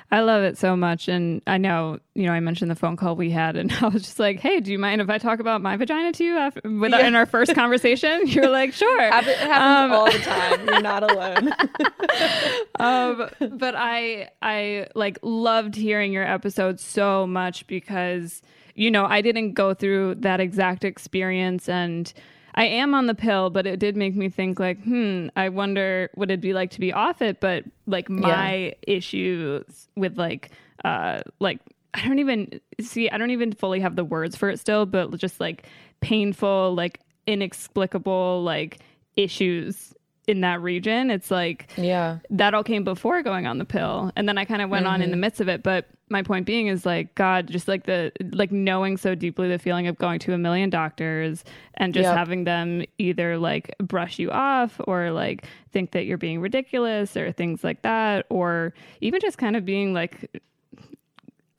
I 0.10 0.22
love 0.22 0.44
it 0.44 0.58
so 0.58 0.78
much. 0.78 1.10
And 1.10 1.42
I 1.48 1.58
know, 1.58 2.00
you 2.16 2.24
know, 2.28 2.32
I 2.32 2.40
mentioned 2.40 2.72
the 2.72 2.76
phone 2.76 2.96
call 2.96 3.18
we 3.18 3.30
had, 3.30 3.58
and 3.58 3.70
I 3.82 3.88
was 3.90 4.04
just 4.04 4.20
like, 4.20 4.40
hey, 4.40 4.62
do 4.62 4.72
you 4.72 4.80
mind 4.80 5.02
if 5.02 5.10
I 5.10 5.18
talk 5.18 5.40
about 5.40 5.62
my 5.62 5.76
vagina 5.76 6.14
to 6.14 6.24
you 6.24 6.38
after, 6.38 6.62
with, 6.64 6.92
Yeah. 6.92 7.06
in 7.08 7.16
our 7.16 7.26
first 7.26 7.54
conversation? 7.54 8.22
You're 8.28 8.50
like, 8.50 8.72
sure. 8.72 9.02
It 9.02 9.12
happens 9.12 9.52
Um, 9.52 9.92
all 9.92 10.06
the 10.10 10.20
time. 10.20 10.66
You're 10.66 10.82
not 10.82 11.04
alone. 11.12 11.52
um, 12.80 13.30
but 13.58 13.76
I 13.76 14.30
I 14.42 14.88
like 14.96 15.20
loved 15.22 15.76
hearing 15.76 16.14
your 16.14 16.24
episode 16.26 16.80
so 16.80 17.28
much 17.28 17.68
because 17.68 18.42
you 18.76 18.92
know 18.92 19.06
I 19.06 19.22
didn't 19.22 19.54
go 19.54 19.74
through 19.74 20.16
that 20.16 20.40
exact 20.40 20.84
experience 20.86 21.68
and 21.68 22.12
I 22.58 22.66
am 22.66 22.96
on 22.96 23.06
the 23.06 23.14
pill, 23.14 23.52
but 23.52 23.68
it 23.68 23.80
did 23.80 23.96
make 23.96 24.16
me 24.16 24.30
think 24.30 24.60
like, 24.60 24.82
hmm, 24.84 25.28
I 25.36 25.50
wonder 25.50 26.10
what 26.16 26.32
it'd 26.32 26.42
be 26.42 26.54
like 26.54 26.72
to 26.72 26.80
be 26.80 26.92
off 26.92 27.22
it. 27.22 27.40
But 27.40 27.66
like 27.86 28.10
my 28.10 28.74
issues 28.82 29.88
with 29.96 30.18
like 30.18 30.50
uh 30.84 31.22
like 31.40 31.60
I 31.94 32.08
don't 32.08 32.18
even 32.18 32.60
see 32.82 33.12
I 33.12 33.20
don't 33.20 33.30
even 33.30 33.54
fully 33.54 33.80
have 33.80 33.96
the 33.96 34.04
words 34.04 34.36
for 34.36 34.50
it 34.50 34.60
still, 34.60 34.88
but 34.88 35.16
just 35.18 35.40
like 35.40 35.68
painful, 36.02 36.74
like 36.74 37.00
inexplicable 37.28 38.42
like 38.44 38.80
issues 39.16 39.94
in 40.28 40.42
that 40.42 40.62
region. 40.62 41.10
It's 41.10 41.32
like 41.32 41.70
yeah. 41.78 42.20
that 42.30 42.54
all 42.54 42.64
came 42.64 42.84
before 42.84 43.24
going 43.24 43.48
on 43.48 43.58
the 43.58 43.66
pill 43.66 44.12
and 44.16 44.28
then 44.28 44.38
i 44.38 44.46
kind 44.46 44.62
of 44.62 44.70
went 44.70 44.86
on 44.86 45.02
in 45.02 45.10
the 45.10 45.16
mm-hmm. 45.16 45.22
midst 45.22 45.42
of 45.42 45.48
it 45.48 45.64
but 45.64 45.88
my 46.10 46.22
point 46.22 46.46
being 46.46 46.68
is 46.68 46.86
like 46.86 47.14
god 47.16 47.48
just 47.48 47.68
like 47.68 47.86
the 47.86 48.12
like 48.32 48.52
knowing 48.52 48.98
so 48.98 49.16
deeply 49.16 49.48
the 49.48 49.60
feeling 49.60 49.88
of 49.88 49.98
going 49.98 50.20
to 50.20 50.34
a 50.34 50.38
million 50.38 50.70
doctors 50.70 51.44
and 51.76 51.94
just 51.94 52.06
Yep. 52.06 52.18
having 52.18 52.44
them 52.46 52.84
either 52.98 53.38
like 53.38 53.76
brush 53.80 54.20
you 54.20 54.32
off 54.32 54.80
or 54.86 55.12
like 55.12 55.46
think 55.72 55.92
that 55.92 56.06
you're 56.06 56.18
being 56.18 56.40
ridiculous 56.40 57.18
or 57.18 57.32
things 57.32 57.64
like 57.64 57.82
that 57.82 58.26
or 58.30 58.74
even 59.02 59.20
just 59.20 59.38
kind 59.38 59.56
of 59.56 59.66
being 59.66 59.94
like 59.94 60.42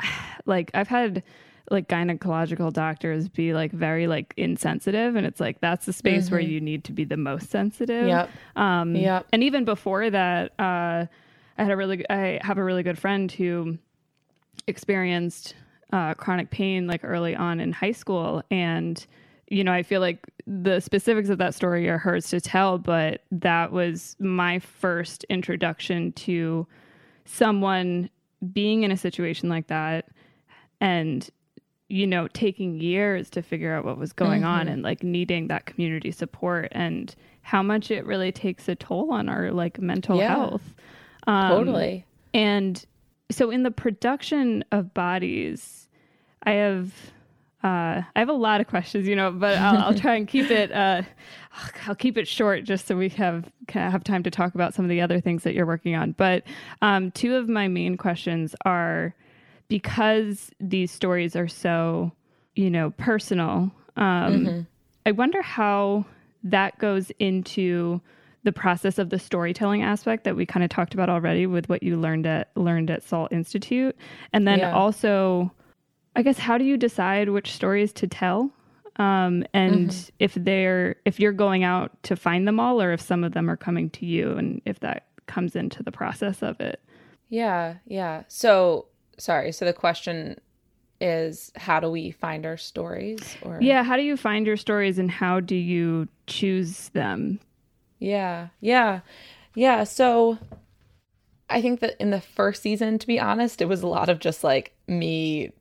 like 0.46 0.70
i've 0.74 0.88
had 0.88 1.22
like 1.70 1.88
gynecological 1.88 2.72
doctors 2.72 3.28
be 3.28 3.52
like 3.52 3.72
very 3.72 4.06
like 4.06 4.32
insensitive 4.36 5.16
and 5.16 5.26
it's 5.26 5.40
like 5.40 5.60
that's 5.60 5.86
the 5.86 5.92
space 5.92 6.30
where 6.30 6.40
you 6.40 6.60
need 6.60 6.84
to 6.84 6.92
be 6.92 7.04
the 7.04 7.16
most 7.16 7.50
sensitive 7.50 8.06
Yep. 8.06 8.30
um, 8.56 8.94
Yep. 8.94 9.26
And 9.32 9.42
even 9.42 9.64
before 9.64 10.08
that, 10.10 10.52
uh, 10.58 11.06
I 11.58 11.62
had 11.62 11.70
a 11.70 11.76
really, 11.76 12.08
I 12.08 12.38
have 12.42 12.56
a 12.58 12.64
really 12.64 12.82
good 12.82 12.98
friend 12.98 13.30
who 13.30 13.78
experienced 14.66 15.54
uh, 15.92 16.14
chronic 16.14 16.50
pain 16.50 16.86
like 16.86 17.00
early 17.02 17.34
on 17.34 17.60
in 17.60 17.72
high 17.72 17.92
school, 17.92 18.42
and 18.50 19.04
you 19.48 19.64
know, 19.64 19.72
I 19.72 19.82
feel 19.82 20.00
like 20.00 20.26
the 20.46 20.80
specifics 20.80 21.30
of 21.30 21.38
that 21.38 21.54
story 21.54 21.88
are 21.88 21.96
hers 21.96 22.28
to 22.30 22.40
tell, 22.40 22.76
but 22.78 23.22
that 23.32 23.72
was 23.72 24.14
my 24.18 24.58
first 24.58 25.24
introduction 25.30 26.12
to 26.12 26.66
someone 27.24 28.10
being 28.52 28.82
in 28.82 28.92
a 28.92 28.96
situation 28.96 29.48
like 29.48 29.68
that, 29.68 30.08
and 30.80 31.28
you 31.88 32.06
know, 32.06 32.28
taking 32.34 32.78
years 32.80 33.30
to 33.30 33.42
figure 33.42 33.72
out 33.74 33.84
what 33.84 33.96
was 33.96 34.12
going 34.12 34.44
on 34.44 34.68
and 34.68 34.82
like 34.82 35.02
needing 35.02 35.48
that 35.48 35.64
community 35.66 36.10
support 36.10 36.68
and 36.72 37.14
how 37.42 37.62
much 37.62 37.90
it 37.90 38.04
really 38.04 38.30
takes 38.30 38.68
a 38.68 38.74
toll 38.74 39.10
on 39.10 39.28
our 39.28 39.50
like 39.52 39.80
mental 39.80 40.18
Yeah. 40.18 40.28
health. 40.36 40.74
Um, 41.26 41.48
Totally. 41.50 42.04
And 42.34 42.84
so 43.30 43.50
in 43.50 43.62
the 43.62 43.70
production 43.70 44.64
of 44.70 44.92
bodies, 44.92 45.88
I 46.42 46.52
have 46.52 46.92
uh, 47.64 48.02
I 48.14 48.18
have 48.20 48.28
a 48.28 48.32
lot 48.34 48.60
of 48.60 48.68
questions, 48.68 49.08
you 49.08 49.16
know, 49.16 49.32
but 49.32 49.58
I'll, 49.58 49.78
I'll 49.86 49.94
try 49.94 50.14
and 50.14 50.28
keep 50.28 50.48
it. 50.50 50.70
Uh, 50.70 51.02
I'll 51.86 51.94
keep 51.96 52.16
it 52.16 52.28
short, 52.28 52.62
just 52.64 52.86
so 52.86 52.96
we 52.96 53.08
have 53.10 53.50
have 53.70 54.04
time 54.04 54.22
to 54.22 54.30
talk 54.30 54.54
about 54.54 54.74
some 54.74 54.84
of 54.84 54.88
the 54.90 55.00
other 55.00 55.20
things 55.20 55.42
that 55.42 55.54
you're 55.54 55.66
working 55.66 55.96
on. 55.96 56.12
But 56.12 56.44
um, 56.82 57.10
two 57.10 57.34
of 57.34 57.48
my 57.48 57.66
main 57.66 57.96
questions 57.96 58.54
are 58.64 59.14
because 59.68 60.50
these 60.60 60.90
stories 60.90 61.36
are 61.36 61.48
so, 61.48 62.12
you 62.56 62.70
know, 62.70 62.90
personal. 62.90 63.70
Um, 63.96 64.46
mm-hmm. 64.46 64.60
I 65.06 65.12
wonder 65.12 65.42
how 65.42 66.04
that 66.44 66.78
goes 66.78 67.10
into 67.18 68.00
the 68.44 68.52
process 68.52 68.98
of 68.98 69.10
the 69.10 69.18
storytelling 69.18 69.82
aspect 69.82 70.24
that 70.24 70.36
we 70.36 70.46
kind 70.46 70.64
of 70.64 70.70
talked 70.70 70.94
about 70.94 71.10
already 71.10 71.46
with 71.46 71.68
what 71.68 71.82
you 71.82 71.96
learned 71.96 72.26
at 72.26 72.50
learned 72.56 72.90
at 72.90 73.02
Salt 73.02 73.32
Institute, 73.32 73.96
and 74.32 74.46
then 74.46 74.60
yeah. 74.60 74.72
also 74.72 75.52
I 76.16 76.22
guess 76.22 76.38
how 76.38 76.58
do 76.58 76.64
you 76.64 76.76
decide 76.76 77.28
which 77.28 77.52
stories 77.52 77.92
to 77.94 78.08
tell? 78.08 78.50
Um, 78.96 79.44
and 79.54 79.90
mm-hmm. 79.90 80.14
if 80.18 80.34
they're 80.34 80.96
if 81.04 81.20
you're 81.20 81.32
going 81.32 81.62
out 81.62 82.02
to 82.04 82.16
find 82.16 82.46
them 82.46 82.58
all 82.58 82.82
or 82.82 82.92
if 82.92 83.00
some 83.00 83.22
of 83.22 83.32
them 83.32 83.48
are 83.48 83.56
coming 83.56 83.90
to 83.90 84.06
you 84.06 84.32
and 84.32 84.60
if 84.64 84.80
that 84.80 85.06
comes 85.26 85.54
into 85.54 85.82
the 85.82 85.92
process 85.92 86.42
of 86.42 86.60
it. 86.60 86.80
Yeah, 87.28 87.74
yeah. 87.86 88.24
So 88.26 88.86
sorry, 89.18 89.52
so 89.52 89.64
the 89.64 89.72
question 89.72 90.40
is 91.00 91.52
how 91.54 91.78
do 91.78 91.90
we 91.90 92.10
find 92.10 92.44
our 92.44 92.56
stories 92.56 93.36
or 93.42 93.60
Yeah, 93.60 93.82
how 93.84 93.96
do 93.96 94.02
you 94.02 94.16
find 94.16 94.46
your 94.46 94.56
stories 94.56 94.98
and 94.98 95.10
how 95.10 95.40
do 95.40 95.54
you 95.54 96.08
choose 96.26 96.88
them? 96.90 97.38
Yeah. 97.98 98.48
Yeah. 98.60 99.00
Yeah, 99.54 99.84
so 99.84 100.38
I 101.50 101.62
think 101.62 101.80
that 101.80 101.96
in 102.00 102.10
the 102.10 102.20
first 102.20 102.62
season 102.62 102.98
to 102.98 103.06
be 103.06 103.20
honest, 103.20 103.60
it 103.60 103.66
was 103.66 103.82
a 103.82 103.86
lot 103.88 104.08
of 104.08 104.18
just 104.18 104.44
like 104.44 104.74
me 104.86 105.52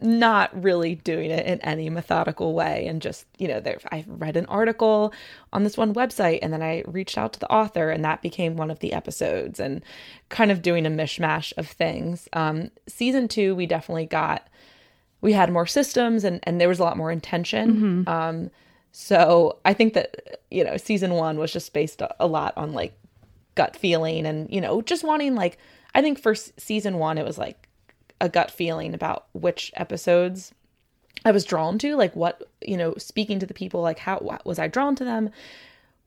not 0.00 0.62
really 0.62 0.94
doing 0.94 1.30
it 1.30 1.44
in 1.46 1.60
any 1.62 1.90
methodical 1.90 2.54
way 2.54 2.86
and 2.86 3.02
just 3.02 3.26
you 3.38 3.48
know 3.48 3.60
i 3.90 4.04
read 4.06 4.36
an 4.36 4.46
article 4.46 5.12
on 5.52 5.64
this 5.64 5.76
one 5.76 5.92
website 5.92 6.38
and 6.40 6.52
then 6.52 6.62
i 6.62 6.82
reached 6.86 7.18
out 7.18 7.32
to 7.32 7.40
the 7.40 7.50
author 7.50 7.90
and 7.90 8.04
that 8.04 8.22
became 8.22 8.56
one 8.56 8.70
of 8.70 8.78
the 8.78 8.92
episodes 8.92 9.58
and 9.58 9.82
kind 10.28 10.50
of 10.50 10.62
doing 10.62 10.86
a 10.86 10.90
mishmash 10.90 11.52
of 11.56 11.66
things 11.66 12.28
um, 12.32 12.70
season 12.86 13.26
two 13.26 13.54
we 13.54 13.66
definitely 13.66 14.06
got 14.06 14.46
we 15.20 15.32
had 15.32 15.52
more 15.52 15.66
systems 15.66 16.22
and 16.22 16.40
and 16.44 16.60
there 16.60 16.68
was 16.68 16.78
a 16.78 16.84
lot 16.84 16.96
more 16.96 17.10
intention 17.10 18.04
mm-hmm. 18.04 18.08
um, 18.08 18.50
so 18.92 19.58
i 19.64 19.72
think 19.72 19.94
that 19.94 20.40
you 20.50 20.62
know 20.62 20.76
season 20.76 21.12
one 21.14 21.38
was 21.38 21.52
just 21.52 21.72
based 21.72 22.02
a 22.20 22.26
lot 22.26 22.52
on 22.56 22.72
like 22.72 22.96
gut 23.56 23.74
feeling 23.74 24.26
and 24.26 24.48
you 24.52 24.60
know 24.60 24.80
just 24.80 25.02
wanting 25.02 25.34
like 25.34 25.58
i 25.94 26.00
think 26.00 26.20
for 26.20 26.34
season 26.34 26.98
one 26.98 27.18
it 27.18 27.24
was 27.24 27.36
like 27.36 27.67
a 28.20 28.28
gut 28.28 28.50
feeling 28.50 28.94
about 28.94 29.26
which 29.32 29.72
episodes 29.76 30.52
I 31.24 31.30
was 31.30 31.44
drawn 31.44 31.78
to, 31.78 31.96
like 31.96 32.14
what, 32.14 32.48
you 32.60 32.76
know, 32.76 32.94
speaking 32.96 33.38
to 33.40 33.46
the 33.46 33.54
people, 33.54 33.80
like 33.80 33.98
how 33.98 34.18
what, 34.18 34.44
was 34.46 34.58
I 34.58 34.68
drawn 34.68 34.94
to 34.96 35.04
them? 35.04 35.30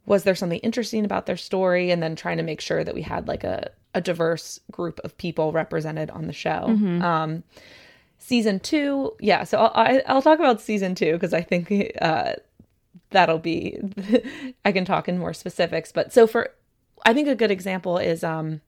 Was 0.06 0.24
there 0.24 0.36
something 0.36 0.60
interesting 0.60 1.06
about 1.06 1.26
their 1.26 1.38
story? 1.38 1.92
And 1.92 2.02
then 2.02 2.16
trying 2.16 2.38
to 2.38 2.44
make 2.44 2.62
sure 2.62 2.84
that 2.84 2.96
we 2.96 3.02
had 3.02 3.28
like 3.28 3.44
a, 3.44 3.72
a 3.94 4.02
diverse 4.02 4.60
group 4.72 5.00
of 5.04 5.18
people 5.18 5.52
represented 5.52 6.10
on 6.10 6.28
the 6.28 6.34
show. 6.34 6.66
Mm-hmm. 6.70 7.02
Um, 7.02 7.44
season 8.18 8.60
two, 8.60 9.14
yeah. 9.20 9.44
So 9.44 9.58
I'll, 9.60 9.72
I, 9.74 9.92
will 9.92 10.02
i 10.08 10.14
will 10.14 10.22
talk 10.22 10.40
about 10.40 10.62
season 10.62 10.96
two 10.96 11.14
because 11.14 11.34
I 11.34 11.42
think 11.42 11.72
uh, 12.02 12.34
that'll 13.10 13.40
be, 13.40 13.80
I 14.66 14.72
can 14.72 14.86
talk 14.86 15.10
in 15.10 15.18
more 15.18 15.34
specifics. 15.34 15.92
But 15.92 16.14
so 16.14 16.26
for, 16.26 16.52
I 17.06 17.14
think 17.14 17.28
a 17.28 17.36
good 17.36 17.52
example 17.52 17.98
is 17.98 18.24
um, 18.24 18.62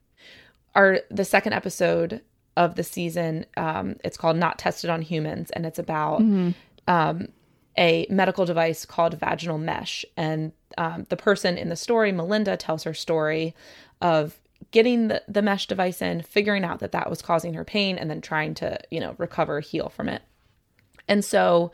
our 0.76 1.00
the 1.10 1.26
second 1.26 1.54
episode 1.54 2.22
of 2.56 2.76
the 2.76 2.84
season. 2.84 3.46
Um, 3.58 3.96
it's 4.04 4.18
called 4.18 4.38
Not 4.38 4.60
Tested 4.60 4.90
on 4.90 5.02
Humans, 5.02 5.52
and 5.52 5.66
it's 5.66 5.80
about 5.80 6.22
mm-hmm. 6.22 6.52
um, 6.88 7.30
a 7.78 8.06
medical 8.10 8.46
device 8.46 8.86
called 8.86 9.20
vaginal 9.20 9.58
mesh. 9.58 10.06
And 10.16 10.52
um, 10.78 11.06
the 11.10 11.18
person 11.18 11.58
in 11.58 11.70
the 11.70 11.76
story, 11.76 12.12
Melinda, 12.12 12.58
tells 12.58 12.84
her 12.84 12.94
story 12.94 13.56
of 14.02 14.40
getting 14.72 15.08
the, 15.08 15.22
the 15.28 15.42
mesh 15.42 15.68
device 15.68 16.02
in, 16.02 16.22
figuring 16.22 16.64
out 16.64 16.80
that 16.80 16.92
that 16.92 17.10
was 17.10 17.22
causing 17.22 17.54
her 17.54 17.66
pain, 17.66 17.98
and 17.98 18.10
then 18.10 18.22
trying 18.22 18.54
to, 18.56 18.80
you 18.90 19.00
know, 19.00 19.16
recover, 19.18 19.60
heal 19.60 19.90
from 19.90 20.10
it. 20.10 20.22
And 21.08 21.24
so 21.26 21.72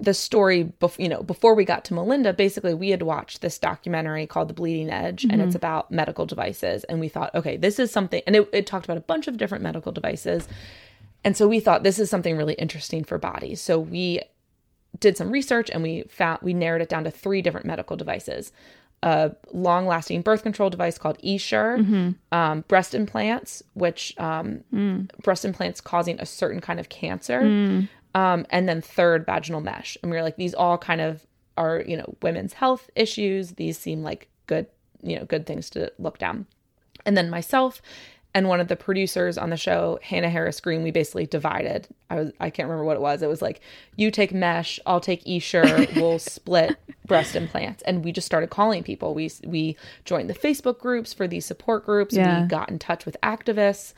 the 0.00 0.14
story 0.14 0.72
bef- 0.80 0.98
you 0.98 1.08
know 1.08 1.22
before 1.22 1.54
we 1.54 1.64
got 1.64 1.84
to 1.84 1.94
melinda 1.94 2.32
basically 2.32 2.74
we 2.74 2.90
had 2.90 3.02
watched 3.02 3.40
this 3.40 3.58
documentary 3.58 4.26
called 4.26 4.48
the 4.48 4.54
bleeding 4.54 4.90
edge 4.90 5.22
mm-hmm. 5.22 5.32
and 5.32 5.42
it's 5.42 5.50
mm-hmm. 5.50 5.56
about 5.56 5.90
medical 5.90 6.26
devices 6.26 6.84
and 6.84 7.00
we 7.00 7.08
thought 7.08 7.34
okay 7.34 7.56
this 7.56 7.78
is 7.78 7.90
something 7.90 8.22
and 8.26 8.36
it, 8.36 8.48
it 8.52 8.66
talked 8.66 8.84
about 8.84 8.96
a 8.96 9.02
bunch 9.02 9.26
of 9.28 9.36
different 9.36 9.62
medical 9.62 9.92
devices 9.92 10.46
and 11.24 11.36
so 11.36 11.48
we 11.48 11.60
thought 11.60 11.82
this 11.82 11.98
is 11.98 12.08
something 12.08 12.36
really 12.36 12.54
interesting 12.54 13.02
for 13.02 13.18
bodies 13.18 13.60
so 13.60 13.78
we 13.78 14.20
did 15.00 15.16
some 15.16 15.30
research 15.30 15.70
and 15.70 15.82
we 15.82 16.02
found 16.08 16.38
we 16.42 16.54
narrowed 16.54 16.82
it 16.82 16.88
down 16.88 17.04
to 17.04 17.10
three 17.10 17.42
different 17.42 17.66
medical 17.66 17.96
devices 17.96 18.52
a 19.02 19.32
long 19.52 19.86
lasting 19.86 20.22
birth 20.22 20.42
control 20.42 20.70
device 20.70 20.98
called 20.98 21.18
Essure, 21.22 21.78
mm-hmm. 21.78 22.10
um, 22.32 22.64
breast 22.66 22.94
implants, 22.94 23.62
which 23.74 24.12
um, 24.18 24.64
mm. 24.74 25.08
breast 25.22 25.44
implants 25.44 25.80
causing 25.80 26.18
a 26.18 26.26
certain 26.26 26.60
kind 26.60 26.80
of 26.80 26.88
cancer, 26.88 27.42
mm. 27.42 27.88
Um, 28.14 28.46
and 28.50 28.68
then 28.68 28.80
third, 28.80 29.26
vaginal 29.26 29.60
mesh. 29.60 29.96
And 30.02 30.10
we 30.10 30.16
were 30.16 30.22
like, 30.22 30.36
these 30.36 30.54
all 30.54 30.78
kind 30.78 31.00
of 31.00 31.26
are, 31.56 31.82
you 31.86 31.96
know, 31.96 32.16
women's 32.22 32.54
health 32.54 32.90
issues. 32.94 33.52
These 33.52 33.78
seem 33.78 34.02
like 34.02 34.28
good, 34.46 34.66
you 35.02 35.16
know, 35.18 35.24
good 35.24 35.46
things 35.46 35.70
to 35.70 35.92
look 35.98 36.18
down. 36.18 36.46
And 37.04 37.16
then 37.16 37.30
myself 37.30 37.80
and 38.34 38.48
one 38.48 38.60
of 38.60 38.68
the 38.68 38.76
producers 38.76 39.38
on 39.38 39.50
the 39.50 39.56
show, 39.56 39.98
Hannah 40.02 40.28
Harris 40.28 40.60
Green, 40.60 40.82
we 40.82 40.90
basically 40.90 41.26
divided. 41.26 41.88
I 42.10 42.16
was 42.16 42.32
I 42.40 42.50
can't 42.50 42.68
remember 42.68 42.84
what 42.84 42.96
it 42.96 43.00
was. 43.00 43.22
It 43.22 43.28
was 43.28 43.42
like 43.42 43.60
you 43.96 44.10
take 44.10 44.32
mesh, 44.32 44.78
I'll 44.86 45.00
take 45.00 45.26
Essure, 45.26 45.86
we'll 45.96 46.18
split 46.18 46.76
breast 47.06 47.34
implants, 47.34 47.82
and 47.82 48.04
we 48.04 48.12
just 48.12 48.26
started 48.26 48.50
calling 48.50 48.82
people. 48.82 49.14
We 49.14 49.30
we 49.44 49.76
joined 50.04 50.28
the 50.28 50.34
Facebook 50.34 50.78
groups 50.78 51.12
for 51.12 51.26
these 51.26 51.46
support 51.46 51.86
groups. 51.86 52.14
Yeah. 52.14 52.42
We 52.42 52.48
got 52.48 52.68
in 52.68 52.78
touch 52.78 53.06
with 53.06 53.16
activists, 53.22 53.94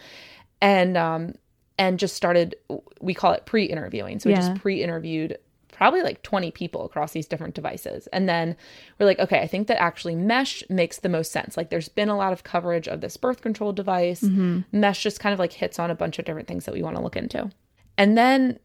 and 0.61 0.96
um, 0.96 1.35
and 1.81 1.99
just 1.99 2.14
started 2.14 2.55
we 3.01 3.14
call 3.14 3.33
it 3.33 3.47
pre-interviewing. 3.47 4.21
So 4.21 4.29
we 4.29 4.37
just 4.37 4.55
pre-interviewed 4.57 5.38
probably 5.73 6.03
like 6.03 6.23
20 6.23 6.51
people 6.51 6.85
across 6.85 7.12
these 7.12 7.27
different 7.27 7.55
devices. 7.55 8.07
And 8.09 8.29
then 8.29 8.55
we're 8.99 9.07
like 9.07 9.19
okay 9.19 9.40
i 9.40 9.47
think 9.47 9.66
that 9.66 9.81
actually 9.81 10.14
mesh 10.14 10.62
makes 10.69 10.99
the 10.99 11.09
most 11.09 11.33
sense. 11.33 11.57
Like 11.57 11.71
there's 11.71 11.88
been 11.88 12.11
a 12.11 12.16
lot 12.16 12.33
of 12.33 12.45
coverage 12.45 12.87
of 12.87 13.01
this 13.01 13.16
birth 13.16 13.40
control 13.40 13.73
device. 13.73 14.21
Mm-hmm. 14.21 14.61
mesh 14.79 15.03
just 15.03 15.19
kind 15.19 15.33
of 15.33 15.38
like 15.38 15.55
hits 15.55 15.79
on 15.79 15.90
a 15.90 15.95
bunch 15.95 16.19
of 16.19 16.27
different 16.27 16.47
things 16.47 16.66
that 16.66 16.75
we 16.75 16.83
want 16.83 16.97
to 16.97 17.03
look 17.03 17.16
into. 17.16 17.51
And 17.97 18.16
then 18.16 18.61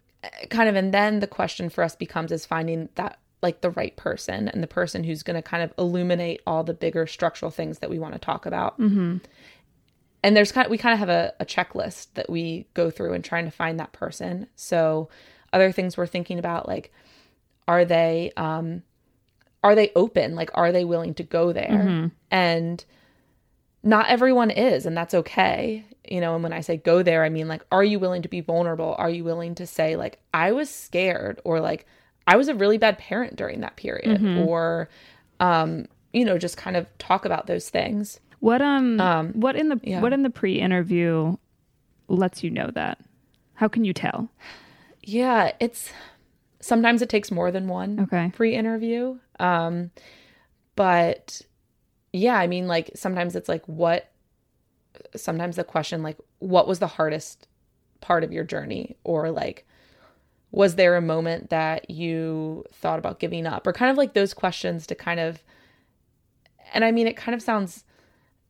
kind 0.50 0.68
of 0.68 0.76
and 0.76 0.94
then 0.94 1.22
the 1.22 1.28
question 1.28 1.70
for 1.70 1.84
us 1.84 1.96
becomes 1.96 2.34
is 2.34 2.46
finding 2.46 2.90
that 2.96 3.18
like 3.42 3.62
the 3.62 3.70
right 3.72 3.96
person 3.96 4.50
and 4.50 4.62
the 4.62 4.68
person 4.68 5.04
who's 5.04 5.22
going 5.22 5.36
to 5.36 5.42
kind 5.42 5.62
of 5.62 5.72
illuminate 5.78 6.42
all 6.48 6.64
the 6.64 6.74
bigger 6.74 7.06
structural 7.06 7.52
things 7.52 7.80
that 7.80 7.90
we 7.90 8.00
want 8.00 8.14
to 8.14 8.20
talk 8.20 8.46
about. 8.46 8.78
Mm-hmm 8.80 9.18
and 10.26 10.36
there's 10.36 10.52
kind 10.52 10.66
of 10.66 10.72
we 10.72 10.80
kind 10.80 10.94
of 10.94 11.00
have 11.00 11.10
a, 11.10 11.34
a 11.40 11.46
checklist 11.46 12.08
that 12.16 12.32
we 12.32 12.68
go 12.74 12.90
through 12.90 13.14
and 13.14 13.24
trying 13.24 13.46
to 13.46 13.52
find 13.52 13.80
that 13.80 13.94
person. 13.94 14.48
So 14.56 15.08
other 15.54 15.72
things 15.72 15.96
we're 15.96 16.08
thinking 16.08 16.40
about 16.40 16.68
like 16.68 16.92
are 17.68 17.86
they 17.86 18.34
um 18.36 18.82
are 19.64 19.76
they 19.76 19.92
open? 19.96 20.34
Like 20.36 20.50
are 20.56 20.72
they 20.72 20.84
willing 20.84 21.14
to 21.16 21.24
go 21.24 21.54
there? 21.54 21.70
Mm-hmm. 21.70 22.08
and 22.32 22.84
not 23.84 24.08
everyone 24.08 24.50
is 24.50 24.88
and 24.88 24.98
that's 24.98 25.14
okay. 25.14 25.86
You 26.10 26.22
know 26.22 26.34
and 26.34 26.44
when 26.44 26.54
i 26.54 26.62
say 26.62 26.78
go 26.78 27.02
there 27.02 27.24
i 27.24 27.30
mean 27.30 27.48
like 27.48 27.64
are 27.72 27.84
you 27.84 28.00
willing 28.00 28.24
to 28.24 28.30
be 28.30 28.42
vulnerable? 28.42 28.96
Are 28.98 29.10
you 29.12 29.24
willing 29.24 29.54
to 29.56 29.68
say 29.68 29.96
like 29.96 30.20
i 30.34 30.52
was 30.52 30.72
scared 30.72 31.40
or 31.44 31.60
like 31.60 31.86
i 32.26 32.36
was 32.36 32.48
a 32.48 32.56
really 32.56 32.80
bad 32.80 32.98
parent 32.98 33.36
during 33.36 33.62
that 33.62 33.76
period 33.76 34.22
mm-hmm. 34.22 34.48
or 34.48 34.90
um 35.40 35.88
you 36.14 36.26
know 36.26 36.38
just 36.38 36.58
kind 36.58 36.78
of 36.78 36.88
talk 36.98 37.26
about 37.26 37.46
those 37.46 37.70
things 37.70 38.20
what 38.46 38.62
um, 38.62 39.02
um 39.02 39.34
what 39.34 39.56
in 39.56 39.70
the 39.70 39.80
yeah. 39.82 40.02
what 40.02 40.14
in 40.14 40.22
the 40.22 40.30
pre-interview 40.30 41.36
lets 42.08 42.44
you 42.44 42.52
know 42.52 42.70
that? 42.76 43.00
How 43.56 43.68
can 43.68 43.84
you 43.84 43.92
tell? 43.92 44.30
Yeah, 45.02 45.54
it's 45.60 45.90
sometimes 46.60 47.02
it 47.02 47.10
takes 47.10 47.32
more 47.32 47.50
than 47.50 47.68
one 47.68 48.02
okay. 48.02 48.32
pre-interview. 48.36 49.18
Um 49.40 49.90
but 50.76 51.42
yeah, 52.14 52.36
I 52.36 52.46
mean 52.46 52.68
like 52.68 52.92
sometimes 52.94 53.36
it's 53.36 53.50
like 53.50 53.66
what 53.66 54.12
sometimes 55.16 55.56
the 55.56 55.64
question 55.64 56.04
like 56.04 56.18
what 56.38 56.68
was 56.68 56.78
the 56.78 56.86
hardest 56.86 57.48
part 58.00 58.24
of 58.24 58.32
your 58.32 58.44
journey 58.44 58.96
or 59.04 59.32
like 59.32 59.66
was 60.52 60.76
there 60.76 60.96
a 60.96 61.02
moment 61.02 61.50
that 61.50 61.90
you 61.90 62.64
thought 62.74 63.00
about 63.00 63.20
giving 63.20 63.48
up 63.48 63.66
or 63.66 63.74
kind 63.74 63.90
of 63.90 63.98
like 63.98 64.14
those 64.14 64.36
questions 64.36 64.86
to 64.86 64.94
kind 64.94 65.20
of 65.20 65.44
and 66.76 66.86
I 66.86 66.92
mean 66.92 67.08
it 67.08 67.18
kind 67.18 67.34
of 67.34 67.42
sounds 67.42 67.86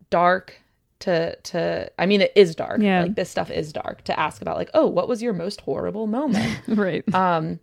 dark 0.10 0.62
to 1.00 1.36
to 1.36 1.92
I 2.00 2.06
mean 2.06 2.22
it 2.22 2.32
is 2.36 2.56
dark. 2.56 2.82
Yeah. 2.82 3.04
Like 3.04 3.16
this 3.16 3.30
stuff 3.30 3.52
is 3.52 3.74
dark 3.74 4.04
to 4.06 4.20
ask 4.20 4.42
about 4.42 4.58
like, 4.58 4.72
"Oh, 4.74 4.88
what 4.88 5.08
was 5.08 5.22
your 5.22 5.34
most 5.34 5.62
horrible 5.62 6.08
moment?" 6.08 6.62
right. 6.68 7.04
Um 7.14 7.60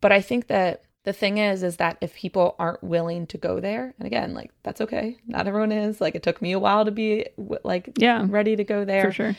but 0.00 0.12
I 0.12 0.20
think 0.20 0.48
that 0.48 0.82
the 1.04 1.12
thing 1.12 1.38
is 1.38 1.62
is 1.62 1.76
that 1.76 1.96
if 2.00 2.14
people 2.14 2.54
aren't 2.58 2.82
willing 2.82 3.26
to 3.28 3.38
go 3.38 3.60
there 3.60 3.94
and 3.98 4.06
again 4.06 4.34
like 4.34 4.50
that's 4.62 4.80
okay 4.80 5.16
not 5.26 5.46
everyone 5.46 5.72
is 5.72 6.00
like 6.00 6.14
it 6.14 6.22
took 6.22 6.42
me 6.42 6.52
a 6.52 6.58
while 6.58 6.84
to 6.84 6.90
be 6.90 7.26
like 7.64 7.90
yeah 7.96 8.26
ready 8.28 8.54
to 8.54 8.64
go 8.64 8.84
there 8.84 9.04
for 9.04 9.12
sure 9.12 9.36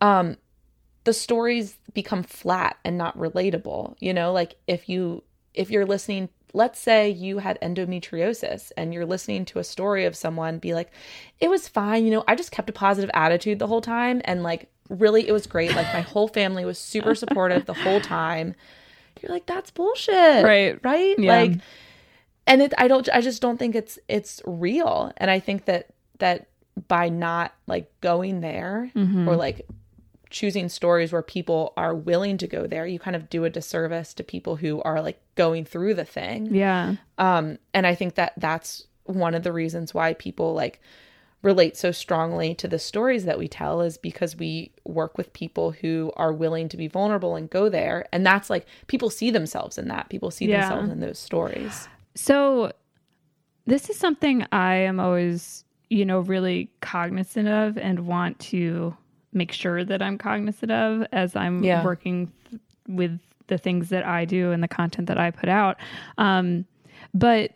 um 0.00 0.36
the 1.04 1.12
stories 1.12 1.76
become 1.94 2.22
flat 2.22 2.76
and 2.84 2.98
not 2.98 3.16
relatable 3.16 3.96
you 4.00 4.12
know 4.12 4.32
like 4.32 4.56
if 4.66 4.88
you 4.88 5.22
if 5.54 5.70
you're 5.70 5.86
listening 5.86 6.28
let's 6.54 6.78
say 6.78 7.08
you 7.08 7.38
had 7.38 7.58
endometriosis 7.60 8.72
and 8.76 8.92
you're 8.92 9.06
listening 9.06 9.44
to 9.44 9.58
a 9.58 9.64
story 9.64 10.04
of 10.04 10.14
someone 10.14 10.58
be 10.58 10.74
like 10.74 10.90
it 11.40 11.48
was 11.48 11.66
fine 11.66 12.04
you 12.04 12.10
know 12.10 12.22
i 12.28 12.34
just 12.34 12.52
kept 12.52 12.68
a 12.68 12.72
positive 12.72 13.10
attitude 13.14 13.58
the 13.58 13.66
whole 13.66 13.80
time 13.80 14.20
and 14.24 14.42
like 14.42 14.68
really 14.88 15.26
it 15.26 15.32
was 15.32 15.46
great 15.46 15.74
like 15.74 15.92
my 15.92 16.00
whole 16.00 16.28
family 16.28 16.64
was 16.64 16.78
super 16.78 17.14
supportive 17.14 17.66
the 17.66 17.74
whole 17.74 18.00
time. 18.00 18.54
You're 19.20 19.32
like 19.32 19.46
that's 19.46 19.70
bullshit. 19.70 20.44
Right. 20.44 20.78
Right? 20.82 21.18
Yeah. 21.18 21.42
like 21.42 21.52
and 22.46 22.60
it 22.60 22.74
i 22.76 22.88
don't 22.88 23.08
i 23.12 23.20
just 23.20 23.40
don't 23.40 23.58
think 23.58 23.74
it's 23.74 23.98
it's 24.08 24.42
real. 24.44 25.12
And 25.16 25.30
i 25.30 25.40
think 25.40 25.66
that 25.66 25.88
that 26.18 26.48
by 26.88 27.08
not 27.08 27.54
like 27.66 27.90
going 28.00 28.40
there 28.40 28.90
mm-hmm. 28.94 29.28
or 29.28 29.36
like 29.36 29.66
choosing 30.32 30.68
stories 30.68 31.12
where 31.12 31.22
people 31.22 31.72
are 31.76 31.94
willing 31.94 32.36
to 32.38 32.46
go 32.46 32.66
there 32.66 32.86
you 32.86 32.98
kind 32.98 33.14
of 33.14 33.30
do 33.30 33.44
a 33.44 33.50
disservice 33.50 34.12
to 34.14 34.24
people 34.24 34.56
who 34.56 34.82
are 34.82 35.00
like 35.00 35.20
going 35.34 35.64
through 35.64 35.94
the 35.94 36.04
thing 36.04 36.52
yeah 36.54 36.94
um 37.18 37.58
and 37.72 37.86
i 37.86 37.94
think 37.94 38.16
that 38.16 38.32
that's 38.36 38.86
one 39.04 39.34
of 39.34 39.42
the 39.42 39.52
reasons 39.52 39.94
why 39.94 40.14
people 40.14 40.54
like 40.54 40.80
relate 41.42 41.76
so 41.76 41.90
strongly 41.90 42.54
to 42.54 42.68
the 42.68 42.78
stories 42.78 43.24
that 43.24 43.38
we 43.38 43.48
tell 43.48 43.80
is 43.80 43.98
because 43.98 44.36
we 44.36 44.72
work 44.84 45.18
with 45.18 45.32
people 45.32 45.72
who 45.72 46.12
are 46.16 46.32
willing 46.32 46.68
to 46.68 46.76
be 46.76 46.86
vulnerable 46.86 47.34
and 47.34 47.50
go 47.50 47.68
there. 47.68 48.06
And 48.12 48.24
that's 48.24 48.48
like 48.48 48.66
people 48.86 49.10
see 49.10 49.30
themselves 49.30 49.76
in 49.76 49.88
that. 49.88 50.08
People 50.08 50.30
see 50.30 50.46
yeah. 50.46 50.60
themselves 50.60 50.90
in 50.90 51.00
those 51.00 51.18
stories. 51.18 51.88
So, 52.14 52.72
this 53.64 53.90
is 53.90 53.96
something 53.96 54.44
I 54.50 54.74
am 54.74 54.98
always, 54.98 55.64
you 55.88 56.04
know, 56.04 56.20
really 56.20 56.70
cognizant 56.80 57.48
of 57.48 57.78
and 57.78 58.06
want 58.06 58.38
to 58.40 58.96
make 59.32 59.52
sure 59.52 59.84
that 59.84 60.02
I'm 60.02 60.18
cognizant 60.18 60.70
of 60.70 61.06
as 61.12 61.34
I'm 61.36 61.62
yeah. 61.64 61.84
working 61.84 62.32
th- 62.50 62.60
with 62.88 63.18
the 63.46 63.58
things 63.58 63.88
that 63.90 64.06
I 64.06 64.24
do 64.24 64.52
and 64.52 64.62
the 64.62 64.68
content 64.68 65.08
that 65.08 65.18
I 65.18 65.30
put 65.30 65.48
out. 65.48 65.76
Um, 66.18 66.64
but 67.14 67.52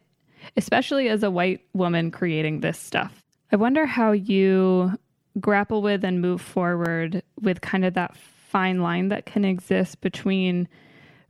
especially 0.56 1.08
as 1.08 1.22
a 1.22 1.30
white 1.30 1.60
woman 1.72 2.10
creating 2.10 2.60
this 2.60 2.78
stuff, 2.78 3.22
I 3.52 3.56
wonder 3.56 3.86
how 3.86 4.12
you 4.12 4.92
grapple 5.40 5.82
with 5.82 6.04
and 6.04 6.20
move 6.20 6.40
forward 6.40 7.22
with 7.40 7.60
kind 7.60 7.84
of 7.84 7.94
that 7.94 8.16
fine 8.16 8.80
line 8.80 9.08
that 9.08 9.26
can 9.26 9.44
exist 9.44 10.00
between 10.00 10.68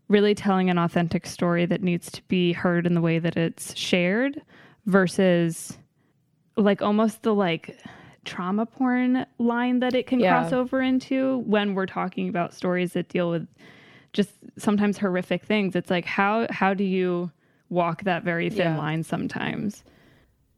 really 0.09 0.35
telling 0.35 0.71
an 0.71 0.79
authentic 0.79 1.27
story 1.27 1.67
that 1.67 1.83
needs 1.83 2.11
to 2.13 2.23
be 2.29 2.53
heard 2.53 2.87
in 2.87 2.95
the 2.95 3.01
way 3.01 3.19
that 3.19 3.37
it's 3.37 3.77
shared 3.77 4.41
versus 4.87 5.77
like 6.57 6.81
almost 6.81 7.23
the 7.23 7.35
like 7.35 7.79
trauma 8.27 8.67
porn 8.67 9.25
line 9.39 9.79
that 9.81 9.95
it 9.95 10.07
can 10.07 10.21
yeah. 10.21 10.41
cross 10.41 10.53
over 10.53 10.83
into 10.83 11.39
when 11.47 11.75
we're 11.75 11.87
talking 11.87 12.29
about 12.29 12.53
stories 12.53 12.93
that 12.93 13.09
deal 13.09 13.31
with 13.31 13.47
just 14.13 14.31
sometimes 14.59 14.99
horrific 14.99 15.45
things 15.45 15.77
it's 15.77 15.91
like 15.91 16.05
how 16.05 16.47
how 16.51 16.75
do 16.75 16.85
you 16.85 17.31
walk 17.69 18.03
that 18.05 18.23
very 18.23 18.51
thin 18.51 18.73
yeah. 18.73 18.79
line 18.79 19.03
sometimes 19.03 19.85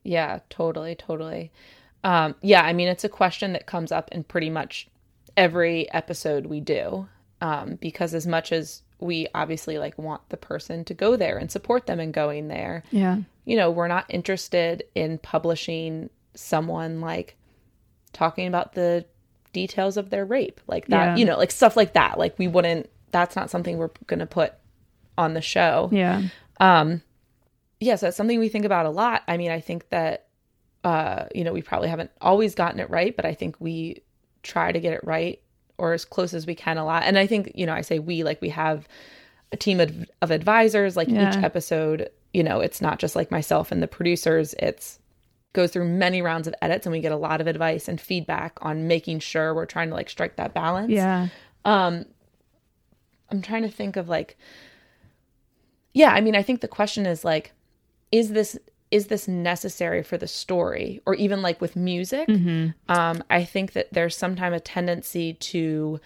yeah, 0.09 0.41
totally, 0.49 0.95
totally. 0.95 1.53
Um, 2.03 2.35
yeah, 2.41 2.63
I 2.63 2.73
mean, 2.73 2.89
it's 2.89 3.05
a 3.05 3.09
question 3.11 3.53
that 3.53 3.67
comes 3.67 3.93
up 3.93 4.11
in 4.11 4.25
pretty 4.25 4.49
much 4.49 4.89
every 5.37 5.91
episode 5.93 6.47
we 6.47 6.61
do. 6.61 7.09
Um, 7.41 7.77
because 7.77 8.15
as 8.15 8.27
much 8.27 8.51
as 8.51 8.83
we 8.99 9.29
obviously 9.33 9.79
like 9.79 9.97
want 9.97 10.29
the 10.31 10.37
person 10.37 10.85
to 10.87 10.95
go 10.95 11.15
there 11.15 11.39
and 11.39 11.53
support 11.53 11.87
them 11.87 12.01
in 12.01 12.11
going 12.11 12.49
there, 12.49 12.83
yeah, 12.91 13.19
you 13.45 13.57
know, 13.57 13.71
we're 13.71 13.87
not 13.87 14.07
interested 14.09 14.83
in 14.95 15.19
publishing 15.19 16.11
someone 16.35 17.01
like 17.01 17.37
talking 18.13 18.47
about 18.47 18.75
the 18.75 19.05
details 19.53 19.97
of 19.97 20.11
their 20.11 20.25
rape, 20.25 20.61
like 20.67 20.87
that, 20.89 21.05
yeah. 21.05 21.17
you 21.17 21.25
know, 21.25 21.37
like 21.37 21.51
stuff 21.51 21.77
like 21.77 21.95
that. 21.95 22.19
Like 22.19 22.39
we 22.39 22.49
wouldn't. 22.49 22.89
That's 23.11 23.37
not 23.37 23.51
something 23.51 23.79
we're 23.79 23.91
gonna 24.07 24.27
put 24.27 24.55
on 25.17 25.35
the 25.35 25.41
show. 25.41 25.89
Yeah. 25.93 26.23
Um, 26.61 27.03
yes, 27.81 28.01
that's 28.01 28.17
something 28.17 28.39
we 28.39 28.49
think 28.49 28.65
about 28.65 28.87
a 28.87 28.91
lot. 28.91 29.23
I 29.27 29.37
mean, 29.37 29.51
I 29.51 29.61
think 29.61 29.89
that 29.89 30.27
uh, 30.85 31.27
you 31.35 31.45
know, 31.45 31.53
we 31.53 31.63
probably 31.63 31.89
haven't 31.89 32.11
always 32.21 32.55
gotten 32.55 32.81
it 32.81 32.91
right, 32.91 33.15
but 33.15 33.25
I 33.25 33.35
think 33.35 33.57
we 33.59 34.03
try 34.43 34.73
to 34.73 34.81
get 34.81 34.93
it 34.93 35.05
right 35.05 35.41
or 35.77 35.93
as 35.93 36.05
close 36.05 36.35
as 36.35 36.47
we 36.47 36.55
can 36.55 36.79
a 36.79 36.85
lot. 36.85 37.05
And 37.05 37.19
I 37.19 37.27
think, 37.27 37.53
you 37.55 37.67
know, 37.67 37.73
I 37.73 37.83
say 37.83 37.99
we 37.99 38.25
like 38.25 38.41
we 38.41 38.51
have 38.51 38.89
a 39.53 39.57
team 39.57 39.81
of, 39.81 40.09
of 40.21 40.31
advisors 40.31 40.97
like 40.97 41.09
yeah. 41.09 41.31
each 41.31 41.43
episode, 41.43 42.11
you 42.33 42.43
know, 42.43 42.61
it's 42.61 42.81
not 42.81 42.99
just 42.99 43.17
like 43.17 43.31
myself 43.31 43.73
and 43.73 43.83
the 43.83 43.89
producers, 43.89 44.55
it's 44.59 44.99
goes 45.59 45.73
through 45.73 45.89
many 45.89 46.23
rounds 46.23 46.47
of 46.47 46.55
edits 46.63 46.87
and 46.87 46.93
we 46.93 47.01
get 47.01 47.11
a 47.11 47.17
lot 47.17 47.41
of 47.41 47.49
advice 47.49 47.89
and 47.89 48.01
feedback 48.01 48.57
on 48.63 48.87
making 48.87 49.19
sure 49.19 49.53
we're 49.53 49.67
trying 49.67 49.89
to 49.89 49.95
like 49.95 50.09
strike 50.09 50.37
that 50.37 50.55
balance. 50.55 50.93
Yeah. 50.93 51.27
Um 51.65 52.07
I'm 53.29 53.43
trying 53.43 53.63
to 53.63 53.69
think 53.69 53.97
of 53.97 54.09
like 54.09 54.39
yeah, 55.93 56.13
I 56.13 56.21
mean, 56.21 56.37
I 56.37 56.45
think 56.45 56.61
the 56.61 56.69
question 56.69 57.07
is 57.07 57.25
like 57.25 57.53
is 58.13 58.31
this 58.31 58.57
is 58.93 59.09
this 59.09 59.27
necessary 59.27 60.05
for 60.05 60.17
the 60.17 60.29
story 60.29 61.01
or 61.07 61.15
even 61.17 61.43
like 61.43 61.61
with 61.61 61.75
music 61.77 62.27
mm-hmm. 62.27 62.69
um, 62.91 63.23
i 63.29 63.45
think 63.45 63.73
that 63.73 63.87
there's 63.93 64.17
sometimes 64.17 64.57
a 64.57 64.61
tendency 64.61 65.35
to 65.35 66.01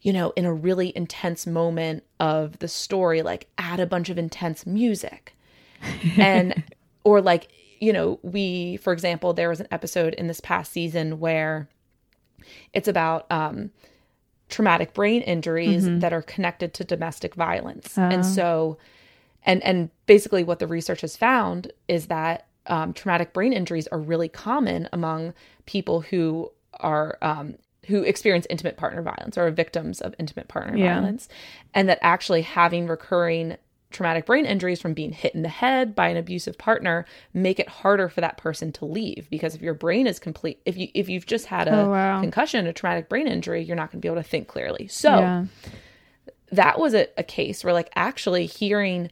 you 0.00 0.12
know 0.12 0.32
in 0.36 0.44
a 0.44 0.54
really 0.54 0.96
intense 0.96 1.44
moment 1.44 2.04
of 2.20 2.56
the 2.60 2.68
story 2.68 3.22
like 3.22 3.48
add 3.58 3.80
a 3.80 3.86
bunch 3.86 4.10
of 4.10 4.16
intense 4.16 4.64
music 4.64 5.34
and 6.16 6.62
or 7.02 7.20
like 7.20 7.48
you 7.80 7.92
know 7.92 8.18
we 8.22 8.76
for 8.76 8.92
example 8.92 9.32
there 9.32 9.48
was 9.48 9.60
an 9.60 9.68
episode 9.70 10.14
in 10.14 10.26
this 10.26 10.40
past 10.40 10.72
season 10.72 11.18
where 11.18 11.68
it's 12.72 12.88
about 12.88 13.26
um, 13.30 13.70
traumatic 14.48 14.94
brain 14.94 15.22
injuries 15.22 15.84
mm-hmm. 15.84 15.98
that 16.00 16.12
are 16.12 16.22
connected 16.22 16.74
to 16.74 16.84
domestic 16.84 17.34
violence 17.34 17.96
and 17.98 18.20
oh. 18.20 18.22
so 18.22 18.78
and 19.44 19.62
and 19.64 19.90
basically 20.06 20.44
what 20.44 20.58
the 20.58 20.66
research 20.66 21.00
has 21.00 21.16
found 21.16 21.72
is 21.88 22.06
that 22.06 22.46
um, 22.66 22.92
traumatic 22.92 23.32
brain 23.32 23.52
injuries 23.52 23.88
are 23.88 23.98
really 23.98 24.28
common 24.28 24.88
among 24.92 25.32
people 25.66 26.02
who 26.02 26.50
are 26.74 27.18
um, 27.22 27.54
who 27.86 28.02
experience 28.02 28.46
intimate 28.50 28.76
partner 28.76 29.02
violence 29.02 29.38
or 29.38 29.46
are 29.46 29.50
victims 29.50 30.00
of 30.00 30.14
intimate 30.18 30.48
partner 30.48 30.76
yeah. 30.76 30.94
violence 30.94 31.28
and 31.74 31.88
that 31.88 31.98
actually 32.02 32.42
having 32.42 32.86
recurring 32.86 33.56
traumatic 33.90 34.26
brain 34.26 34.46
injuries 34.46 34.80
from 34.80 34.94
being 34.94 35.12
hit 35.12 35.34
in 35.34 35.42
the 35.42 35.48
head 35.48 35.94
by 35.94 36.08
an 36.08 36.16
abusive 36.16 36.56
partner 36.56 37.04
make 37.34 37.58
it 37.58 37.68
harder 37.68 38.08
for 38.08 38.20
that 38.20 38.36
person 38.36 38.70
to 38.70 38.84
leave 38.84 39.28
because 39.30 39.54
if 39.54 39.60
your 39.60 39.74
brain 39.74 40.06
is 40.06 40.18
complete 40.18 40.60
if 40.64 40.76
you 40.76 40.88
if 40.94 41.08
you've 41.08 41.26
just 41.26 41.46
had 41.46 41.66
a 41.66 41.80
oh, 41.80 41.90
wow. 41.90 42.20
concussion 42.20 42.66
a 42.66 42.72
traumatic 42.72 43.08
brain 43.08 43.26
injury 43.26 43.62
you're 43.62 43.76
not 43.76 43.90
going 43.90 44.00
to 44.00 44.02
be 44.02 44.08
able 44.08 44.22
to 44.22 44.28
think 44.28 44.46
clearly 44.46 44.86
so 44.86 45.18
yeah. 45.18 45.44
that 46.52 46.78
was 46.78 46.94
a, 46.94 47.08
a 47.18 47.24
case 47.24 47.64
where 47.64 47.72
like 47.74 47.90
actually 47.96 48.46
hearing 48.46 49.10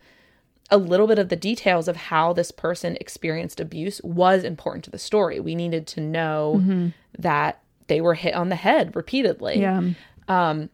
a 0.71 0.79
little 0.79 1.07
bit 1.07 1.19
of 1.19 1.29
the 1.29 1.37
details 1.37 1.89
of 1.89 1.97
how 1.97 2.33
this 2.33 2.51
person 2.51 2.97
experienced 3.01 3.61
abuse 3.61 4.01
was 4.03 4.45
important 4.45 4.85
to 4.85 4.91
the 4.91 4.99
story. 4.99 5.41
We 5.41 5.55
needed 5.55 5.87
to 5.89 6.01
know 6.01 6.57
mm-hmm. 6.59 6.89
that 7.19 7.63
they 7.87 8.01
were 8.01 8.15
hit 8.15 8.35
on 8.35 8.51
the 8.51 8.57
head 8.57 8.95
repeatedly. 8.95 9.61
Yeah. 9.61 9.83
Um, 10.29 10.69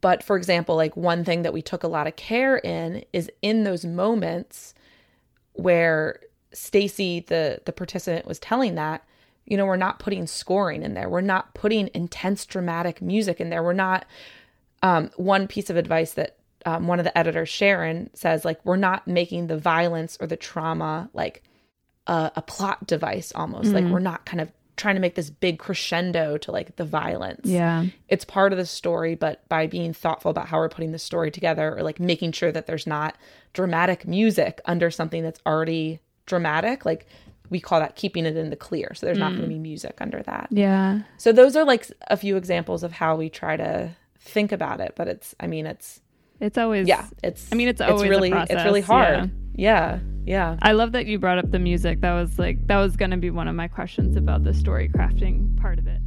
but 0.00 0.22
for 0.22 0.36
example, 0.36 0.76
like 0.76 0.96
one 0.96 1.24
thing 1.24 1.42
that 1.42 1.52
we 1.52 1.62
took 1.62 1.82
a 1.82 1.88
lot 1.88 2.06
of 2.06 2.16
care 2.16 2.58
in 2.58 3.04
is 3.12 3.30
in 3.42 3.64
those 3.64 3.84
moments 3.84 4.74
where 5.52 6.20
Stacy, 6.52 7.20
the 7.20 7.60
the 7.64 7.72
participant, 7.72 8.26
was 8.26 8.38
telling 8.38 8.74
that, 8.76 9.04
you 9.44 9.56
know, 9.56 9.66
we're 9.66 9.76
not 9.76 9.98
putting 9.98 10.26
scoring 10.26 10.82
in 10.82 10.94
there. 10.94 11.08
We're 11.08 11.20
not 11.20 11.54
putting 11.54 11.90
intense 11.94 12.46
dramatic 12.46 13.02
music 13.02 13.40
in 13.40 13.50
there. 13.50 13.62
We're 13.62 13.72
not. 13.72 14.06
Um, 14.82 15.10
one 15.16 15.46
piece 15.46 15.68
of 15.68 15.76
advice 15.76 16.14
that 16.14 16.38
um, 16.64 16.86
one 16.86 16.98
of 16.98 17.04
the 17.04 17.16
editors, 17.16 17.50
Sharon, 17.50 18.08
says 18.14 18.44
like 18.46 18.64
we're 18.64 18.76
not 18.76 19.06
making 19.06 19.46
the 19.46 19.58
violence 19.58 20.16
or 20.20 20.26
the 20.26 20.36
trauma 20.36 21.10
like 21.12 21.42
a, 22.06 22.32
a 22.36 22.42
plot 22.42 22.86
device 22.86 23.32
almost. 23.34 23.66
Mm-hmm. 23.66 23.74
Like 23.74 23.92
we're 23.92 23.98
not 24.00 24.24
kind 24.24 24.40
of 24.40 24.50
trying 24.80 24.96
to 24.96 25.00
make 25.00 25.14
this 25.14 25.30
big 25.30 25.58
crescendo 25.58 26.36
to 26.38 26.50
like 26.50 26.76
the 26.76 26.84
violence. 26.84 27.46
Yeah. 27.46 27.86
It's 28.08 28.24
part 28.24 28.52
of 28.52 28.58
the 28.58 28.66
story, 28.66 29.14
but 29.14 29.48
by 29.48 29.66
being 29.66 29.92
thoughtful 29.92 30.30
about 30.30 30.48
how 30.48 30.58
we're 30.58 30.68
putting 30.68 30.92
the 30.92 30.98
story 30.98 31.30
together 31.30 31.76
or 31.76 31.82
like 31.82 32.00
making 32.00 32.32
sure 32.32 32.50
that 32.50 32.66
there's 32.66 32.86
not 32.86 33.16
dramatic 33.52 34.06
music 34.06 34.60
under 34.64 34.90
something 34.90 35.22
that's 35.22 35.40
already 35.46 36.00
dramatic, 36.26 36.84
like 36.84 37.06
we 37.50 37.60
call 37.60 37.80
that 37.80 37.96
keeping 37.96 38.24
it 38.24 38.36
in 38.36 38.50
the 38.50 38.56
clear. 38.56 38.92
So 38.94 39.06
there's 39.06 39.18
mm. 39.18 39.20
not 39.20 39.30
going 39.30 39.42
to 39.42 39.48
be 39.48 39.58
music 39.58 39.98
under 40.00 40.22
that. 40.22 40.48
Yeah. 40.50 41.00
So 41.18 41.32
those 41.32 41.56
are 41.56 41.64
like 41.64 41.86
a 42.08 42.16
few 42.16 42.36
examples 42.36 42.82
of 42.82 42.92
how 42.92 43.16
we 43.16 43.28
try 43.28 43.56
to 43.56 43.90
think 44.18 44.52
about 44.52 44.80
it, 44.80 44.94
but 44.96 45.08
it's 45.08 45.34
I 45.38 45.46
mean 45.46 45.66
it's 45.66 46.00
it's 46.40 46.56
always 46.56 46.88
yeah. 46.88 47.06
It's 47.22 47.52
I 47.52 47.56
mean 47.56 47.68
it's 47.68 47.80
always 47.80 48.02
it's 48.02 48.10
really 48.10 48.32
it's 48.32 48.64
really 48.64 48.80
hard. 48.80 49.18
Yeah. 49.18 49.26
Yeah. 49.54 49.98
yeah. 50.24 50.56
I 50.62 50.72
love 50.72 50.92
that 50.92 51.06
you 51.06 51.18
brought 51.18 51.38
up 51.38 51.50
the 51.50 51.58
music. 51.58 52.00
That 52.00 52.14
was 52.14 52.38
like 52.38 52.66
that 52.66 52.78
was 52.78 52.96
going 52.96 53.10
to 53.10 53.16
be 53.16 53.30
one 53.30 53.48
of 53.48 53.54
my 53.54 53.68
questions 53.68 54.16
about 54.16 54.44
the 54.44 54.54
story 54.54 54.88
crafting 54.88 55.56
part 55.60 55.78
of 55.78 55.86
it. 55.86 56.00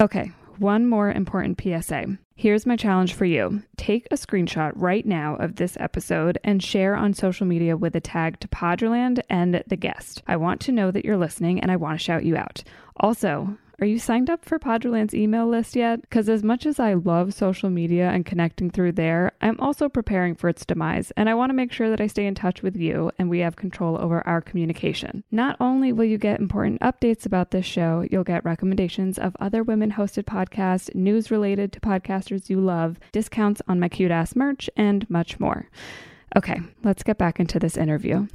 Okay, 0.00 0.30
one 0.58 0.88
more 0.88 1.10
important 1.10 1.60
PSA. 1.60 2.18
Here's 2.36 2.66
my 2.66 2.76
challenge 2.76 3.14
for 3.14 3.24
you 3.24 3.62
take 3.76 4.06
a 4.12 4.14
screenshot 4.14 4.70
right 4.76 5.04
now 5.04 5.34
of 5.36 5.56
this 5.56 5.76
episode 5.80 6.38
and 6.44 6.62
share 6.62 6.94
on 6.94 7.12
social 7.14 7.46
media 7.46 7.76
with 7.76 7.96
a 7.96 8.00
tag 8.00 8.38
to 8.40 8.48
Poddraland 8.48 9.20
and 9.28 9.62
the 9.66 9.76
guest. 9.76 10.22
I 10.28 10.36
want 10.36 10.60
to 10.62 10.72
know 10.72 10.92
that 10.92 11.04
you're 11.04 11.16
listening 11.16 11.60
and 11.60 11.70
I 11.70 11.76
want 11.76 11.98
to 11.98 12.04
shout 12.04 12.24
you 12.24 12.36
out. 12.36 12.62
Also, 12.96 13.56
are 13.80 13.86
you 13.86 13.98
signed 13.98 14.28
up 14.28 14.44
for 14.44 14.58
Poddraland's 14.58 15.14
email 15.14 15.46
list 15.46 15.76
yet? 15.76 16.00
Because 16.00 16.28
as 16.28 16.42
much 16.42 16.66
as 16.66 16.80
I 16.80 16.94
love 16.94 17.32
social 17.32 17.70
media 17.70 18.10
and 18.10 18.26
connecting 18.26 18.70
through 18.70 18.92
there, 18.92 19.30
I'm 19.40 19.58
also 19.60 19.88
preparing 19.88 20.34
for 20.34 20.48
its 20.48 20.66
demise, 20.66 21.12
and 21.16 21.28
I 21.30 21.34
want 21.34 21.50
to 21.50 21.54
make 21.54 21.70
sure 21.70 21.88
that 21.88 22.00
I 22.00 22.08
stay 22.08 22.26
in 22.26 22.34
touch 22.34 22.60
with 22.62 22.76
you 22.76 23.12
and 23.18 23.30
we 23.30 23.38
have 23.38 23.54
control 23.54 23.96
over 23.96 24.26
our 24.26 24.40
communication. 24.40 25.22
Not 25.30 25.56
only 25.60 25.92
will 25.92 26.06
you 26.06 26.18
get 26.18 26.40
important 26.40 26.80
updates 26.80 27.24
about 27.24 27.52
this 27.52 27.66
show, 27.66 28.04
you'll 28.10 28.24
get 28.24 28.44
recommendations 28.44 29.16
of 29.16 29.36
other 29.38 29.62
women 29.62 29.92
hosted 29.92 30.24
podcasts, 30.24 30.92
news 30.94 31.30
related 31.30 31.72
to 31.72 31.80
podcasters 31.80 32.50
you 32.50 32.60
love, 32.60 32.98
discounts 33.12 33.62
on 33.68 33.78
my 33.78 33.88
cute 33.88 34.10
ass 34.10 34.34
merch, 34.34 34.68
and 34.76 35.08
much 35.08 35.38
more. 35.38 35.68
Okay, 36.36 36.60
let's 36.82 37.04
get 37.04 37.16
back 37.16 37.38
into 37.38 37.58
this 37.58 37.76
interview. 37.76 38.26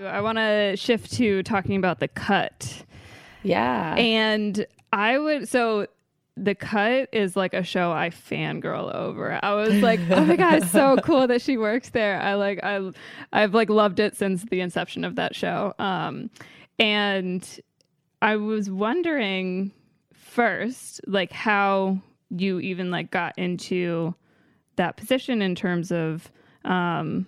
I 0.00 0.20
want 0.20 0.38
to 0.38 0.76
shift 0.76 1.12
to 1.14 1.42
talking 1.42 1.76
about 1.76 2.00
the 2.00 2.08
cut. 2.08 2.84
Yeah. 3.42 3.94
And 3.94 4.66
I 4.92 5.18
would, 5.18 5.48
so 5.48 5.86
the 6.36 6.54
cut 6.54 7.08
is 7.12 7.36
like 7.36 7.54
a 7.54 7.62
show 7.62 7.92
I 7.92 8.10
fangirl 8.10 8.94
over. 8.94 9.38
I 9.42 9.54
was 9.54 9.82
like, 9.82 10.00
oh 10.10 10.24
my 10.24 10.36
god, 10.36 10.62
it's 10.62 10.70
so 10.70 10.96
cool 10.98 11.26
that 11.26 11.42
she 11.42 11.56
works 11.56 11.90
there. 11.90 12.20
I 12.20 12.34
like 12.34 12.60
I 12.62 12.90
I've 13.32 13.54
like 13.54 13.68
loved 13.68 14.00
it 14.00 14.16
since 14.16 14.44
the 14.44 14.60
inception 14.60 15.04
of 15.04 15.16
that 15.16 15.34
show. 15.36 15.74
Um 15.78 16.30
and 16.78 17.60
I 18.22 18.36
was 18.36 18.70
wondering 18.70 19.72
first 20.14 21.00
like 21.06 21.32
how 21.32 22.00
you 22.30 22.60
even 22.60 22.90
like 22.90 23.10
got 23.10 23.38
into 23.38 24.14
that 24.76 24.96
position 24.96 25.42
in 25.42 25.54
terms 25.54 25.92
of 25.92 26.30
um 26.64 27.26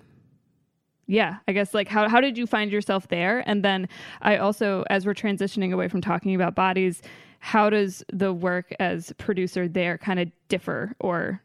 yeah 1.07 1.37
i 1.49 1.53
guess 1.53 1.75
like 1.75 1.89
how, 1.89 2.09
how 2.09 2.21
did 2.21 2.39
you 2.39 2.47
find 2.47 2.71
yourself 2.71 3.09
there? 3.09 3.43
And 3.47 3.65
then 3.65 3.89
i 4.23 4.37
also 4.37 4.85
as 4.91 5.07
we're 5.07 5.15
transitioning 5.15 5.73
away 5.73 5.89
from 5.89 6.01
talking 6.01 6.35
about 6.35 6.55
bodies 6.55 7.03
how 7.41 7.69
does 7.69 8.03
the 8.13 8.33
work 8.33 8.75
as 8.81 9.13
producer 9.19 9.69
there 9.69 9.99
kind 9.99 10.19
of 10.19 10.31
differ 10.49 10.95
or 11.01 11.43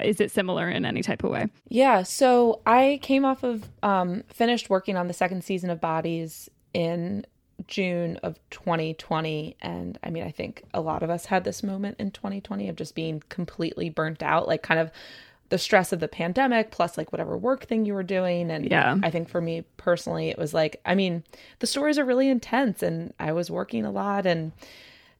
is 0.00 0.20
it 0.20 0.30
similar 0.30 0.68
in 0.70 0.84
any 0.84 1.02
type 1.02 1.24
of 1.24 1.30
way? 1.30 1.48
Yeah 1.68 2.02
so 2.02 2.60
i 2.66 2.98
came 3.02 3.24
off 3.24 3.42
of 3.42 3.68
um, 3.82 4.22
finished 4.28 4.70
working 4.70 4.96
on 4.96 5.08
the 5.08 5.14
second 5.14 5.44
season 5.44 5.70
of 5.70 5.80
bodies 5.80 6.48
in 6.72 7.26
june 7.68 8.16
of 8.18 8.38
2020 8.50 9.56
and 9.62 9.98
i 10.02 10.10
mean 10.10 10.24
i 10.24 10.30
think 10.30 10.64
a 10.74 10.80
lot 10.80 11.02
of 11.02 11.10
us 11.10 11.26
had 11.26 11.44
this 11.44 11.62
moment 11.62 11.96
in 12.00 12.10
2020 12.10 12.68
of 12.68 12.74
just 12.74 12.94
being 12.94 13.22
completely 13.28 13.88
burnt 13.88 14.22
out 14.22 14.48
like 14.48 14.62
kind 14.62 14.80
of 14.80 14.90
the 15.54 15.58
stress 15.58 15.92
of 15.92 16.00
the 16.00 16.08
pandemic 16.08 16.72
plus 16.72 16.98
like 16.98 17.12
whatever 17.12 17.38
work 17.38 17.66
thing 17.66 17.86
you 17.86 17.94
were 17.94 18.02
doing. 18.02 18.50
And 18.50 18.68
yeah. 18.68 18.98
I 19.04 19.10
think 19.10 19.28
for 19.28 19.40
me 19.40 19.62
personally 19.76 20.28
it 20.28 20.36
was 20.36 20.52
like 20.52 20.80
i 20.84 20.94
mean 20.94 21.22
the 21.60 21.66
stories 21.66 21.98
are 21.98 22.04
really 22.04 22.28
intense 22.28 22.82
and 22.82 23.14
i 23.20 23.30
was 23.32 23.50
working 23.50 23.84
a 23.84 23.90
lot 23.92 24.26
and 24.26 24.50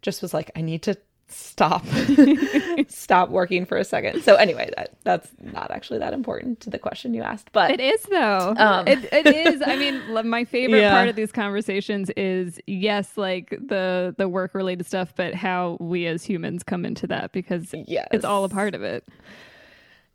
just 0.03 0.23
was 0.23 0.35
like 0.35 0.51
i 0.57 0.61
need 0.61 0.83
to 0.83 0.97
stop 1.29 1.85
stop 2.89 3.31
working 3.31 3.65
for 3.65 3.79
a 3.79 3.85
second. 3.85 4.23
So 4.23 4.35
anyway 4.35 4.71
that 4.77 4.91
that's 5.05 5.31
not 5.41 5.71
actually 5.71 5.99
that 6.01 6.13
important 6.13 6.61
to 6.61 6.71
the 6.71 6.79
question 6.79 7.15
you 7.15 7.23
asked 7.23 7.51
but 7.53 7.71
it 7.71 7.81
is 7.81 8.03
though. 8.03 8.55
Um, 8.57 8.89
it, 8.89 9.09
it 9.13 9.27
is. 9.27 9.63
I 9.65 9.77
mean 9.77 10.29
my 10.29 10.45
favorite 10.45 10.81
yeah. 10.81 10.93
part 10.93 11.09
of 11.09 11.17
these 11.17 11.31
conversations 11.31 12.11
is 12.17 12.61
yes 12.67 13.17
like 13.17 13.51
the 13.51 14.15
the 14.19 14.29
work 14.29 14.55
related 14.55 14.87
stuff 14.87 15.15
but 15.15 15.35
how 15.35 15.77
we 15.81 16.07
as 16.07 16.25
humans 16.25 16.63
come 16.63 16.85
into 16.85 17.07
that 17.07 17.33
because 17.33 17.75
yes. 17.87 18.09
it's 18.13 18.25
all 18.25 18.45
a 18.45 18.49
part 18.49 18.75
of 18.75 18.83
it 18.83 19.07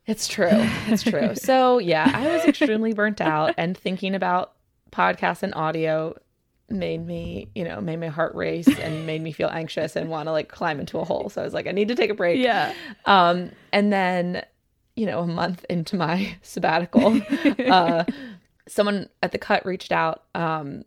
it's 0.10 0.28
true. 0.28 0.50
It's 0.88 1.04
true. 1.04 1.36
so, 1.36 1.78
yeah, 1.78 2.12
I 2.14 2.28
was 2.36 2.46
extremely 2.46 2.94
burnt 2.94 3.22
out 3.22 3.54
and 3.58 3.78
thinking 3.78 4.16
about 4.16 4.54
podcasts 4.92 5.44
and 5.44 5.54
audio 5.54 6.16
made 6.72 7.06
me, 7.06 7.50
you 7.56 7.64
know, 7.64 7.82
made 7.82 8.00
my 8.00 8.08
heart 8.08 8.36
race 8.36 8.68
and 8.80 9.06
made 9.06 9.22
me 9.22 9.32
feel 9.32 9.50
anxious 9.50 9.96
and 9.96 10.10
want 10.10 10.28
to 10.28 10.32
like 10.32 10.50
climb 10.50 10.80
into 10.80 11.00
a 11.00 11.06
hole. 11.06 11.30
So 11.30 11.42
I 11.42 11.44
was 11.44 11.54
like, 11.54 11.68
I 11.68 11.72
need 11.72 11.88
to 11.90 11.96
take 11.96 12.10
a 12.10 12.14
break. 12.14 12.40
Yeah. 12.40 12.74
Um, 13.06 13.52
and 13.72 13.92
then, 13.92 14.44
you 14.96 15.06
know, 15.06 15.22
a 15.22 15.28
month 15.28 15.66
into 15.70 15.96
my 15.96 16.36
sabbatical, 16.42 17.22
uh, 17.68 18.04
someone 18.68 19.10
at 19.24 19.32
the 19.32 19.38
cut 19.38 19.66
reached 19.66 19.92
out, 19.92 20.24
um, 20.36 20.84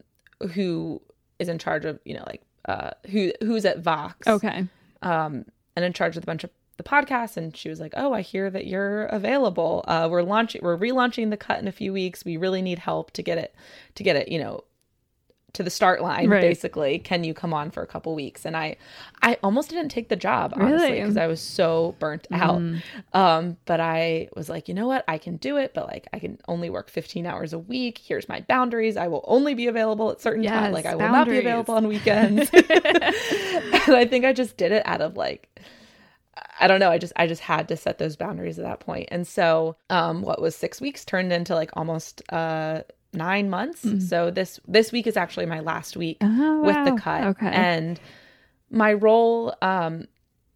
who 0.52 1.00
is 1.38 1.48
in 1.48 1.58
charge 1.58 1.84
of, 1.84 1.98
you 2.04 2.14
know, 2.14 2.24
like, 2.26 2.42
uh, 2.66 2.90
who, 3.10 3.32
who's 3.40 3.64
at 3.64 3.80
Vox. 3.80 4.26
Okay. 4.26 4.66
Um, 5.02 5.44
and 5.74 5.84
in 5.84 5.92
charge 5.92 6.16
of 6.16 6.22
a 6.22 6.26
bunch 6.26 6.44
of 6.44 6.50
the 6.82 6.88
podcast 6.88 7.36
and 7.36 7.56
she 7.56 7.68
was 7.68 7.80
like 7.80 7.94
oh 7.96 8.12
i 8.12 8.20
hear 8.20 8.50
that 8.50 8.66
you're 8.66 9.04
available. 9.06 9.84
Uh, 9.86 10.08
we're 10.10 10.22
launching 10.22 10.60
we're 10.62 10.78
relaunching 10.78 11.30
the 11.30 11.36
cut 11.36 11.58
in 11.58 11.68
a 11.68 11.72
few 11.72 11.92
weeks. 11.92 12.24
We 12.24 12.36
really 12.36 12.62
need 12.62 12.78
help 12.78 13.10
to 13.12 13.22
get 13.22 13.38
it 13.38 13.54
to 13.94 14.02
get 14.02 14.16
it 14.16 14.28
you 14.28 14.38
know 14.38 14.64
to 15.52 15.62
the 15.62 15.70
start 15.70 16.00
line 16.00 16.30
right. 16.30 16.40
basically. 16.40 16.98
Can 16.98 17.24
you 17.24 17.34
come 17.34 17.52
on 17.52 17.70
for 17.70 17.82
a 17.82 17.86
couple 17.86 18.14
weeks? 18.14 18.44
And 18.44 18.56
i 18.56 18.76
i 19.22 19.38
almost 19.42 19.68
didn't 19.70 19.90
take 19.90 20.08
the 20.08 20.16
job 20.16 20.54
honestly 20.56 20.92
because 20.92 21.14
really? 21.14 21.20
i 21.20 21.26
was 21.26 21.40
so 21.40 21.94
burnt 21.98 22.26
out. 22.30 22.60
Mm. 22.60 22.82
um 23.12 23.56
but 23.66 23.80
i 23.80 24.28
was 24.34 24.48
like 24.48 24.68
you 24.68 24.74
know 24.74 24.86
what? 24.86 25.04
I 25.08 25.18
can 25.18 25.36
do 25.36 25.58
it 25.58 25.74
but 25.74 25.86
like 25.86 26.08
i 26.12 26.18
can 26.18 26.38
only 26.48 26.70
work 26.70 26.88
15 26.88 27.26
hours 27.26 27.52
a 27.52 27.58
week. 27.58 27.98
Here's 27.98 28.28
my 28.28 28.40
boundaries. 28.40 28.96
I 28.96 29.08
will 29.08 29.24
only 29.26 29.54
be 29.54 29.66
available 29.66 30.10
at 30.10 30.20
certain 30.20 30.42
yes, 30.42 30.52
times 30.52 30.74
like 30.74 30.86
i 30.86 30.94
will 30.94 31.00
boundaries. 31.00 31.26
not 31.26 31.28
be 31.28 31.38
available 31.38 31.74
on 31.74 31.88
weekends. 31.88 32.50
And 33.84 33.96
i 33.96 34.06
think 34.06 34.24
i 34.24 34.32
just 34.32 34.56
did 34.56 34.72
it 34.72 34.82
out 34.86 35.00
of 35.00 35.16
like 35.16 35.48
I 36.60 36.66
don't 36.66 36.80
know. 36.80 36.90
I 36.90 36.98
just 36.98 37.12
I 37.16 37.26
just 37.26 37.42
had 37.42 37.68
to 37.68 37.76
set 37.76 37.98
those 37.98 38.16
boundaries 38.16 38.58
at 38.58 38.64
that 38.64 38.80
point. 38.80 39.08
And 39.10 39.26
so 39.26 39.76
um 39.90 40.22
what 40.22 40.40
was 40.40 40.56
6 40.56 40.80
weeks 40.80 41.04
turned 41.04 41.32
into 41.32 41.54
like 41.54 41.70
almost 41.74 42.22
uh 42.32 42.82
9 43.12 43.50
months. 43.50 43.84
Mm-hmm. 43.84 44.00
So 44.00 44.30
this 44.30 44.60
this 44.66 44.92
week 44.92 45.06
is 45.06 45.16
actually 45.16 45.46
my 45.46 45.60
last 45.60 45.96
week 45.96 46.18
oh, 46.20 46.62
with 46.62 46.76
wow. 46.76 46.84
the 46.84 47.00
cut. 47.00 47.24
Okay. 47.24 47.48
And 47.48 48.00
my 48.70 48.92
role 48.92 49.54
um 49.60 50.06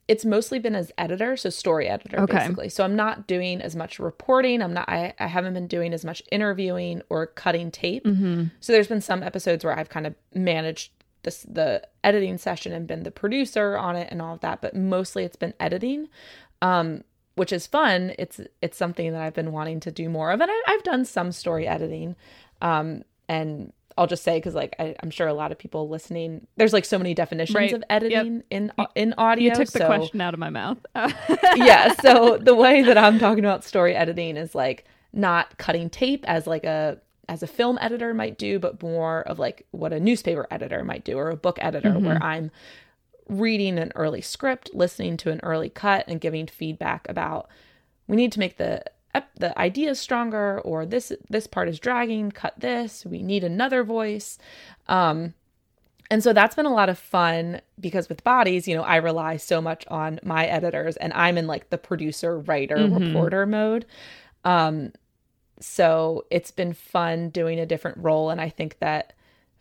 it's 0.09 0.25
mostly 0.25 0.61
been 0.61 0.77
as 0.77 0.93
editor, 0.99 1.37
so 1.37 1.51
story 1.51 1.89
editor 1.89 2.21
okay. 2.21 2.39
basically. 2.39 2.69
So 2.69 2.85
I'm 2.85 2.95
not 2.95 3.27
doing 3.27 3.61
as 3.61 3.75
much 3.75 3.99
reporting. 3.99 4.63
I'm 4.63 4.73
not 4.73 4.89
I, 4.89 5.13
I 5.19 5.27
haven't 5.27 5.55
been 5.55 5.67
doing 5.67 5.93
as 5.93 6.05
much 6.05 6.23
interviewing 6.31 7.03
or 7.09 7.27
cutting 7.27 7.71
tape. 7.71 8.05
Mm-hmm. 8.05 8.45
So 8.61 8.73
there's 8.73 8.87
been 8.87 9.01
some 9.01 9.23
episodes 9.23 9.65
where 9.65 9.77
I've 9.77 9.89
kind 9.89 10.07
of 10.07 10.15
managed 10.33 10.93
the, 11.27 11.53
the 11.53 11.83
editing 12.03 12.39
session 12.39 12.73
and 12.73 12.87
been 12.87 13.03
the 13.03 13.11
producer 13.11 13.77
on 13.77 13.97
it 13.97 14.09
and 14.11 14.23
all 14.23 14.35
of 14.35 14.41
that, 14.41 14.63
but 14.63 14.75
mostly 14.75 15.25
it's 15.25 15.37
been 15.37 15.53
editing, 15.61 16.09
um, 16.63 17.05
which 17.35 17.53
is 17.53 17.67
fun. 17.67 18.15
It's 18.19 18.41
it's 18.63 18.79
something 18.79 19.13
that 19.13 19.21
I've 19.21 19.35
been 19.35 19.53
wanting 19.53 19.81
to 19.81 19.91
do 19.91 20.09
more 20.09 20.31
of, 20.31 20.41
and 20.41 20.51
I, 20.51 20.63
have 20.69 20.83
done 20.85 21.05
some 21.05 21.33
story 21.33 21.67
editing, 21.67 22.17
um, 22.63 23.03
and 23.29 23.73
I'll 23.99 24.07
just 24.07 24.23
say 24.23 24.39
because 24.39 24.55
like 24.55 24.77
I, 24.79 24.95
am 25.03 25.11
sure 25.11 25.27
a 25.27 25.35
lot 25.35 25.53
of 25.53 25.59
people 25.59 25.89
listening, 25.89 26.47
there's 26.57 26.73
like 26.73 26.85
so 26.85 26.97
many 26.97 27.13
definitions 27.13 27.57
right. 27.57 27.73
of 27.73 27.83
editing 27.91 28.37
yep. 28.37 28.45
in 28.51 28.73
in 28.95 29.15
audio. 29.19 29.51
You 29.51 29.55
took 29.55 29.69
so, 29.69 29.81
the 29.81 29.87
question 29.87 30.21
out 30.21 30.33
of 30.33 30.41
my 30.41 30.51
mouth. 30.51 30.79
yeah, 31.57 31.93
so 31.95 32.39
the 32.39 32.55
way 32.55 32.83
that 32.83 32.97
I'm 32.97 33.19
talking 33.19 33.45
about 33.45 33.65
story 33.65 33.95
editing 33.95 34.37
is 34.37 34.55
like 34.55 34.87
not 35.13 35.59
cutting 35.59 35.91
tape 35.91 36.25
as 36.29 36.47
like 36.47 36.65
a 36.65 37.01
as 37.29 37.43
a 37.43 37.47
film 37.47 37.79
editor 37.81 38.15
might 38.15 38.39
do, 38.39 38.59
but 38.59 38.83
more 38.83 39.23
of 39.23 39.39
like 39.39 39.67
what 39.71 39.93
a 39.93 40.01
newspaper 40.01 40.47
editor 40.51 40.85
might 40.85 41.05
do 41.05 41.19
or 41.19 41.31
a 41.31 41.37
book 41.37 41.59
editor, 41.61 41.91
mm-hmm. 41.91 42.07
where 42.07 42.23
I'm 42.23 42.51
reading 43.29 43.79
an 43.79 43.93
early 43.95 44.21
script, 44.21 44.71
listening 44.73 45.17
to 45.19 45.31
an 45.31 45.41
early 45.43 45.69
cut, 45.69 46.05
and 46.07 46.21
giving 46.21 46.47
feedback 46.47 47.09
about 47.09 47.49
we 48.07 48.17
need 48.17 48.33
to 48.33 48.39
make 48.39 48.57
the 48.57 48.85
the 49.37 49.59
ideas 49.59 49.99
stronger 49.99 50.61
or 50.61 50.85
this 50.85 51.13
this 51.31 51.47
part 51.47 51.69
is 51.69 51.79
dragging 51.79 52.31
cut 52.31 52.53
this 52.59 53.05
we 53.07 53.23
need 53.23 53.45
another 53.45 53.83
voice 53.83 54.39
um 54.89 55.33
and 56.11 56.23
so 56.23 56.33
that's 56.33 56.55
been 56.55 56.67
a 56.67 56.73
lot 56.73 56.89
of 56.89 56.99
fun 56.99 57.61
because 57.81 58.09
with 58.09 58.23
bodies 58.25 58.69
you 58.69 58.77
know 58.77 58.83
i 58.83 58.97
rely 58.97 59.37
so 59.37 59.61
much 59.61 59.87
on 59.89 60.21
my 60.23 60.47
editors 60.47 60.97
and 60.97 61.13
i'm 61.15 61.39
in 61.39 61.47
like 61.47 61.71
the 61.71 61.79
producer 61.79 62.39
writer 62.41 62.77
mm-hmm. 62.77 63.07
reporter 63.07 63.47
mode 63.47 63.87
um 64.45 64.93
so 65.61 66.27
it's 66.31 66.51
been 66.51 66.73
fun 66.73 67.31
doing 67.31 67.59
a 67.59 67.67
different 67.67 67.99
role. 67.99 68.31
And 68.31 68.41
I 68.41 68.49
think 68.49 68.79
that 68.81 69.15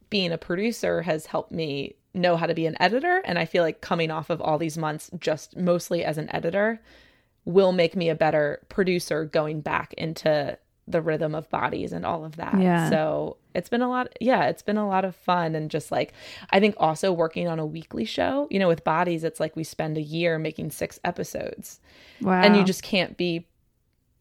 being 0.09 0.31
a 0.31 0.37
producer 0.37 1.01
has 1.01 1.25
helped 1.25 1.51
me 1.51 1.95
know 2.13 2.37
how 2.37 2.45
to 2.45 2.53
be 2.53 2.65
an 2.65 2.81
editor. 2.81 3.21
And 3.25 3.37
I 3.37 3.45
feel 3.45 3.63
like 3.63 3.81
coming 3.81 4.11
off 4.11 4.29
of 4.29 4.41
all 4.41 4.57
these 4.57 4.77
months, 4.77 5.09
just 5.19 5.57
mostly 5.57 6.03
as 6.03 6.17
an 6.17 6.33
editor, 6.33 6.81
will 7.45 7.71
make 7.71 7.95
me 7.95 8.09
a 8.09 8.15
better 8.15 8.61
producer 8.69 9.25
going 9.25 9.61
back 9.61 9.93
into 9.93 10.57
the 10.87 11.01
rhythm 11.01 11.33
of 11.33 11.49
bodies 11.49 11.91
and 11.91 12.05
all 12.05 12.23
of 12.23 12.35
that. 12.35 12.59
Yeah. 12.59 12.89
So 12.89 13.37
it's 13.55 13.69
been 13.69 13.81
a 13.81 13.89
lot. 13.89 14.09
Yeah, 14.21 14.45
it's 14.45 14.61
been 14.61 14.77
a 14.77 14.87
lot 14.87 15.03
of 15.03 15.15
fun. 15.15 15.55
And 15.55 15.71
just 15.71 15.91
like, 15.91 16.13
I 16.51 16.59
think 16.59 16.75
also 16.77 17.11
working 17.11 17.47
on 17.47 17.57
a 17.57 17.65
weekly 17.65 18.05
show, 18.05 18.47
you 18.51 18.59
know, 18.59 18.67
with 18.67 18.83
bodies, 18.83 19.23
it's 19.23 19.39
like 19.39 19.55
we 19.55 19.63
spend 19.63 19.97
a 19.97 20.01
year 20.01 20.37
making 20.37 20.71
six 20.71 20.99
episodes. 21.03 21.79
Wow. 22.21 22.41
And 22.41 22.55
you 22.55 22.63
just 22.63 22.83
can't 22.83 23.17
be 23.17 23.47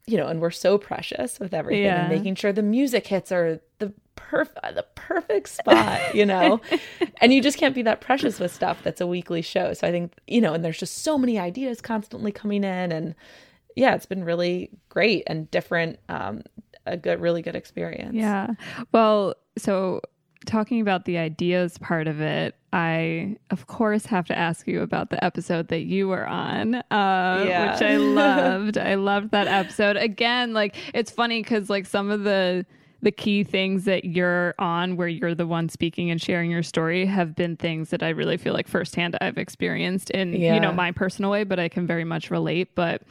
you 0.07 0.17
know, 0.17 0.27
and 0.27 0.39
we're 0.41 0.51
so 0.51 0.77
precious 0.77 1.39
with 1.39 1.53
everything 1.53 1.83
Yeah. 1.85 2.01
and 2.05 2.09
making 2.09 2.35
sure 2.35 2.51
the 2.53 2.61
music 2.61 3.07
hits 3.07 3.31
are 3.31 3.59
the 3.79 3.91
perfect 4.15 4.75
the 4.75 4.85
perfect 4.95 5.49
spot, 5.49 6.13
you 6.15 6.25
know. 6.25 6.61
and 7.21 7.33
you 7.33 7.41
just 7.41 7.57
can't 7.57 7.75
be 7.75 7.81
that 7.83 8.01
precious 8.01 8.39
with 8.39 8.53
stuff 8.53 8.81
that's 8.83 9.01
a 9.01 9.07
weekly 9.07 9.41
show. 9.41 9.73
So 9.73 9.87
I 9.87 9.91
think, 9.91 10.13
you 10.27 10.41
know, 10.41 10.53
and 10.53 10.63
there's 10.63 10.77
just 10.77 10.99
so 10.99 11.17
many 11.17 11.37
ideas 11.39 11.81
constantly 11.81 12.31
coming 12.31 12.63
in 12.63 12.91
and 12.91 13.15
yeah, 13.75 13.93
it's 13.95 14.05
been 14.05 14.23
really 14.23 14.69
great 14.89 15.23
and 15.27 15.49
different 15.51 15.99
um 16.07 16.43
a 16.85 16.95
good 16.95 17.19
really 17.19 17.41
good 17.41 17.55
experience. 17.55 18.13
Yeah. 18.15 18.49
Well, 18.91 19.35
so 19.57 20.01
talking 20.45 20.81
about 20.81 21.05
the 21.05 21.17
ideas 21.17 21.77
part 21.77 22.07
of 22.07 22.21
it, 22.21 22.55
I 22.73 23.37
of 23.51 23.67
course 23.67 24.05
have 24.07 24.25
to 24.27 24.37
ask 24.37 24.67
you 24.67 24.81
about 24.81 25.09
the 25.09 25.23
episode 25.23 25.69
that 25.69 25.81
you 25.81 26.07
were 26.07 26.27
on, 26.27 26.75
uh, 26.75 26.81
Yeah. 27.47 27.71
which 27.73 27.81
I 27.81 27.97
loved. 27.97 28.77
I 28.77 28.95
loved 28.95 29.31
that 29.31 29.47
episode. 29.47 29.97
Again, 29.97 30.53
like 30.53 30.75
it's 30.93 31.11
funny 31.11 31.41
because 31.41 31.69
like 31.69 31.85
some 31.85 32.09
of 32.11 32.23
the 32.23 32.65
the 33.01 33.11
key 33.11 33.43
things 33.43 33.83
that 33.85 34.03
you're 34.05 34.55
on 34.57 34.95
where 34.95 35.07
you're 35.07 35.35
the 35.35 35.45
one 35.45 35.69
speaking 35.69 36.09
and 36.09 36.19
sharing 36.19 36.49
your 36.49 36.63
story 36.63 37.05
have 37.05 37.35
been 37.35 37.55
things 37.55 37.91
that 37.91 38.01
I 38.01 38.09
really 38.09 38.35
feel 38.37 38.53
like 38.53 38.67
firsthand 38.67 39.15
I've 39.21 39.37
experienced 39.37 40.09
in 40.09 40.33
you 40.33 40.59
know 40.59 40.71
my 40.73 40.91
personal 40.91 41.29
way, 41.29 41.43
but 41.43 41.59
I 41.59 41.69
can 41.69 41.85
very 41.85 42.03
much 42.03 42.31
relate. 42.31 42.73
But 42.75 43.03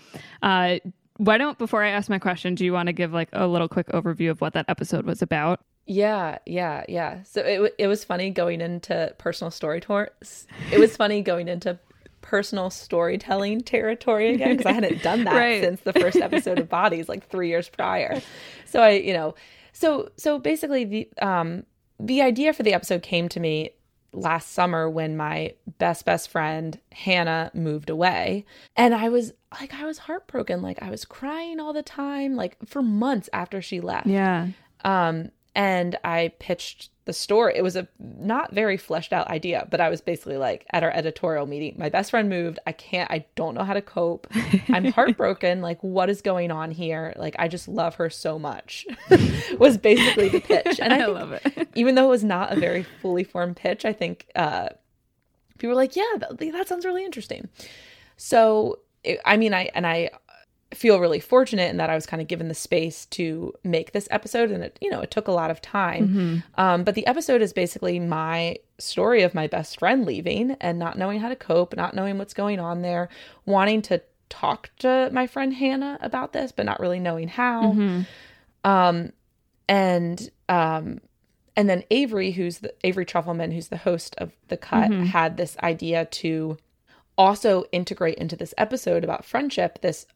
uh 0.43 0.79
why 1.19 1.39
don't 1.39 1.57
before 1.59 1.85
I 1.85 1.91
ask 1.91 2.11
my 2.11 2.19
question, 2.19 2.57
do 2.57 2.65
you 2.65 2.73
want 2.73 2.89
to 2.89 2.93
give 2.93 3.13
like 3.13 3.29
a 3.33 3.47
little 3.47 3.69
quick 3.69 3.87
overview 3.89 4.31
of 4.31 4.41
what 4.41 4.53
that 4.55 4.65
episode 4.69 5.07
was 5.07 5.23
about? 5.23 5.61
Yeah, 5.87 6.39
yeah, 6.47 6.85
yeah. 6.89 7.23
So 7.25 7.43
it 7.43 7.75
it 7.79 7.87
was 7.87 8.05
funny 8.05 8.31
going 8.31 8.61
into 8.61 9.15
personal 9.19 9.51
story 9.51 9.81
tours. 9.81 10.47
It 10.73 10.79
was 10.79 10.97
funny 10.97 11.21
going 11.23 11.49
into 11.49 11.79
personal 12.23 12.71
storytelling 12.71 13.61
territory 13.61 14.33
again 14.35 14.53
because 14.53 14.65
I 14.67 14.73
hadn't 14.73 15.03
done 15.03 15.25
that 15.25 15.35
Right. 15.37 15.63
since 15.63 15.81
the 15.83 15.93
first 15.93 16.17
episode 16.17 16.59
of 16.59 16.71
Bodies 16.71 17.07
like 17.09 17.29
3 17.29 17.49
years 17.49 17.69
prior. 17.69 18.23
So 18.65 18.81
I, 18.81 18.93
you 18.93 19.13
know, 19.13 19.35
so 19.73 20.11
so 20.17 20.39
basically 20.39 20.85
the 20.85 21.09
um 21.21 21.65
the 22.01 22.23
idea 22.23 22.53
for 22.55 22.63
the 22.63 22.73
episode 22.73 23.03
came 23.03 23.29
to 23.29 23.41
me 23.41 23.71
last 24.15 24.53
summer 24.53 24.89
when 24.89 25.17
my 25.19 25.53
best 25.79 26.05
best 26.07 26.31
friend 26.31 26.79
Hannah 26.93 27.51
moved 27.53 27.91
away 27.91 28.47
and 28.77 28.95
I 28.95 29.09
was 29.11 29.33
like 29.61 29.75
I 29.75 29.85
was 29.87 29.99
heartbroken 29.99 30.63
like 30.63 30.81
I 30.83 30.89
was 30.89 31.05
crying 31.05 31.59
all 31.61 31.73
the 31.73 31.83
time 31.83 32.37
like 32.37 32.57
for 32.65 32.81
months 32.81 33.29
after 33.33 33.61
she 33.61 33.81
left 33.81 34.07
Yeah. 34.07 34.49
um, 34.85 35.31
and 35.55 35.97
I 36.05 36.33
pitched 36.39 36.91
the 37.05 37.13
story. 37.13 37.55
It 37.55 37.63
was 37.63 37.77
a 37.77 37.87
not 37.99 38.55
very 38.55 38.77
fleshed 38.77 39.13
out 39.13 39.29
idea, 39.29 39.69
but 39.71 39.81
I 39.81 39.91
was 39.91 40.01
basically 40.01 40.37
like 40.37 40.67
at 40.71 40.83
our 40.83 40.91
editorial 40.91 41.47
meeting, 41.47 41.75
my 41.77 41.89
best 41.89 42.11
friend 42.11 42.29
moved. 42.29 42.59
I 42.67 42.73
can't, 42.73 43.11
I 43.11 43.27
don't 43.35 43.55
know 43.55 43.63
how 43.63 43.75
to 43.75 43.83
cope. 43.83 44.27
I'm 44.69 44.85
heartbroken. 44.93 45.61
like, 45.61 45.83
what 45.83 46.09
is 46.09 46.23
going 46.23 46.51
on 46.51 46.71
here? 46.71 47.13
Like, 47.17 47.37
I 47.39 47.49
just 47.49 47.69
love 47.69 47.97
her 47.97 48.09
so 48.09 48.39
much, 48.39 48.87
was 49.59 49.77
basically 49.77 50.31
the 50.31 50.41
pitch. 50.41 50.81
And 50.81 50.93
I, 50.95 51.03
I 51.03 51.07
love 51.07 51.33
it. 51.33 51.69
even 51.75 51.95
though 51.95 52.07
it 52.07 52.11
was 52.11 52.25
not 52.25 52.53
a 52.53 52.57
very 52.57 52.85
fully 53.03 53.25
formed 53.25 53.57
pitch, 53.57 53.85
I 53.85 53.93
think 53.93 54.27
uh, 54.35 54.71
people 55.59 55.71
were 55.71 55.77
like, 55.77 55.97
yeah, 55.97 56.05
that, 56.19 56.39
that 56.39 56.69
sounds 56.69 56.87
really 56.87 57.05
interesting. 57.05 57.49
So, 58.17 58.81
it, 59.03 59.21
I 59.27 59.37
mean, 59.37 59.53
I, 59.53 59.71
and 59.75 59.87
I 59.87 60.11
feel 60.75 61.01
really 61.01 61.21
fortunate 61.21 61.71
in 61.71 61.77
that 61.79 61.91
I 61.91 61.95
was 61.95 62.07
kind 62.07 62.21
of 62.21 62.29
given 62.29 62.49
the 62.49 62.55
space 62.55 63.07
to 63.07 63.53
make 63.63 63.93
this 63.93 64.09
episode 64.11 64.51
and 64.51 64.63
it, 64.65 64.79
you 64.81 64.91
know, 64.91 65.01
it 65.01 65.11
took 65.11 65.29
a 65.29 65.33
lot 65.33 65.51
of 65.51 65.61
time. 65.63 66.43
Um, 66.57 66.85
but 66.85 66.95
the 66.95 67.07
episode 67.07 67.41
is 67.43 67.53
basically 67.53 67.99
my 68.01 68.59
story 68.79 69.23
of 69.23 69.35
my 69.35 69.47
best 69.47 69.79
friend 69.79 70.05
leaving 70.05 70.57
and 70.61 70.79
not 70.79 70.99
knowing 70.99 71.21
how 71.21 71.29
to 71.29 71.37
cope, 71.37 71.77
not 71.77 71.95
knowing 71.95 72.19
what's 72.19 72.35
going 72.35 72.61
on 72.61 72.83
there, 72.83 73.09
wanting 73.47 73.83
to 73.83 74.03
talk 74.29 74.71
to 74.81 75.09
my 75.13 75.27
friend 75.27 75.55
Hannah 75.55 75.99
about 76.01 76.33
this, 76.33 76.51
but 76.53 76.67
not 76.67 76.81
really 76.81 76.99
knowing 77.01 77.29
how. 77.29 77.73
Um 78.65 79.13
and 79.69 80.31
um 80.49 81.01
and 81.57 81.71
then 81.71 81.85
avery 81.91 82.33
who's 82.33 82.59
the 82.59 82.75
avery 82.85 83.07
Trufelman 83.07 83.53
who's 83.53 83.69
the 83.69 83.77
host 83.79 84.15
of 84.19 84.33
the 84.49 84.57
cut 84.57 84.91
had 85.07 85.37
this 85.37 85.57
idea 85.63 86.05
to 86.07 86.59
also 87.17 87.65
integrate 87.73 88.19
into 88.19 88.37
this 88.37 88.53
episode 88.59 89.05
about 89.05 89.25
friendship 89.25 89.81
this 89.81 90.07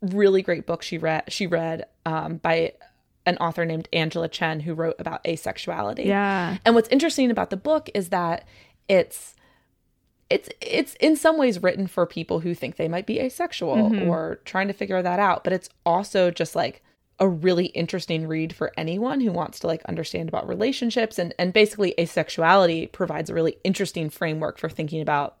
really 0.00 0.42
great 0.42 0.66
book 0.66 0.82
she 0.82 0.96
read 0.96 1.24
she 1.28 1.46
read 1.46 1.84
um 2.06 2.36
by 2.36 2.72
an 3.26 3.36
author 3.38 3.64
named 3.64 3.88
angela 3.92 4.28
chen 4.28 4.60
who 4.60 4.72
wrote 4.74 4.96
about 4.98 5.22
asexuality. 5.24 6.06
Yeah. 6.06 6.58
and 6.64 6.74
what's 6.74 6.88
interesting 6.88 7.30
about 7.30 7.50
the 7.50 7.56
book 7.56 7.90
is 7.94 8.08
that 8.08 8.46
it's 8.88 9.34
it's 10.30 10.48
it's 10.60 10.94
in 11.00 11.16
some 11.16 11.38
ways 11.38 11.62
written 11.62 11.86
for 11.86 12.06
people 12.06 12.40
who 12.40 12.54
think 12.54 12.76
they 12.76 12.88
might 12.88 13.06
be 13.06 13.18
asexual 13.18 13.98
or 14.08 14.40
trying 14.44 14.68
to 14.68 14.74
figure 14.74 15.00
that 15.02 15.18
out, 15.18 15.42
but 15.44 15.52
it's 15.52 15.70
also 15.86 16.30
just 16.30 16.54
like 16.54 16.82
a 17.18 17.28
really 17.28 17.66
interesting 17.66 18.28
read 18.28 18.54
for 18.54 18.72
anyone 18.76 19.20
who 19.20 19.32
wants 19.32 19.58
to 19.58 19.66
like 19.66 19.82
understand 19.86 20.28
about 20.28 20.46
relationships. 20.46 21.18
And 21.18 21.34
and 21.38 21.52
basically 21.52 21.94
asexuality 21.98 22.92
provides 22.92 23.30
a 23.30 23.34
really 23.34 23.56
interesting 23.64 24.10
framework 24.10 24.58
for 24.58 24.68
thinking 24.68 25.00
about 25.00 25.37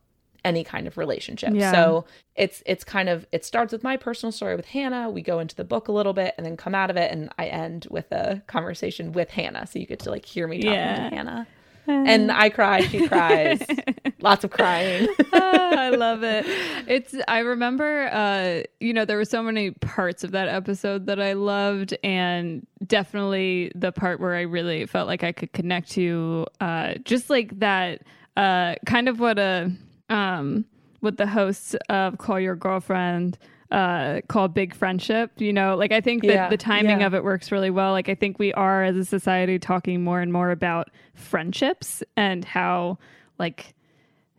any 0.48 0.64
kind 0.64 0.86
of 0.86 0.96
relationship. 0.98 1.52
Yeah. 1.54 1.70
So 1.72 2.04
it's 2.34 2.62
it's 2.66 2.84
kind 2.84 3.08
of 3.08 3.26
it 3.32 3.44
starts 3.44 3.72
with 3.72 3.82
my 3.82 3.96
personal 3.96 4.32
story 4.32 4.56
with 4.56 4.66
Hannah. 4.66 5.10
We 5.10 5.22
go 5.22 5.38
into 5.38 5.54
the 5.54 5.64
book 5.64 5.88
a 5.88 5.92
little 5.92 6.12
bit 6.14 6.34
and 6.36 6.46
then 6.46 6.56
come 6.56 6.74
out 6.74 6.90
of 6.90 6.96
it 6.96 7.12
and 7.12 7.30
I 7.38 7.46
end 7.46 7.86
with 7.90 8.10
a 8.12 8.42
conversation 8.46 9.12
with 9.12 9.30
Hannah. 9.30 9.66
So 9.66 9.78
you 9.78 9.86
get 9.86 10.00
to 10.00 10.10
like 10.10 10.24
hear 10.24 10.46
me 10.48 10.58
talking 10.58 10.72
Yeah. 10.72 11.10
to 11.10 11.14
Hannah. 11.16 11.46
And 11.90 12.30
I 12.30 12.50
cry, 12.50 12.82
she 12.82 13.08
cries. 13.08 13.62
Lots 14.20 14.44
of 14.44 14.50
crying. 14.50 15.08
Ah, 15.32 15.70
I 15.86 15.88
love 16.06 16.22
it. 16.22 16.44
It's 16.86 17.14
I 17.26 17.38
remember 17.38 18.10
uh 18.12 18.62
you 18.78 18.92
know 18.92 19.06
there 19.06 19.16
were 19.16 19.24
so 19.24 19.42
many 19.42 19.70
parts 19.70 20.22
of 20.22 20.32
that 20.32 20.48
episode 20.48 21.06
that 21.06 21.18
I 21.18 21.32
loved 21.32 21.96
and 22.04 22.66
definitely 22.86 23.72
the 23.74 23.90
part 23.92 24.20
where 24.20 24.34
I 24.34 24.42
really 24.42 24.84
felt 24.84 25.06
like 25.08 25.24
I 25.24 25.32
could 25.32 25.52
connect 25.54 25.90
to 25.92 26.46
uh 26.60 26.94
just 27.04 27.30
like 27.30 27.58
that 27.60 28.02
uh 28.36 28.74
kind 28.84 29.08
of 29.08 29.18
what 29.18 29.38
a 29.38 29.72
um 30.08 30.64
with 31.00 31.16
the 31.16 31.26
hosts 31.26 31.74
of 31.88 32.18
Call 32.18 32.40
Your 32.40 32.56
Girlfriend 32.56 33.38
uh 33.70 34.22
call 34.28 34.48
big 34.48 34.74
friendship 34.74 35.30
you 35.36 35.52
know 35.52 35.76
like 35.76 35.92
i 35.92 36.00
think 36.00 36.22
that 36.22 36.28
Yeah, 36.32 36.48
the 36.48 36.56
timing 36.56 37.00
yeah. 37.00 37.06
of 37.06 37.12
it 37.14 37.22
works 37.22 37.52
really 37.52 37.68
well 37.68 37.92
like 37.92 38.08
i 38.08 38.14
think 38.14 38.38
we 38.38 38.50
are 38.54 38.82
as 38.82 38.96
a 38.96 39.04
society 39.04 39.58
talking 39.58 40.02
more 40.02 40.20
and 40.22 40.32
more 40.32 40.50
about 40.50 40.88
friendships 41.14 42.02
and 42.16 42.46
how 42.46 42.96
like 43.38 43.74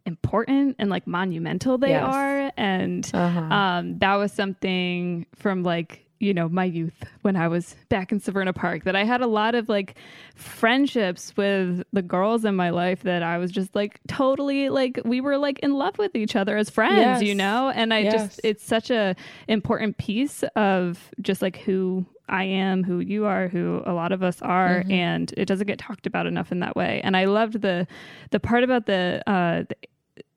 important 0.08 0.78
and 0.80 0.90
like 0.90 1.06
monumental 1.06 1.78
they 1.78 1.90
Yes. 1.90 2.04
are 2.12 2.52
and 2.58 3.12
Uh-huh. 3.14 3.40
um 3.54 4.00
that 4.00 4.16
was 4.16 4.32
something 4.34 5.28
from 5.36 5.62
like 5.62 6.08
you 6.20 6.34
know 6.34 6.50
my 6.50 6.66
youth 6.66 7.04
when 7.22 7.36
i 7.38 7.48
was 7.48 7.76
back 7.88 8.12
in 8.12 8.20
severna 8.20 8.54
park 8.54 8.84
that 8.84 8.96
i 8.96 9.04
had 9.06 9.22
a 9.22 9.28
lot 9.28 9.56
of 9.56 9.70
like 9.70 9.96
friendships 10.36 11.34
with 11.38 11.84
the 11.94 12.02
girls 12.02 12.44
in 12.44 12.56
my 12.56 12.70
life 12.70 13.04
that 13.04 13.24
i 13.24 13.38
was 13.38 13.52
just 13.52 13.74
like 13.76 14.00
totally 14.08 14.68
like 14.70 15.00
we 15.06 15.22
were 15.22 15.38
like 15.38 15.60
in 15.60 15.74
love 15.74 15.98
with 15.98 16.16
each 16.16 16.36
other 16.36 16.58
as 16.58 16.70
friends 16.70 16.98
Yes. 16.98 17.22
you 17.24 17.34
know 17.36 17.72
and 17.74 17.94
i 17.94 18.00
Yes. 18.00 18.14
just 18.14 18.42
it's 18.44 18.64
such 18.64 18.90
a 18.92 19.16
important 19.48 19.98
piece 19.98 20.44
of 20.56 21.12
just 21.22 21.42
like 21.42 21.58
who 21.58 22.06
I 22.32 22.44
am, 22.44 22.84
who 22.84 23.00
you 23.00 23.26
are, 23.26 23.48
who 23.48 23.82
a 23.88 23.94
lot 23.94 24.12
of 24.12 24.22
us 24.22 24.40
are, 24.44 24.82
Mm-hmm. 24.82 24.92
and 24.92 25.34
it 25.36 25.46
doesn't 25.46 25.66
get 25.66 25.80
talked 25.80 26.06
about 26.06 26.28
enough 26.28 26.52
in 26.52 26.60
that 26.60 26.76
way. 26.76 27.02
And 27.04 27.18
I 27.18 27.26
loved 27.26 27.60
the 27.64 27.88
the 28.30 28.40
part 28.40 28.64
about 28.64 28.86
the 28.86 29.24
uh 29.26 29.64
the, 29.68 29.76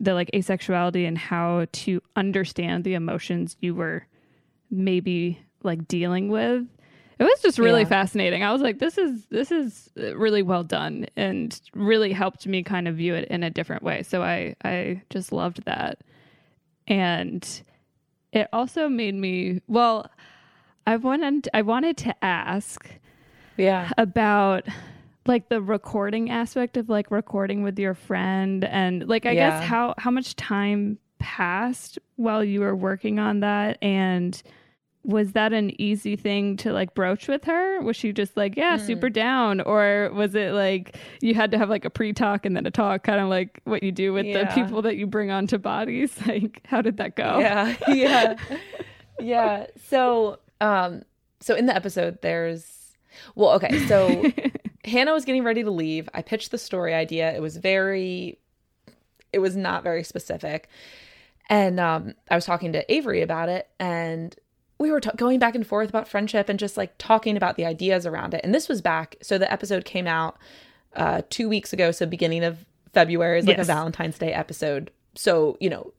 the 0.01 0.15
like 0.15 0.31
asexuality 0.33 1.07
and 1.07 1.19
how 1.19 1.67
to 1.71 2.01
understand 2.17 2.85
the 2.85 2.95
emotions 2.95 3.59
you 3.61 3.75
were 3.75 4.07
maybe 4.71 5.39
like 5.65 5.87
dealing 5.89 6.29
with. 6.29 6.67
It 7.19 7.25
was 7.25 7.41
just 7.41 7.59
really 7.59 7.83
Yeah. 7.83 7.89
fascinating. 7.89 8.43
I 8.43 8.53
was 8.53 8.63
like, 8.63 8.79
this 8.81 8.99
is 8.99 9.27
this 9.27 9.53
is 9.53 9.91
uh, 9.99 10.17
really 10.17 10.43
well 10.43 10.65
done 10.65 11.07
and 11.17 11.59
really 11.75 12.13
helped 12.13 12.47
me 12.47 12.63
kind 12.63 12.89
of 12.89 12.97
view 12.97 13.15
it 13.15 13.29
in 13.29 13.43
a 13.43 13.51
different 13.51 13.83
way. 13.83 14.03
So 14.03 14.23
I 14.23 14.57
I 14.65 15.03
just 15.11 15.31
loved 15.33 15.65
that. 15.65 16.01
And 16.89 17.47
it 18.33 18.49
also 18.53 18.89
made 18.89 19.15
me 19.15 19.61
well, 19.69 20.11
I 20.87 20.97
wanted 20.97 21.49
I 21.55 21.63
wanted 21.63 21.97
to 21.99 22.25
ask 22.25 22.89
yeah. 23.57 23.91
about 23.99 24.65
like 25.27 25.49
the 25.49 25.61
recording 25.63 26.31
aspect 26.31 26.77
of 26.77 26.89
like 26.89 27.11
recording 27.13 27.63
with 27.63 27.79
your 27.79 27.95
friend 27.95 28.65
and 28.65 29.07
like 29.09 29.27
I 29.27 29.33
Yeah. 29.33 29.51
guess 29.61 29.69
how 29.69 29.95
how 29.99 30.11
much 30.11 30.35
time 30.35 30.99
passed 31.21 32.01
while 32.17 32.43
you 32.43 32.61
were 32.61 32.75
working 32.75 33.21
on 33.21 33.41
that 33.41 33.79
and 33.81 34.43
was 35.05 35.33
that 35.33 35.53
an 35.53 35.81
easy 35.81 36.15
thing 36.15 36.57
to 36.59 36.73
like 36.73 36.95
broach 36.95 37.27
with 37.27 37.45
her? 37.45 37.81
Was 37.81 37.97
she 37.97 38.13
just 38.13 38.37
like, 38.37 38.57
yeah, 38.57 38.77
super 38.77 39.11
down? 39.11 39.61
Or 39.61 40.11
was 40.15 40.35
it 40.35 40.53
like 40.53 40.97
you 41.21 41.35
had 41.35 41.51
to 41.51 41.59
have 41.59 41.69
like 41.69 41.85
a 41.85 41.91
pre 41.91 42.13
talk 42.13 42.47
and 42.47 42.57
then 42.57 42.67
a 42.67 42.71
talk, 42.71 43.03
kind 43.03 43.21
of 43.21 43.29
like 43.29 43.61
what 43.65 43.83
you 43.83 43.91
do 43.91 44.13
with 44.13 44.27
the 44.27 44.49
people 44.55 44.83
that 44.83 44.97
you 44.97 45.07
bring 45.07 45.31
onto 45.31 45.59
bodies? 45.59 46.13
Like, 46.33 46.63
how 46.65 46.81
did 46.81 46.99
that 46.99 47.17
go? 47.17 47.41
Yeah. 47.41 47.77
Yeah. 47.89 48.37
yeah. 49.21 49.67
So, 49.89 50.39
um, 50.61 51.03
so 51.41 51.55
in 51.55 51.67
the 51.67 51.75
episode, 51.75 52.23
there's, 52.23 52.95
well, 53.35 53.51
okay. 53.55 53.87
So 53.87 54.31
Hannah 54.85 55.13
was 55.13 55.25
getting 55.25 55.43
ready 55.43 55.65
to 55.65 55.71
leave. 55.71 56.09
I 56.15 56.23
pitched 56.23 56.53
the 56.53 56.59
story 56.59 56.95
idea. 56.95 57.35
It 57.35 57.43
was 57.43 57.57
very, 57.57 58.39
it 59.33 59.41
was 59.41 59.57
not 59.57 59.83
very 59.83 60.05
specific. 60.05 60.69
And 61.51 61.81
um, 61.81 62.15
I 62.31 62.37
was 62.37 62.47
talking 62.47 62.73
to 62.73 62.93
Avery 62.93 63.21
about 63.21 63.49
it. 63.49 63.69
And 63.81 64.35
we 64.83 64.91
were 64.91 65.01
t- 65.01 65.11
going 65.17 65.39
back 65.39 65.55
and 65.55 65.67
forth 65.67 65.89
about 65.89 66.07
friendship 66.09 66.49
and 66.49 66.59
just 66.59 66.77
like 66.77 66.93
talking 66.99 67.37
about 67.37 67.57
the 67.57 67.65
ideas 67.65 68.05
around 68.05 68.35
it. 68.35 68.41
And 68.45 68.55
this 68.55 68.69
was 68.69 68.81
back, 68.83 69.17
so 69.23 69.39
the 69.39 69.51
episode 69.51 69.85
came 69.85 70.07
out 70.07 70.37
uh, 70.95 71.23
two 71.31 71.49
weeks 71.49 71.73
ago, 71.73 71.91
so 71.93 72.05
beginning 72.05 72.45
of 72.45 72.67
February 72.93 73.39
is 73.39 73.47
like 73.47 73.57
Yes. 73.57 73.67
a 73.67 73.73
Valentine's 73.73 74.19
Day 74.19 74.33
episode. 74.35 74.91
So 75.15 75.57
you 75.61 75.71
know, 75.71 75.93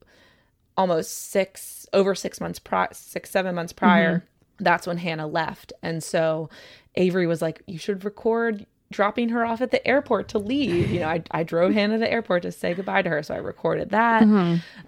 almost 0.77 1.29
six 1.31 1.87
over 1.93 2.13
six 2.15 2.39
months 2.41 2.59
prior, 2.59 2.89
six 2.91 3.29
seven 3.31 3.55
months 3.55 3.73
prior. 3.73 4.23
That's 4.59 4.85
when 4.85 4.97
Hannah 4.97 5.27
left, 5.27 5.73
and 5.81 6.03
so 6.03 6.49
Avery 6.95 7.25
was 7.25 7.41
like, 7.41 7.61
"You 7.67 7.77
should 7.79 8.03
record." 8.05 8.65
dropping 8.91 9.29
her 9.29 9.43
off 9.43 9.59
at 9.59 9.71
the 9.71 9.87
airport 9.87 10.27
to 10.27 10.37
leave 10.37 10.91
you 10.91 10.99
know 10.99 11.07
i, 11.07 11.23
I 11.31 11.41
drove 11.41 11.73
hannah 11.73 11.95
to 11.95 11.99
the 11.99 12.11
airport 12.11 12.43
to 12.43 12.51
say 12.51 12.75
goodbye 12.75 13.01
to 13.01 13.09
her 13.09 13.23
so 13.23 13.33
i 13.33 13.37
recorded 13.37 13.89
that 13.89 14.21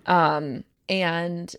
um 0.05 0.63
and 0.89 1.55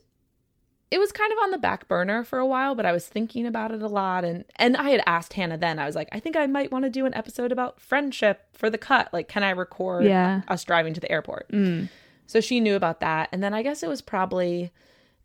it 0.91 0.99
was 0.99 1.11
kind 1.13 1.33
of 1.33 1.39
on 1.41 1.51
the 1.51 1.59
back 1.59 1.89
burner 1.89 2.23
for 2.25 2.39
a 2.39 2.47
while 2.47 2.75
but 2.75 2.87
i 2.87 2.93
was 2.93 3.07
thinking 3.07 3.45
about 3.47 3.73
it 3.73 3.83
a 3.83 3.89
lot. 3.89 4.25
And 4.25 4.45
and 4.57 4.77
i 4.77 4.91
had 4.91 5.03
asked 5.07 5.33
hannah 5.33 5.59
then 5.59 5.79
i 5.79 5.87
was 5.87 5.95
like 5.97 6.09
i 6.13 6.21
think 6.21 6.37
i 6.37 6.47
might 6.47 6.71
want 6.71 6.85
to 6.85 6.91
do 6.91 7.07
an 7.07 7.15
episode 7.15 7.51
about 7.53 7.81
friendship 7.81 8.43
for 8.53 8.71
the 8.71 8.79
cut. 8.79 9.13
Like 9.13 9.29
can 9.29 9.43
i 9.43 9.51
record 9.51 10.05
Yeah. 10.05 10.43
us 10.49 10.63
driving 10.65 10.95
to 10.95 11.01
the 11.01 11.11
airport? 11.11 11.51
Mm. 11.51 11.89
so 12.27 12.41
she 12.41 12.61
knew 12.61 12.77
about 12.77 13.01
that. 13.01 13.29
And 13.33 13.43
then 13.43 13.53
i 13.55 13.63
guess 13.63 13.83
it 13.83 13.89
was 13.89 14.01
probably 14.01 14.71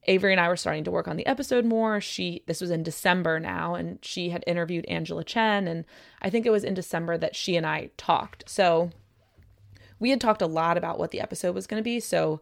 avery 0.05 0.32
and 0.34 0.41
i 0.41 0.47
were 0.47 0.57
starting 0.57 0.84
to 0.86 0.89
work 0.91 1.07
on 1.07 1.16
the 1.16 1.28
episode 1.28 1.64
more. 1.64 2.01
She 2.01 2.41
this 2.47 2.59
was 2.59 2.72
in 2.72 2.82
december 2.82 3.39
now 3.39 3.76
and 3.76 3.99
she 4.01 4.30
had 4.30 4.43
interviewed 4.47 4.86
angela 4.86 5.24
chen 5.24 5.68
and 5.68 5.86
i 6.24 6.30
think 6.32 6.45
it 6.47 6.51
was 6.51 6.64
in 6.64 6.74
december 6.74 7.20
that 7.20 7.36
she 7.36 7.55
and 7.55 7.68
i 7.68 7.91
talked. 7.97 8.49
So 8.49 8.89
we 9.99 10.09
had 10.09 10.20
talked 10.20 10.41
a 10.41 10.47
lot 10.47 10.76
about 10.78 10.97
what 10.97 11.12
the 11.12 11.20
episode 11.22 11.53
was 11.53 11.68
going 11.68 11.80
to 11.80 11.84
be. 11.84 11.99
So 11.99 12.41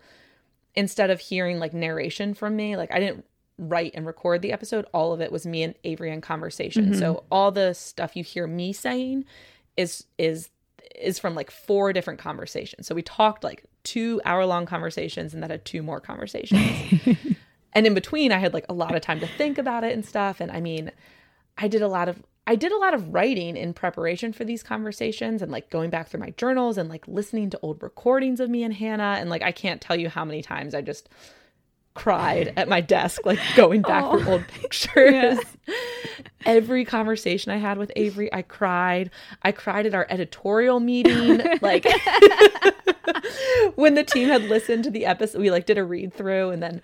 instead 0.75 1.09
of 1.09 1.19
hearing 1.19 1.59
like 1.59 1.73
narration 1.73 2.33
from 2.33 2.55
me, 2.55 2.77
like 2.77 2.91
I 2.91 2.99
didn't 2.99 3.25
write 3.57 3.91
and 3.93 4.05
record 4.05 4.41
the 4.41 4.51
episode. 4.51 4.85
All 4.93 5.13
of 5.13 5.21
it 5.21 5.31
was 5.31 5.45
me 5.45 5.63
and 5.63 5.75
Avery 5.83 6.11
in 6.11 6.21
conversation. 6.21 6.93
So 6.95 7.15
mm-hmm. 7.15 7.25
all 7.31 7.51
the 7.51 7.73
stuff 7.73 8.15
you 8.15 8.23
hear 8.23 8.47
me 8.47 8.73
saying 8.73 9.25
is 9.77 10.05
is 10.17 10.49
is 10.95 11.19
from 11.19 11.35
like 11.35 11.51
four 11.51 11.93
different 11.93 12.19
conversations. 12.19 12.87
So 12.87 12.95
we 12.95 13.01
talked 13.01 13.43
like 13.43 13.65
two 13.83 14.21
hour 14.25 14.45
long 14.45 14.65
conversations 14.65 15.33
and 15.33 15.43
then 15.43 15.49
had 15.49 15.65
two 15.65 15.83
more 15.83 15.99
conversations. 15.99 16.61
and 17.73 17.85
in 17.85 17.93
between 17.93 18.31
I 18.31 18.37
had 18.37 18.53
like 18.53 18.65
a 18.69 18.73
lot 18.73 18.95
of 18.95 19.01
time 19.01 19.19
to 19.19 19.27
think 19.27 19.57
about 19.57 19.83
it 19.83 19.93
and 19.93 20.05
stuff. 20.05 20.39
And 20.39 20.51
I 20.51 20.61
mean, 20.61 20.91
I 21.57 21.67
did 21.67 21.81
a 21.81 21.87
lot 21.87 22.09
of 22.09 22.21
I 22.49 22.55
did 22.55 22.71
a 22.71 22.77
lot 22.79 22.95
of 22.95 23.13
writing 23.13 23.55
in 23.55 23.75
preparation 23.75 24.33
for 24.33 24.43
these 24.43 24.63
conversations 24.63 25.43
and 25.43 25.51
like 25.51 25.69
going 25.69 25.91
back 25.91 26.07
through 26.07 26.21
my 26.21 26.31
journals 26.31 26.79
and 26.79 26.89
like 26.89 27.07
listening 27.07 27.51
to 27.51 27.59
old 27.61 27.83
recordings 27.83 28.39
of 28.39 28.49
me 28.49 28.63
and 28.63 28.73
Hannah 28.73 29.17
and 29.19 29.29
like 29.29 29.43
I 29.43 29.51
can't 29.51 29.79
tell 29.79 29.95
you 29.95 30.09
how 30.09 30.25
many 30.25 30.41
times 30.41 30.73
I 30.73 30.81
just 30.81 31.09
cried 31.93 32.51
at 32.57 32.67
my 32.67 32.81
desk 32.81 33.23
like 33.23 33.37
going 33.55 33.83
back 33.83 34.03
through 34.03 34.27
old 34.27 34.47
pictures. 34.61 35.37
Every 36.43 36.85
conversation 36.85 37.51
I 37.51 37.57
had 37.57 37.77
with 37.77 37.91
Avery, 37.95 38.33
I 38.33 38.41
cried. 38.41 39.11
I 39.43 39.51
cried 39.51 39.85
at 39.85 39.93
our 39.93 40.07
editorial 40.09 40.79
meeting 40.79 41.41
like 41.61 41.85
when 43.75 43.93
the 43.93 44.03
team 44.03 44.27
had 44.27 44.41
listened 44.45 44.85
to 44.85 44.89
the 44.89 45.05
episode 45.05 45.39
we 45.39 45.51
like 45.51 45.67
did 45.67 45.77
a 45.77 45.83
read 45.83 46.15
through 46.15 46.49
and 46.49 46.63
then 46.63 46.81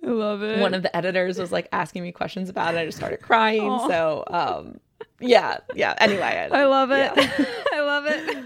I 0.00 0.10
love 0.10 0.44
it. 0.44 0.60
one 0.60 0.74
of 0.74 0.82
the 0.82 0.96
editors 0.96 1.40
was 1.40 1.50
like 1.50 1.66
asking 1.72 2.04
me 2.04 2.12
questions 2.12 2.48
about 2.48 2.76
it. 2.76 2.78
I 2.78 2.84
just 2.84 2.98
started 2.98 3.20
crying. 3.20 3.80
So, 3.88 4.22
um, 4.28 4.78
yeah, 5.20 5.58
yeah. 5.74 5.94
Anyway, 5.98 6.48
I 6.52 6.64
love 6.64 6.90
it. 6.90 7.12
Yeah. 7.16 7.44
I 7.72 7.80
love 7.80 8.04
it. 8.06 8.44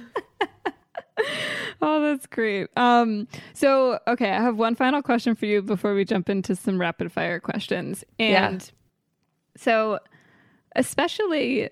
oh, 1.83 2.03
that's 2.03 2.27
great. 2.27 2.69
Um, 2.77 3.29
so 3.55 3.99
okay, 4.07 4.31
I 4.31 4.41
have 4.41 4.57
one 4.57 4.75
final 4.75 5.03
question 5.03 5.35
for 5.35 5.47
you 5.47 5.63
before 5.63 5.95
we 5.95 6.05
jump 6.05 6.29
into 6.29 6.57
some 6.57 6.81
rapid 6.81 7.13
fire 7.13 7.41
questions. 7.41 8.05
Yeah. 8.19 8.49
And 8.49 8.71
so 9.57 9.99
especially 10.75 11.71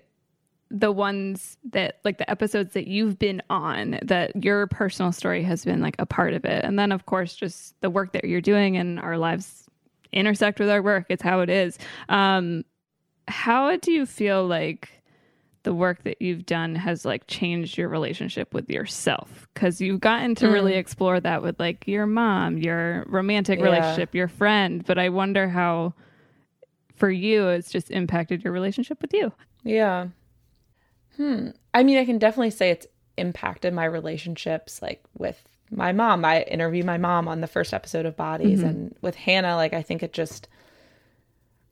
the 0.69 0.91
ones 0.91 1.57
that 1.71 1.99
like 2.05 2.17
the 2.17 2.29
episodes 2.29 2.73
that 2.73 2.87
you've 2.87 3.19
been 3.19 3.41
on 3.49 3.99
that 4.01 4.31
your 4.41 4.67
personal 4.67 5.11
story 5.11 5.43
has 5.43 5.65
been 5.65 5.81
like 5.81 5.95
a 5.99 6.05
part 6.05 6.33
of 6.33 6.45
it 6.45 6.63
and 6.63 6.79
then 6.79 6.93
of 6.93 7.05
course 7.05 7.35
just 7.35 7.75
the 7.81 7.89
work 7.89 8.13
that 8.13 8.23
you're 8.23 8.39
doing 8.39 8.77
and 8.77 8.97
our 8.99 9.17
lives 9.17 9.67
intersect 10.13 10.59
with 10.59 10.69
our 10.69 10.81
work 10.81 11.05
it's 11.09 11.21
how 11.21 11.41
it 11.41 11.49
is 11.49 11.77
um 12.07 12.63
how 13.27 13.75
do 13.77 13.91
you 13.91 14.05
feel 14.05 14.45
like 14.45 14.89
the 15.63 15.73
work 15.73 16.03
that 16.03 16.21
you've 16.21 16.45
done 16.45 16.73
has 16.75 17.05
like 17.05 17.27
changed 17.27 17.77
your 17.77 17.87
relationship 17.87 18.53
with 18.53 18.69
yourself 18.69 19.47
because 19.53 19.79
you've 19.79 19.99
gotten 19.99 20.33
to 20.35 20.47
really 20.47 20.73
explore 20.73 21.19
that 21.19 21.43
with 21.43 21.59
like 21.59 21.87
your 21.87 22.07
mom 22.07 22.57
your 22.57 23.03
romantic 23.07 23.59
Yeah. 23.59 23.65
relationship 23.65 24.15
your 24.15 24.27
friend 24.27 24.83
but 24.85 24.97
i 24.97 25.09
wonder 25.09 25.47
how 25.47 25.93
for 26.95 27.11
you 27.11 27.47
it's 27.49 27.69
just 27.71 27.91
impacted 27.91 28.43
your 28.43 28.53
relationship 28.53 29.01
with 29.01 29.13
you 29.13 29.31
yeah. 29.63 30.07
Hmm. 31.17 31.49
I 31.73 31.83
mean, 31.83 31.97
I 31.99 32.05
can 32.05 32.17
definitely 32.17 32.49
say 32.49 32.71
it's 32.71 32.87
impacted 33.17 33.73
my 33.75 33.85
relationships, 33.85 34.81
like 34.81 35.03
with 35.17 35.39
my 35.69 35.91
mom. 35.91 36.25
I 36.25 36.41
interviewed 36.43 36.85
my 36.87 36.97
mom 36.97 37.27
on 37.27 37.41
the 37.41 37.47
first 37.47 37.73
episode 37.73 38.07
of 38.07 38.15
Bodies, 38.17 38.63
and 38.63 38.95
with 39.01 39.13
Hannah, 39.15 39.55
like 39.55 39.73
I 39.73 39.83
think 39.83 40.01
it 40.01 40.13
just 40.13 40.47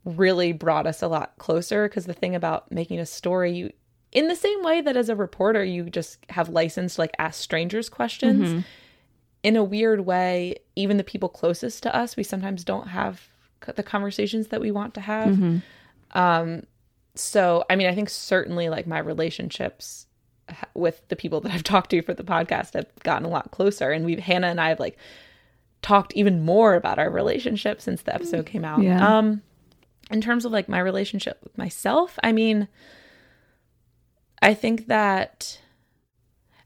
really 0.04 0.52
brought 0.52 0.86
us 0.86 1.02
a 1.02 1.08
lot 1.08 1.32
closer. 1.38 1.88
Because 1.88 2.06
the 2.06 2.12
thing 2.14 2.34
about 2.34 2.70
making 2.72 2.98
a 2.98 3.06
story, 3.06 3.52
you 3.52 3.72
in 4.12 4.28
the 4.28 4.36
same 4.36 4.62
way 4.62 4.80
that 4.80 4.96
as 4.96 5.08
a 5.08 5.16
reporter, 5.16 5.62
you 5.62 5.88
just 5.88 6.18
have 6.30 6.48
license 6.48 6.96
to 6.96 7.02
like 7.02 7.14
ask 7.18 7.40
strangers 7.40 7.88
questions. 7.88 8.64
in 9.42 9.56
a 9.56 9.64
weird 9.64 10.00
way, 10.00 10.56
even 10.76 10.96
the 10.96 11.04
people 11.04 11.28
closest 11.28 11.82
to 11.84 11.94
us, 11.94 12.16
we 12.16 12.22
sometimes 12.22 12.64
don't 12.64 12.88
have 12.88 13.28
c- 13.64 13.72
the 13.74 13.82
conversations 13.82 14.48
that 14.48 14.60
we 14.60 14.70
want 14.70 14.94
to 14.94 15.00
have. 15.00 15.38
Um, 16.12 16.66
so, 17.14 17.64
I 17.70 17.76
mean, 17.76 17.86
I 17.86 17.94
think 17.94 18.10
certainly 18.10 18.68
like 18.68 18.86
my 18.86 18.98
relationships 18.98 20.06
with 20.74 21.06
the 21.08 21.16
people 21.16 21.40
that 21.42 21.52
I've 21.52 21.62
talked 21.62 21.90
to 21.90 22.02
for 22.02 22.14
the 22.14 22.24
podcast 22.24 22.74
have 22.74 22.86
gotten 23.02 23.24
a 23.24 23.30
lot 23.30 23.50
closer. 23.50 23.90
And 23.92 24.04
we've, 24.04 24.18
Hannah 24.18 24.48
and 24.48 24.60
I 24.60 24.70
have 24.70 24.80
like 24.80 24.98
talked 25.82 26.12
even 26.14 26.44
more 26.44 26.74
about 26.74 26.98
our 26.98 27.10
relationship 27.10 27.80
since 27.80 28.02
the 28.02 28.14
episode 28.14 28.46
came 28.46 28.64
out. 28.64 28.82
Yeah. 28.82 29.18
Um, 29.18 29.42
in 30.10 30.20
terms 30.20 30.44
of 30.44 30.52
like 30.52 30.68
my 30.68 30.80
relationship 30.80 31.38
with 31.42 31.56
myself, 31.56 32.18
I 32.22 32.32
mean, 32.32 32.68
I 34.42 34.54
think 34.54 34.86
that, 34.86 35.60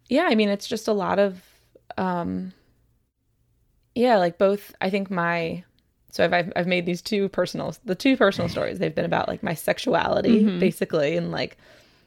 yeah, 0.08 0.26
I 0.28 0.34
mean, 0.34 0.48
it's 0.48 0.66
just 0.66 0.88
a 0.88 0.92
lot 0.92 1.18
of, 1.18 1.42
um, 1.98 2.52
yeah, 3.94 4.16
like 4.16 4.38
both, 4.38 4.74
I 4.80 4.90
think 4.90 5.10
my, 5.10 5.64
so 6.10 6.24
I've, 6.24 6.32
I've, 6.32 6.52
I've 6.54 6.66
made 6.66 6.86
these 6.86 7.02
two 7.02 7.28
personal, 7.28 7.74
the 7.84 7.94
two 7.94 8.16
personal 8.16 8.46
mm-hmm. 8.46 8.52
stories. 8.52 8.78
They've 8.78 8.94
been 8.94 9.04
about 9.04 9.28
like 9.28 9.42
my 9.42 9.54
sexuality, 9.54 10.42
mm-hmm. 10.42 10.60
basically, 10.60 11.16
and 11.16 11.32
like 11.32 11.56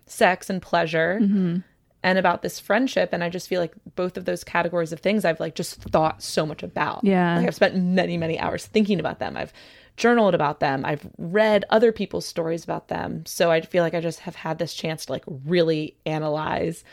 sex 0.05 0.49
and 0.49 0.61
pleasure 0.61 1.19
mm-hmm. 1.21 1.57
and 2.03 2.17
about 2.17 2.41
this 2.41 2.59
friendship. 2.59 3.09
And 3.11 3.23
I 3.23 3.29
just 3.29 3.49
feel 3.49 3.59
like 3.59 3.73
both 3.95 4.15
of 4.15 4.23
those 4.23 4.45
categories 4.45 4.93
of 4.93 5.01
things 5.01 5.25
I've 5.25 5.41
like 5.41 5.55
just 5.55 5.75
thought 5.75 6.23
so 6.23 6.45
much 6.45 6.63
about. 6.63 7.03
Yeah. 7.03 7.37
Like 7.37 7.47
I've 7.47 7.55
spent 7.55 7.75
many, 7.75 8.17
many 8.17 8.39
hours 8.39 8.65
thinking 8.65 9.01
about 9.01 9.19
them. 9.19 9.35
I've 9.35 9.51
journaled 9.97 10.35
about 10.35 10.59
them. 10.59 10.85
I've 10.85 11.07
read 11.17 11.65
other 11.69 11.91
people's 11.91 12.25
stories 12.25 12.63
about 12.63 12.87
them. 12.87 13.25
So 13.25 13.51
I 13.51 13.61
feel 13.61 13.83
like 13.83 13.95
I 13.95 13.99
just 13.99 14.19
have 14.21 14.35
had 14.35 14.59
this 14.59 14.73
chance 14.73 15.07
to 15.07 15.11
like 15.11 15.25
really 15.27 15.97
analyze 16.05 16.83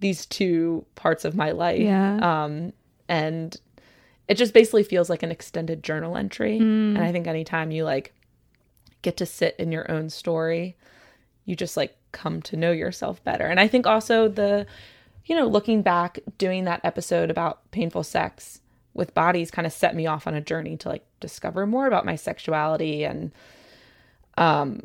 these 0.00 0.26
two 0.26 0.84
parts 0.96 1.24
of 1.24 1.34
my 1.34 1.52
life. 1.52 1.80
Yeah. 1.80 2.18
Um, 2.44 2.72
and 3.08 3.56
it 4.26 4.34
just 4.34 4.52
basically 4.52 4.82
feels 4.82 5.08
like 5.08 5.22
an 5.22 5.30
extended 5.30 5.82
journal 5.82 6.16
entry. 6.16 6.58
And 6.58 6.98
I 6.98 7.12
think 7.12 7.26
anytime 7.26 7.70
you 7.70 7.84
like 7.84 8.12
get 9.02 9.16
to 9.18 9.26
sit 9.26 9.56
in 9.58 9.72
your 9.72 9.90
own 9.90 10.10
story, 10.10 10.76
you 11.44 11.56
just 11.56 11.76
like 11.76 11.96
come 12.12 12.42
to 12.42 12.56
know 12.56 12.72
yourself 12.72 13.22
better. 13.24 13.46
And 13.46 13.58
I 13.58 13.68
think 13.68 13.86
also 13.86 14.28
the, 14.28 14.66
you 15.24 15.34
know, 15.34 15.46
looking 15.46 15.82
back, 15.82 16.18
doing 16.36 16.64
that 16.64 16.80
episode 16.84 17.30
about 17.30 17.70
painful 17.70 18.02
sex 18.02 18.60
with 18.94 19.14
bodies 19.14 19.50
kind 19.50 19.66
of 19.66 19.72
set 19.72 19.94
me 19.94 20.06
off 20.06 20.26
on 20.26 20.34
a 20.34 20.40
journey 20.40 20.76
to 20.76 20.88
like 20.88 21.04
discover 21.20 21.66
more 21.66 21.86
about 21.86 22.04
my 22.04 22.16
sexuality 22.16 23.04
and 23.04 23.32
um 24.36 24.80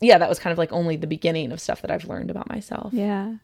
yeah 0.00 0.18
that 0.18 0.28
was 0.28 0.38
kind 0.38 0.52
of 0.52 0.58
like 0.58 0.72
only 0.72 0.96
the 0.96 1.06
beginning 1.06 1.52
of 1.52 1.60
stuff 1.60 1.82
that 1.82 1.90
i've 1.90 2.04
learned 2.06 2.30
about 2.30 2.48
myself 2.48 2.92
Yeah. 2.92 3.34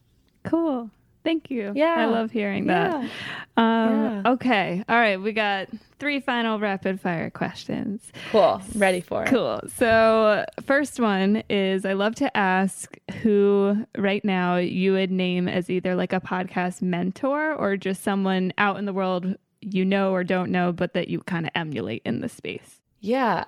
Cool. 0.44 0.90
Thank 1.24 1.50
you. 1.50 1.72
Yeah. 1.74 1.96
I 1.98 2.04
love 2.06 2.30
hearing 2.30 2.66
that. 2.68 3.02
Yeah. 3.02 3.09
Um, 3.56 3.90
Yeah. 4.24 4.32
Okay. 4.32 4.84
All 4.88 4.96
right. 4.96 5.20
We 5.20 5.32
got 5.32 5.68
three 5.98 6.20
final 6.20 6.59
rapid 6.59 7.00
fire 7.00 7.28
questions. 7.28 8.00
cool 8.30 8.62
ready 8.76 9.00
for 9.02 9.24
it 9.24 9.28
Cool. 9.28 9.61
So, 9.76 10.46
first 10.64 11.00
one 11.00 11.42
is 11.50 11.84
I 11.84 11.92
love 11.94 12.14
to 12.14 12.34
ask 12.34 12.96
who 13.22 13.84
right 13.98 14.24
now 14.24 14.56
you 14.56 14.92
would 14.92 15.11
name 15.11 15.48
as 15.48 15.68
either 15.68 15.94
like 15.96 16.12
a 16.14 16.20
podcast 16.20 16.80
mentor 16.80 17.52
or 17.52 17.76
just 17.76 18.02
someone 18.02 18.52
out 18.56 18.78
in 18.78 18.86
the 18.86 18.92
world 18.94 19.36
you 19.61 19.84
know 19.84 20.12
or 20.12 20.24
don't 20.24 20.50
know, 20.50 20.72
but 20.72 20.92
that 20.94 21.09
you 21.09 21.20
kind 21.20 21.46
of 21.46 21.52
emulate 21.54 22.02
in 22.04 22.20
the 22.20 22.28
space. 22.28 22.80
yeah 23.00 23.44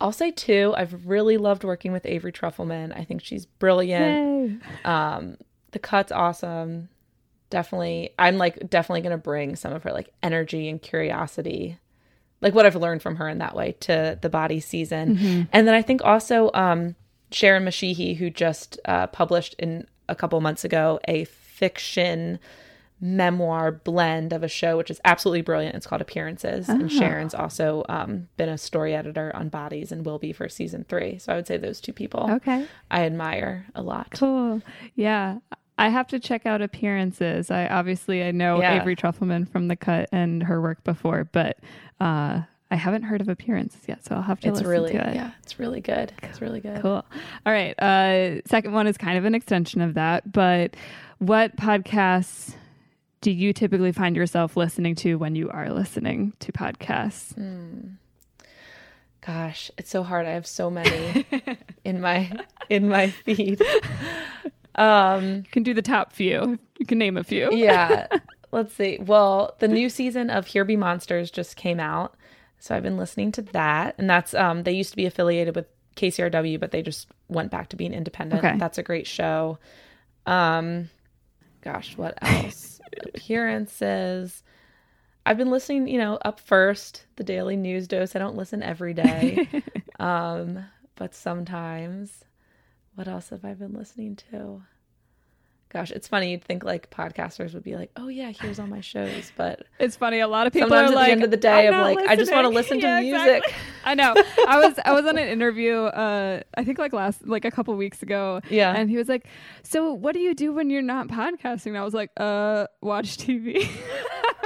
i'll 0.00 0.10
say 0.12 0.32
two 0.32 0.74
i've 0.76 1.06
really 1.06 1.36
loved 1.36 1.62
working 1.62 1.92
with 1.92 2.04
avery 2.06 2.32
Trufelman 2.32 2.92
i 2.98 3.04
think 3.04 3.22
she's 3.22 3.46
brilliant 3.46 4.60
Um, 4.84 5.36
the 5.70 5.78
cut's 5.78 6.10
awesome. 6.10 6.88
Definitely, 7.50 8.10
I'm 8.18 8.36
like 8.38 8.68
definitely 8.68 9.02
gonna 9.02 9.16
bring 9.18 9.54
some 9.56 9.72
of 9.72 9.82
her 9.84 9.92
like 9.92 10.08
energy 10.22 10.68
and 10.68 10.80
curiosity 10.82 11.78
like 12.40 12.52
what 12.54 12.66
I've 12.66 12.74
learned 12.76 13.00
from 13.02 13.16
her 13.16 13.28
in 13.28 13.38
that 13.38 13.54
way 13.54 13.72
to 13.80 14.18
the 14.20 14.28
body 14.28 14.58
season. 14.58 15.48
And 15.52 15.68
then 15.68 15.74
I 15.74 15.82
think 15.82 16.02
also 16.04 16.50
um, 16.54 16.96
Sharon 17.30 17.64
Mashihi, 17.64 18.16
who 18.16 18.28
just 18.30 18.80
uh, 18.84 19.06
published 19.06 19.54
in 19.60 19.86
a 20.08 20.16
couple 20.16 20.40
months 20.40 20.64
ago 20.64 20.98
a 21.06 21.24
fiction 21.26 22.40
memoir 23.02 23.72
blend 23.72 24.32
of 24.32 24.42
a 24.44 24.48
show, 24.48 24.76
which 24.78 24.90
is 24.90 25.00
absolutely 25.04 25.42
brilliant. 25.42 25.74
It's 25.74 25.86
called 25.86 26.00
Appearances. 26.00 26.68
And 26.68 26.90
Sharon's 26.90 27.34
also 27.34 27.84
um, 27.88 28.28
been 28.36 28.48
a 28.48 28.56
story 28.56 28.94
editor 28.94 29.34
on 29.34 29.48
Bodies 29.48 29.90
and 29.90 30.06
will 30.06 30.20
be 30.20 30.32
for 30.32 30.48
season 30.48 30.86
three. 30.88 31.18
So 31.18 31.32
I 31.32 31.36
would 31.36 31.46
say 31.48 31.56
those 31.56 31.80
two 31.80 31.92
people 31.92 32.30
Okay. 32.30 32.64
I 32.90 33.04
admire 33.04 33.66
a 33.74 33.82
lot. 33.82 34.12
Cool. 34.12 34.62
Yeah. 34.94 35.38
I 35.76 35.88
have 35.88 36.06
to 36.08 36.20
check 36.20 36.46
out 36.46 36.62
appearances. 36.62 37.50
I 37.50 37.66
obviously 37.66 38.22
I 38.22 38.30
know 38.30 38.60
Yeah. 38.60 38.80
Avery 38.80 38.94
Trufelman 38.94 39.50
from 39.50 39.66
the 39.66 39.74
cut 39.76 40.08
and 40.12 40.44
her 40.44 40.60
work 40.62 40.84
before, 40.84 41.24
but 41.32 41.58
uh 42.00 42.42
I 42.70 42.76
haven't 42.76 43.02
heard 43.02 43.20
of 43.20 43.28
appearances 43.28 43.80
yet, 43.86 44.02
so 44.02 44.14
I'll 44.14 44.22
have 44.22 44.40
to 44.40 44.48
It's 44.48 44.58
listen 44.60 44.70
really, 44.70 44.92
to 44.92 45.08
it. 45.10 45.14
yeah, 45.14 45.32
it's 45.42 45.58
really 45.58 45.80
good. 45.82 46.10
It's 46.22 46.40
really 46.40 46.60
good. 46.60 46.80
Cool. 46.80 47.04
All 47.44 47.52
right. 47.52 47.78
Uh, 47.78 48.40
second 48.46 48.72
one 48.72 48.86
is 48.86 48.96
kind 48.96 49.18
of 49.18 49.26
an 49.26 49.34
extension 49.34 49.82
of 49.82 49.92
that, 49.92 50.32
but 50.32 50.74
what 51.18 51.54
podcasts 51.56 52.54
do 53.22 53.30
you 53.30 53.52
typically 53.54 53.92
find 53.92 54.14
yourself 54.16 54.56
listening 54.56 54.94
to 54.96 55.14
when 55.16 55.34
you 55.34 55.48
are 55.50 55.70
listening 55.72 56.34
to 56.40 56.52
podcasts? 56.52 57.32
Mm. 57.34 57.94
Gosh, 59.26 59.70
it's 59.78 59.88
so 59.90 60.02
hard. 60.02 60.26
I 60.26 60.30
have 60.30 60.46
so 60.46 60.68
many 60.70 61.24
in 61.84 62.00
my 62.00 62.30
in 62.68 62.88
my 62.88 63.08
feed. 63.08 63.62
Um, 64.74 65.36
You 65.36 65.42
can 65.52 65.62
do 65.62 65.74
the 65.74 65.82
top 65.82 66.12
few. 66.12 66.58
You 66.78 66.86
can 66.86 66.98
name 66.98 67.16
a 67.16 67.24
few. 67.24 67.50
yeah. 67.54 68.06
Let's 68.52 68.74
see. 68.74 68.98
Well, 69.00 69.54
the 69.60 69.68
new 69.68 69.88
season 69.88 70.28
of 70.28 70.46
Here 70.46 70.64
Be 70.66 70.76
Monsters 70.76 71.30
just 71.30 71.56
came 71.56 71.80
out. 71.80 72.14
So 72.58 72.74
I've 72.76 72.82
been 72.82 72.98
listening 72.98 73.32
to 73.32 73.42
that. 73.42 73.94
And 73.96 74.10
that's 74.10 74.34
um 74.34 74.64
they 74.64 74.72
used 74.72 74.90
to 74.90 74.96
be 74.96 75.06
affiliated 75.06 75.54
with 75.56 75.66
KCRW, 75.96 76.58
but 76.60 76.70
they 76.70 76.82
just 76.82 77.06
went 77.28 77.50
back 77.50 77.68
to 77.70 77.76
being 77.76 77.94
independent. 77.94 78.44
Okay. 78.44 78.58
That's 78.58 78.76
a 78.78 78.82
great 78.82 79.06
show. 79.06 79.58
Um 80.26 80.90
gosh, 81.62 81.96
what 81.96 82.18
else? 82.20 82.80
Appearances. 83.14 84.42
I've 85.24 85.38
been 85.38 85.50
listening, 85.50 85.86
you 85.88 85.98
know, 85.98 86.18
up 86.24 86.40
first, 86.40 87.06
the 87.16 87.24
daily 87.24 87.56
news 87.56 87.86
dose. 87.86 88.16
I 88.16 88.18
don't 88.18 88.36
listen 88.36 88.62
every 88.62 88.94
day. 88.94 89.48
um, 90.00 90.64
but 90.96 91.14
sometimes. 91.14 92.24
What 92.94 93.08
else 93.08 93.30
have 93.30 93.44
I 93.44 93.54
been 93.54 93.72
listening 93.72 94.16
to? 94.30 94.62
Gosh, 95.72 95.90
it's 95.90 96.06
funny. 96.06 96.32
You'd 96.32 96.44
think 96.44 96.64
like 96.64 96.90
podcasters 96.90 97.54
would 97.54 97.62
be 97.62 97.76
like, 97.76 97.90
"Oh 97.96 98.08
yeah, 98.08 98.30
here's 98.30 98.58
all 98.60 98.66
my 98.66 98.82
shows," 98.82 99.32
but 99.38 99.62
It's 99.80 99.96
funny. 99.96 100.20
A 100.20 100.28
lot 100.28 100.46
of 100.46 100.52
people 100.52 100.68
sometimes 100.68 100.90
are 100.90 100.92
at 100.92 100.96
like, 100.96 101.06
the 101.06 101.12
end 101.12 101.24
of 101.24 101.30
the 101.30 101.36
day, 101.38 101.66
"I'm 101.66 101.72
I'm 101.74 101.80
not 101.80 101.94
like, 101.96 102.08
I 102.10 102.14
just 102.16 102.30
want 102.30 102.44
to 102.44 102.48
listen 102.50 102.76
listening." 102.76 102.80
to 103.00 103.06
Yeah, 103.06 103.22
music. 103.24 103.44
exactly. 103.46 103.54
I 103.84 103.94
know. 103.94 104.14
I 104.48 104.58
was 104.60 104.78
I 104.84 104.92
was 104.92 105.06
on 105.06 105.16
an 105.16 105.26
interview. 105.28 105.76
Uh, 105.84 106.40
I 106.56 106.64
think 106.64 106.78
like 106.78 106.92
last 106.92 107.26
like 107.26 107.46
a 107.46 107.50
couple 107.50 107.74
weeks 107.74 108.02
ago. 108.02 108.40
Yeah. 108.50 108.74
And 108.76 108.90
he 108.90 108.98
was 108.98 109.08
like, 109.08 109.26
"So 109.62 109.94
what 109.94 110.12
do 110.12 110.20
you 110.20 110.34
do 110.34 110.52
when 110.52 110.68
you're 110.68 110.82
not 110.82 111.08
podcasting?" 111.08 111.68
And 111.68 111.78
I 111.78 111.84
was 111.84 111.94
like, 111.94 112.10
"Uh, 112.18 112.66
watch 112.82 113.16
TV." 113.16 113.66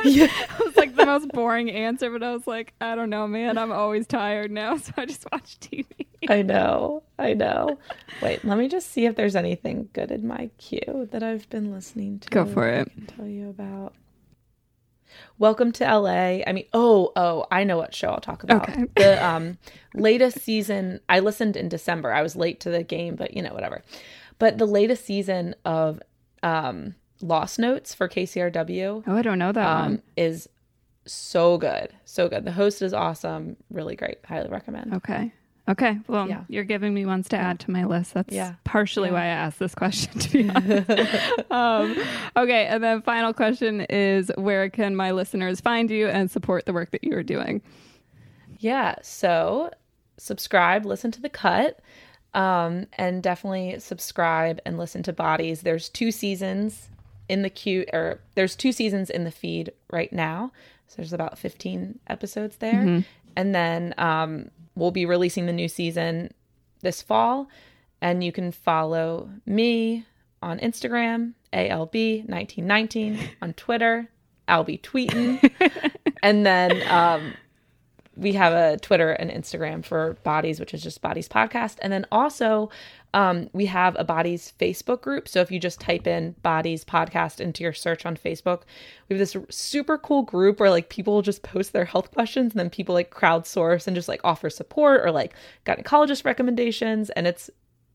Yeah. 0.05 0.25
it 0.31 0.65
was 0.65 0.77
like 0.77 0.95
the 0.95 1.07
most 1.07 1.29
boring 1.29 1.71
answer, 1.71 2.11
but 2.11 2.23
I 2.23 2.33
was 2.33 2.47
like, 2.47 2.75
I 2.83 2.95
don't 2.95 3.09
know, 3.11 3.27
man. 3.27 3.57
I'm 3.57 3.73
always 3.73 4.07
tired 4.07 4.51
now, 4.51 4.77
so 4.77 4.93
I 4.97 5.07
just 5.07 5.27
watch 5.33 5.59
TV. 5.59 6.06
I 6.31 6.43
know, 6.43 7.03
I 7.19 7.35
know. 7.35 7.79
Wait, 8.23 8.45
let 8.45 8.59
me 8.59 8.69
just 8.69 8.91
see 8.91 9.07
if 9.07 9.15
there's 9.17 9.37
anything 9.37 9.89
good 9.93 10.11
in 10.11 10.27
my 10.27 10.51
queue 10.59 11.09
that 11.11 11.23
I've 11.23 11.49
been 11.51 11.71
listening 11.73 12.19
to. 12.21 12.29
Go 12.31 12.45
for 12.47 12.69
it. 12.69 12.89
I 12.91 12.95
can 12.95 13.07
tell 13.07 13.27
you 13.27 13.51
about. 13.51 13.95
Welcome 15.39 15.73
to 15.73 15.85
LA. 15.85 16.43
I 16.47 16.53
mean, 16.53 16.67
oh, 16.73 17.13
oh, 17.17 17.47
I 17.51 17.65
know 17.65 17.77
what 17.79 17.95
show 17.95 18.09
I'll 18.09 18.21
talk 18.21 18.43
about. 18.43 18.69
Okay. 18.69 18.85
The 18.97 19.25
um 19.25 19.59
latest 19.95 20.41
season. 20.41 21.01
I 21.09 21.21
listened 21.21 21.57
in 21.57 21.69
December. 21.69 22.13
I 22.13 22.23
was 22.23 22.37
late 22.37 22.61
to 22.61 22.71
the 22.71 22.83
game, 22.83 23.17
but 23.17 23.35
you 23.35 23.43
know, 23.43 23.53
whatever. 23.55 23.83
But 24.39 24.59
the 24.59 24.67
latest 24.67 25.05
season 25.05 25.55
of 25.65 26.01
um 26.43 26.95
Lost 27.23 27.59
Notes 27.59 27.95
for 27.95 28.09
KCRW 28.09 29.05
Oh, 29.07 29.17
I 29.17 29.23
don't 29.23 29.39
know 29.39 29.53
that 29.53 29.67
um 29.67 29.83
one. 29.93 30.03
is 30.17 30.49
so 31.07 31.57
good, 31.57 31.91
so 32.05 32.29
good. 32.29 32.45
The 32.45 32.53
host 32.53 32.83
is 32.83 32.93
awesome, 32.93 33.57
really 33.71 33.97
great. 33.97 34.19
Highly 34.25 34.49
recommend. 34.49 34.93
Okay. 34.95 35.33
Okay. 35.69 35.99
Well, 36.07 36.29
Yeah. 36.29 36.45
you're 36.49 36.65
giving 36.65 36.95
me 36.95 37.07
ones 37.07 37.29
to 37.31 37.37
add 37.37 37.59
to 37.61 37.71
my 37.73 37.85
list. 37.85 38.15
That's 38.15 38.33
Yeah. 38.35 38.55
partially 38.65 39.09
Yeah. 39.09 39.15
why 39.15 39.23
I 39.23 39.27
asked 39.27 39.59
this 39.59 39.75
question, 39.75 40.19
to 40.21 40.31
be 40.33 40.49
honest. 40.55 40.91
um, 41.51 41.97
okay. 42.37 42.67
And 42.67 42.85
then 42.85 43.03
final 43.03 43.33
question 43.33 43.81
is 43.91 44.31
where 44.37 44.71
can 44.71 44.95
my 44.95 45.11
listeners 45.11 45.61
find 45.61 45.91
you 45.91 46.07
and 46.09 46.31
support 46.31 46.67
the 46.67 46.73
work 46.73 46.93
that 46.93 47.03
you 47.03 47.17
are 47.17 47.23
doing? 47.25 47.63
Yeah. 48.59 48.95
So 49.03 49.71
subscribe, 50.19 50.87
listen 50.87 51.11
to 51.13 51.21
the 51.21 51.29
cut, 51.29 51.81
um, 52.33 52.87
and 52.95 53.23
definitely 53.23 53.79
subscribe 53.81 54.61
and 54.65 54.79
listen 54.79 55.03
to 55.05 55.13
Bodies. 55.13 55.63
There's 55.63 55.89
two 55.89 56.11
seasons 56.13 56.89
in 57.29 57.43
the 57.43 57.51
queue, 57.51 57.85
or 57.93 58.21
there's 58.37 58.55
two 58.55 58.71
seasons 58.73 59.11
in 59.11 59.25
the 59.25 59.31
feed 59.33 59.73
right 59.91 60.13
now. 60.13 60.53
So 60.87 60.95
there's 60.99 61.13
about 61.13 61.39
15 61.39 61.99
episodes 62.07 62.57
there. 62.59 63.03
And 63.35 63.55
then 63.55 63.93
um, 63.99 64.51
we'll 64.77 64.93
be 64.93 65.07
releasing 65.07 65.47
the 65.47 65.53
new 65.53 65.69
season 65.69 66.33
this 66.83 67.03
fall. 67.03 67.49
And 68.01 68.23
you 68.23 68.31
can 68.31 68.53
follow 68.53 69.31
me 69.47 70.07
on 70.43 70.59
Instagram, 70.61 71.33
ALB1919, 71.53 73.29
on 73.43 73.53
Twitter, 73.55 74.09
I'll 74.47 74.65
be 74.65 74.79
tweeting. 74.79 75.51
and 76.23 76.47
then 76.47 76.83
um, 76.89 77.33
we 78.17 78.33
have 78.35 78.53
a 78.53 78.79
Twitter 78.79 79.11
and 79.13 79.31
Instagram 79.31 79.85
for 79.85 80.15
Bodies, 80.23 80.61
which 80.61 80.75
is 80.75 80.83
just 80.83 81.01
Bodies 81.01 81.29
Podcast. 81.29 81.79
And 81.83 81.93
then 81.93 82.07
also, 82.13 82.71
um, 83.17 83.49
we 83.55 83.65
have 83.67 83.97
a 83.99 84.05
Bodies 84.05 84.53
Facebook 84.61 85.01
group. 85.01 85.27
So 85.27 85.41
if 85.41 85.51
you 85.51 85.59
just 85.59 85.81
type 85.81 86.07
in 86.07 86.33
Bodies 86.43 86.85
Podcast 86.85 87.41
into 87.41 87.63
your 87.65 87.73
search 87.73 88.05
on 88.05 88.15
Facebook, 88.17 88.63
we 89.09 89.15
have 89.17 89.19
this 89.19 89.35
super 89.49 89.97
cool 89.97 90.23
group 90.23 90.61
where 90.61 90.69
like 90.69 90.91
people 90.91 91.23
just 91.23 91.43
post 91.43 91.73
their 91.73 91.87
health 91.87 92.11
questions 92.13 92.53
and 92.53 92.61
then 92.61 92.69
people 92.69 92.95
like 92.95 93.11
crowdsource 93.11 93.87
and 93.87 93.97
just 93.97 94.07
like 94.09 94.21
offer 94.23 94.51
support 94.51 95.01
or 95.03 95.11
like 95.11 95.33
gynecologist 95.65 96.27
recommendations. 96.27 97.09
And 97.11 97.27
it's 97.27 97.49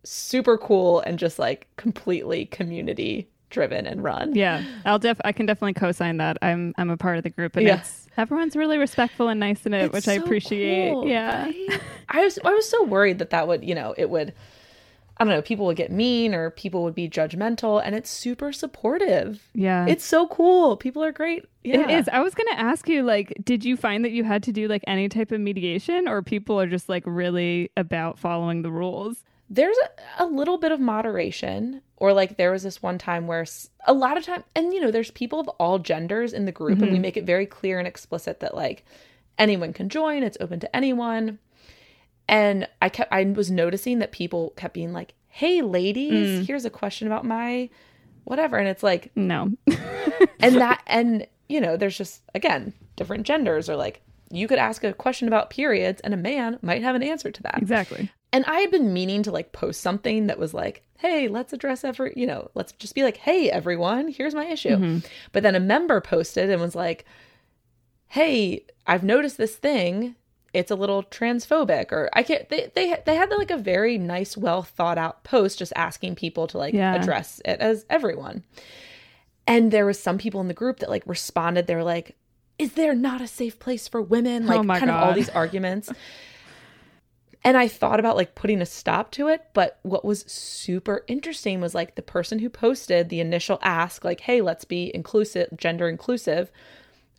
super 0.03 0.57
cool 0.57 1.01
and 1.01 1.19
just 1.19 1.37
like 1.37 1.67
completely 1.77 2.47
community 2.47 3.29
driven 3.51 3.85
and 3.85 4.03
run. 4.03 4.33
Yeah, 4.33 4.63
I'll 4.85 4.97
def 4.97 5.19
I 5.23 5.33
can 5.33 5.45
definitely 5.45 5.73
co-sign 5.73 6.17
that. 6.17 6.37
I'm 6.41 6.73
I'm 6.79 6.89
a 6.89 6.97
part 6.97 7.17
of 7.17 7.23
the 7.23 7.29
group 7.29 7.55
and 7.57 7.67
Yeah. 7.67 7.79
it's 7.81 8.07
everyone's 8.17 8.55
really 8.55 8.79
respectful 8.79 9.27
and 9.27 9.39
nice 9.39 9.67
in 9.67 9.73
it, 9.75 9.83
It's 9.85 9.93
which 9.93 10.07
I 10.07 10.13
appreciate. 10.13 10.93
cool, 10.93 11.07
yeah. 11.07 11.43
right? 11.43 11.81
I 12.09 12.23
was 12.23 12.39
I 12.43 12.53
was 12.53 12.67
so 12.67 12.83
worried 12.85 13.19
that 13.19 13.29
that 13.29 13.47
would, 13.47 13.63
you 13.63 13.75
know, 13.75 13.93
it 13.97 14.09
would 14.09 14.33
I 15.21 15.23
don't 15.23 15.33
know, 15.33 15.41
people 15.43 15.67
would 15.67 15.77
get 15.77 15.91
mean 15.91 16.33
or 16.33 16.49
people 16.49 16.81
would 16.83 16.95
be 16.95 17.07
judgmental 17.07 17.79
and 17.85 17.93
it's 17.93 18.09
super 18.09 18.51
supportive. 18.51 19.47
Yeah. 19.53 19.85
It's 19.87 20.03
so 20.03 20.25
cool. 20.25 20.77
People 20.77 21.03
are 21.03 21.11
great. 21.11 21.45
Yeah. 21.63 21.81
It 21.81 21.91
is. 21.91 22.09
I 22.09 22.21
was 22.21 22.33
going 22.33 22.47
to 22.51 22.59
ask 22.59 22.89
you, 22.89 23.03
like, 23.03 23.31
did 23.43 23.63
you 23.63 23.77
find 23.77 24.03
that 24.03 24.13
you 24.13 24.23
had 24.23 24.41
to 24.43 24.51
do 24.51 24.67
like 24.67 24.83
any 24.87 25.09
type 25.09 25.31
of 25.31 25.39
mediation, 25.39 26.07
or 26.07 26.23
people 26.23 26.59
are 26.59 26.65
just 26.65 26.89
like 26.89 27.03
really 27.05 27.69
about 27.77 28.17
following 28.17 28.63
the 28.63 28.71
rules? 28.71 29.23
There's 29.47 29.77
a, 30.17 30.23
a 30.23 30.25
little 30.25 30.57
bit 30.57 30.71
of 30.71 30.79
moderation 30.79 31.83
or 31.97 32.13
like 32.13 32.37
there 32.37 32.51
was 32.51 32.63
this 32.63 32.81
one 32.81 32.97
time 32.97 33.27
where 33.27 33.45
a 33.85 33.93
lot 33.93 34.17
of 34.17 34.25
time 34.25 34.43
and 34.55 34.73
you 34.73 34.81
know, 34.81 34.89
there's 34.89 35.11
people 35.11 35.39
of 35.39 35.47
all 35.59 35.77
genders 35.77 36.33
in 36.33 36.45
the 36.45 36.51
group 36.51 36.79
and 36.79 36.87
we 36.87 36.93
mm-hmm. 36.93 37.01
make 37.03 37.17
it 37.17 37.25
very 37.25 37.45
clear 37.45 37.77
and 37.77 37.87
explicit 37.87 38.39
that 38.39 38.55
like 38.55 38.85
anyone 39.37 39.71
can 39.71 39.87
join, 39.87 40.23
it's 40.23 40.37
open 40.39 40.59
to 40.61 40.75
anyone. 40.75 41.37
And 42.31 42.67
I 42.81 42.89
kept 42.89 43.13
I 43.13 43.23
was 43.25 43.51
noticing 43.51 43.99
that 43.99 44.11
people 44.11 44.53
kept 44.55 44.73
being 44.73 44.93
like, 44.93 45.13
"Hey 45.27 45.61
ladies, 45.61 46.39
mm. 46.39 46.47
here's 46.47 46.65
a 46.65 46.71
question 46.71 47.05
about 47.05 47.25
my 47.25 47.69
whatever." 48.23 48.57
And 48.57 48.67
it's 48.67 48.81
like 48.81 49.11
No. 49.15 49.51
and 50.39 50.55
that 50.55 50.81
and 50.87 51.27
you 51.51 51.61
know 51.61 51.77
there's 51.77 51.97
just 51.97 52.21
again 52.33 52.73
different 52.95 53.27
genders 53.27 53.69
or 53.69 53.75
like 53.75 54.01
you 54.31 54.47
could 54.47 54.57
ask 54.57 54.83
a 54.83 54.93
question 54.93 55.27
about 55.27 55.49
periods 55.49 56.01
and 56.01 56.13
a 56.13 56.17
man 56.17 56.57
might 56.61 56.81
have 56.81 56.95
an 56.95 57.03
answer 57.03 57.29
to 57.29 57.43
that 57.43 57.57
exactly. 57.57 58.09
and 58.31 58.45
i 58.45 58.59
had 58.59 58.71
been 58.71 58.93
meaning 58.93 59.21
to 59.21 59.31
like 59.31 59.51
post 59.51 59.81
something 59.81 60.27
that 60.27 60.39
was 60.39 60.53
like 60.53 60.83
hey 60.97 61.27
let's 61.27 61.53
address 61.53 61.83
every 61.83 62.13
you 62.15 62.25
know 62.25 62.49
let's 62.55 62.71
just 62.73 62.95
be 62.95 63.03
like 63.03 63.17
hey 63.17 63.51
everyone 63.51 64.07
here's 64.07 64.35
my 64.35 64.45
issue 64.45 64.69
mm-hmm. 64.69 64.99
but 65.31 65.43
then 65.43 65.55
a 65.55 65.59
member 65.59 65.99
posted 65.99 66.49
and 66.49 66.61
was 66.61 66.75
like 66.75 67.05
hey 68.07 68.65
i've 68.87 69.03
noticed 69.03 69.37
this 69.37 69.55
thing 69.55 70.15
it's 70.53 70.69
a 70.71 70.75
little 70.75 71.03
transphobic 71.03 71.91
or 71.91 72.09
i 72.13 72.23
can't 72.23 72.49
they 72.49 72.69
they, 72.75 72.95
they 73.05 73.15
had 73.15 73.29
like 73.31 73.51
a 73.51 73.57
very 73.57 73.97
nice 73.97 74.35
well 74.35 74.61
thought 74.63 74.97
out 74.97 75.23
post 75.23 75.57
just 75.59 75.71
asking 75.75 76.15
people 76.15 76.45
to 76.47 76.57
like 76.57 76.73
Yeah. 76.73 76.95
address 76.95 77.41
it 77.45 77.59
as 77.59 77.85
everyone. 77.89 78.43
And 79.47 79.71
there 79.71 79.85
was 79.85 79.99
some 79.99 80.17
people 80.17 80.39
in 80.41 80.47
the 80.47 80.53
group 80.53 80.79
that 80.79 80.89
like 80.89 81.03
responded. 81.05 81.67
They 81.67 81.75
were 81.75 81.83
like 81.83 82.15
is 82.59 82.73
there 82.73 82.93
not 82.93 83.21
a 83.21 83.27
safe 83.27 83.57
place 83.59 83.87
for 83.87 84.01
women? 84.01 84.43
Oh 84.43 84.47
like 84.47 84.59
Oh 84.59 84.79
kind 84.79 84.91
of 84.91 85.01
all 85.03 85.13
these 85.13 85.29
arguments. 85.29 85.89
And 87.43 87.57
i 87.57 87.67
thought 87.67 87.99
about 87.99 88.17
like 88.17 88.35
putting 88.35 88.61
a 88.61 88.65
stop 88.67 89.09
to 89.11 89.27
it 89.27 89.41
but 89.53 89.79
what 89.81 90.05
was 90.05 90.21
super 90.31 91.03
interesting 91.07 91.59
was 91.59 91.73
like 91.73 91.95
the 91.95 92.01
person 92.03 92.37
who 92.39 92.49
posted 92.49 93.09
the 93.09 93.19
initial 93.19 93.57
ask 93.63 94.05
like 94.05 94.21
hey 94.21 94.41
let's 94.41 94.63
be 94.65 94.91
inclusive 94.93 95.49
gender 95.57 95.89
inclusive 95.89 96.51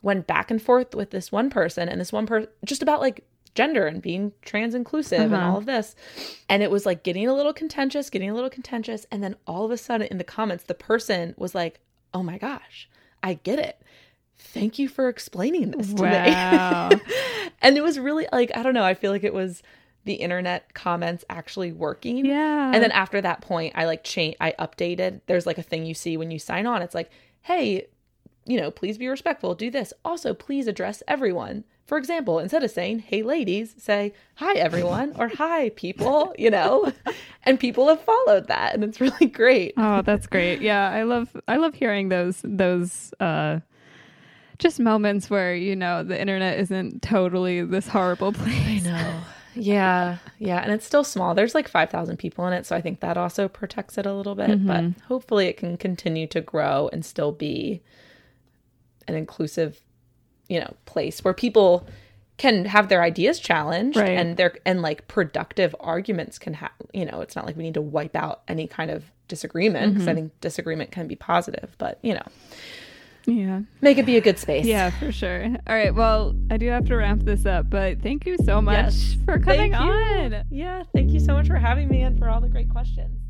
went 0.03 0.27
back 0.27 0.51
and 0.51 0.61
forth 0.61 0.95
with 0.95 1.11
this 1.11 1.31
one 1.33 1.49
person 1.51 1.89
and 1.89 2.01
this 2.01 2.13
one 2.13 2.27
person 2.27 2.49
just 2.65 2.83
about 2.83 3.01
like 3.01 3.25
gender 3.55 3.87
and 3.87 4.01
being 4.03 4.33
trans 4.43 4.75
inclusive 4.75 5.21
and 5.21 5.35
Uh-huh. 5.35 5.51
all 5.53 5.59
of 5.59 5.67
this. 5.67 5.95
And 6.49 6.63
it 6.63 6.71
was 6.71 6.87
like 6.87 7.03
getting 7.03 7.29
a 7.29 7.35
little 7.35 7.53
contentious, 7.53 8.11
getting 8.11 8.31
a 8.31 8.35
little 8.35 8.51
contentious. 8.51 9.07
And 9.11 9.23
then 9.23 9.37
all 9.47 9.65
of 9.65 9.71
a 9.71 9.77
sudden 9.77 10.09
in 10.11 10.19
the 10.19 10.25
comments, 10.25 10.65
the 10.65 10.75
person 10.75 11.35
was 11.37 11.55
like, 11.55 11.79
oh 12.15 12.23
my 12.23 12.39
gosh, 12.39 12.89
I 13.23 13.35
get 13.35 13.59
it. 13.59 13.81
Thank 14.39 14.79
you 14.79 14.89
for 14.89 15.09
explaining 15.09 15.71
this 15.71 15.93
to 15.95 16.03
Wow. 16.03 16.89
me. 16.91 17.01
and 17.63 17.77
it 17.77 17.83
was 17.83 17.99
really 17.99 18.27
like, 18.33 18.51
I 18.57 18.63
don't 18.63 18.75
know, 18.75 18.85
I 18.85 18.95
feel 18.95 19.13
like 19.13 19.23
it 19.25 19.35
was 19.35 19.63
the 20.05 20.15
internet 20.15 20.75
comments 20.75 21.25
actually 21.31 21.73
working. 21.73 22.25
Yeah. 22.25 22.73
And 22.75 22.83
then 22.83 22.91
after 22.91 23.21
that 23.21 23.41
point, 23.43 23.75
I 23.77 23.85
like 23.85 24.03
change 24.03 24.35
I 24.41 24.53
updated. 24.59 25.21
There's 25.27 25.47
like 25.47 25.59
a 25.59 25.63
thing 25.63 25.85
you 25.87 25.95
see 25.95 26.17
when 26.17 26.31
you 26.33 26.39
sign 26.41 26.67
on. 26.67 26.83
It's 26.83 26.95
like, 26.95 27.11
hey, 27.43 27.87
you 28.45 28.61
know, 28.61 28.71
please 28.71 28.99
be 28.99 29.09
respectful, 29.09 29.55
do 29.55 29.71
this. 29.71 29.93
Also, 30.05 30.35
please 30.35 30.67
address 30.67 31.03
everyone. 31.07 31.65
For 31.87 31.99
example, 31.99 32.39
instead 32.39 32.63
of 32.63 32.71
saying, 32.71 33.01
hey 33.01 33.23
ladies, 33.23 33.75
say, 33.79 34.15
hi 34.37 34.55
everyone 34.55 35.15
or 35.19 35.29
hi 35.35 35.71
people, 35.71 36.35
you 36.39 36.51
know? 36.51 36.93
and 37.45 37.61
people 37.61 37.89
have 37.89 38.01
followed 38.03 38.49
that 38.49 38.75
and 38.75 38.85
it's 38.85 39.01
really 39.01 39.27
great. 39.27 39.75
Oh, 39.77 40.03
that's 40.03 40.27
great. 40.27 40.61
Yeah, 40.63 40.89
I 40.89 41.03
love 41.03 41.37
I 41.49 41.57
love 41.57 41.75
hearing 41.75 42.09
those 42.09 42.41
those 42.45 43.13
uh 43.21 43.61
just 44.59 44.79
moments 44.79 45.29
where, 45.29 45.55
you 45.55 45.75
know, 45.75 46.05
the 46.05 46.19
internet 46.21 46.59
isn't 46.61 47.03
totally 47.03 47.63
this 47.65 47.89
horrible 47.89 48.33
place. 48.33 48.87
I 48.87 48.91
know. 48.91 49.21
Yeah. 49.55 50.17
Yeah. 50.39 50.63
And 50.63 50.73
it's 50.73 50.87
still 50.87 51.05
small. 51.05 51.35
There's 51.35 51.55
like 51.55 51.69
5,000 51.69 52.17
people 52.17 52.47
in 52.47 52.55
it. 52.55 52.65
So 52.65 52.75
I 52.75 52.81
think 52.81 53.01
that 53.01 53.19
also 53.19 53.49
protects 53.49 53.99
it 53.99 54.07
a 54.07 54.15
little 54.15 54.35
bit. 54.35 54.67
But 54.67 54.85
hopefully 55.09 55.47
it 55.47 55.59
can 55.59 55.77
continue 55.77 56.27
to 56.29 56.41
grow 56.41 56.89
and 56.91 57.05
still 57.05 57.33
be 57.33 57.83
an 59.09 59.15
inclusive, 59.15 59.81
you 60.49 60.61
know, 60.61 60.75
place 60.87 61.23
where 61.25 61.35
people 61.35 61.87
can 62.39 62.65
have 62.65 62.89
their 62.89 63.03
ideas 63.03 63.39
challenged 63.39 63.97
Right. 63.97 64.11
and 64.11 64.37
their 64.37 64.55
and 64.65 64.83
like 64.83 65.07
productive 65.07 65.77
arguments 65.79 66.39
can 66.39 66.55
have 66.55 66.71
you 66.93 67.05
know 67.05 67.21
it's 67.21 67.37
not 67.37 67.45
like 67.47 67.57
we 67.57 67.63
need 67.63 67.75
to 67.75 67.83
wipe 67.83 68.17
out 68.17 68.43
any 68.49 68.67
kind 68.67 68.91
of 68.91 69.05
disagreement 69.29 69.93
because 69.93 70.09
i 70.09 70.11
mm-hmm. 70.13 70.21
think 70.23 70.41
disagreement 70.41 70.91
can 70.91 71.07
be 71.07 71.15
positive 71.15 71.77
but 71.79 71.99
you 72.03 72.15
know 72.15 72.23
Yeah. 73.27 73.61
make 73.83 73.99
it 73.99 74.07
be 74.07 74.17
a 74.17 74.21
good 74.21 74.39
space 74.39 74.65
Yeah, 74.67 74.91
for 74.91 75.13
sure. 75.13 75.45
All 75.45 75.75
right. 75.77 75.95
Well, 75.95 76.35
I 76.51 76.57
do 76.57 76.67
have 76.71 76.87
to 76.87 76.97
wrap 76.97 77.21
this 77.21 77.47
up, 77.47 77.71
but 77.71 78.03
thank 78.03 78.27
you 78.27 78.37
so 78.45 78.61
much 78.61 78.93
Yes. 78.95 79.17
for 79.25 79.39
coming 79.39 79.75
on. 79.75 80.45
yeah 80.51 80.83
thank 80.95 81.11
you 81.11 81.21
so 81.21 81.35
much 81.35 81.47
for 81.47 81.57
having 81.57 81.89
me 81.89 82.01
and 82.03 82.19
for 82.19 82.29
all 82.29 82.41
the 82.41 82.49
great 82.49 82.69
questions 82.71 83.21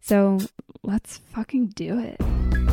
So 0.00 0.38
let's 0.84 1.18
fucking 1.18 1.68
do 1.68 1.98
it. 1.98 2.67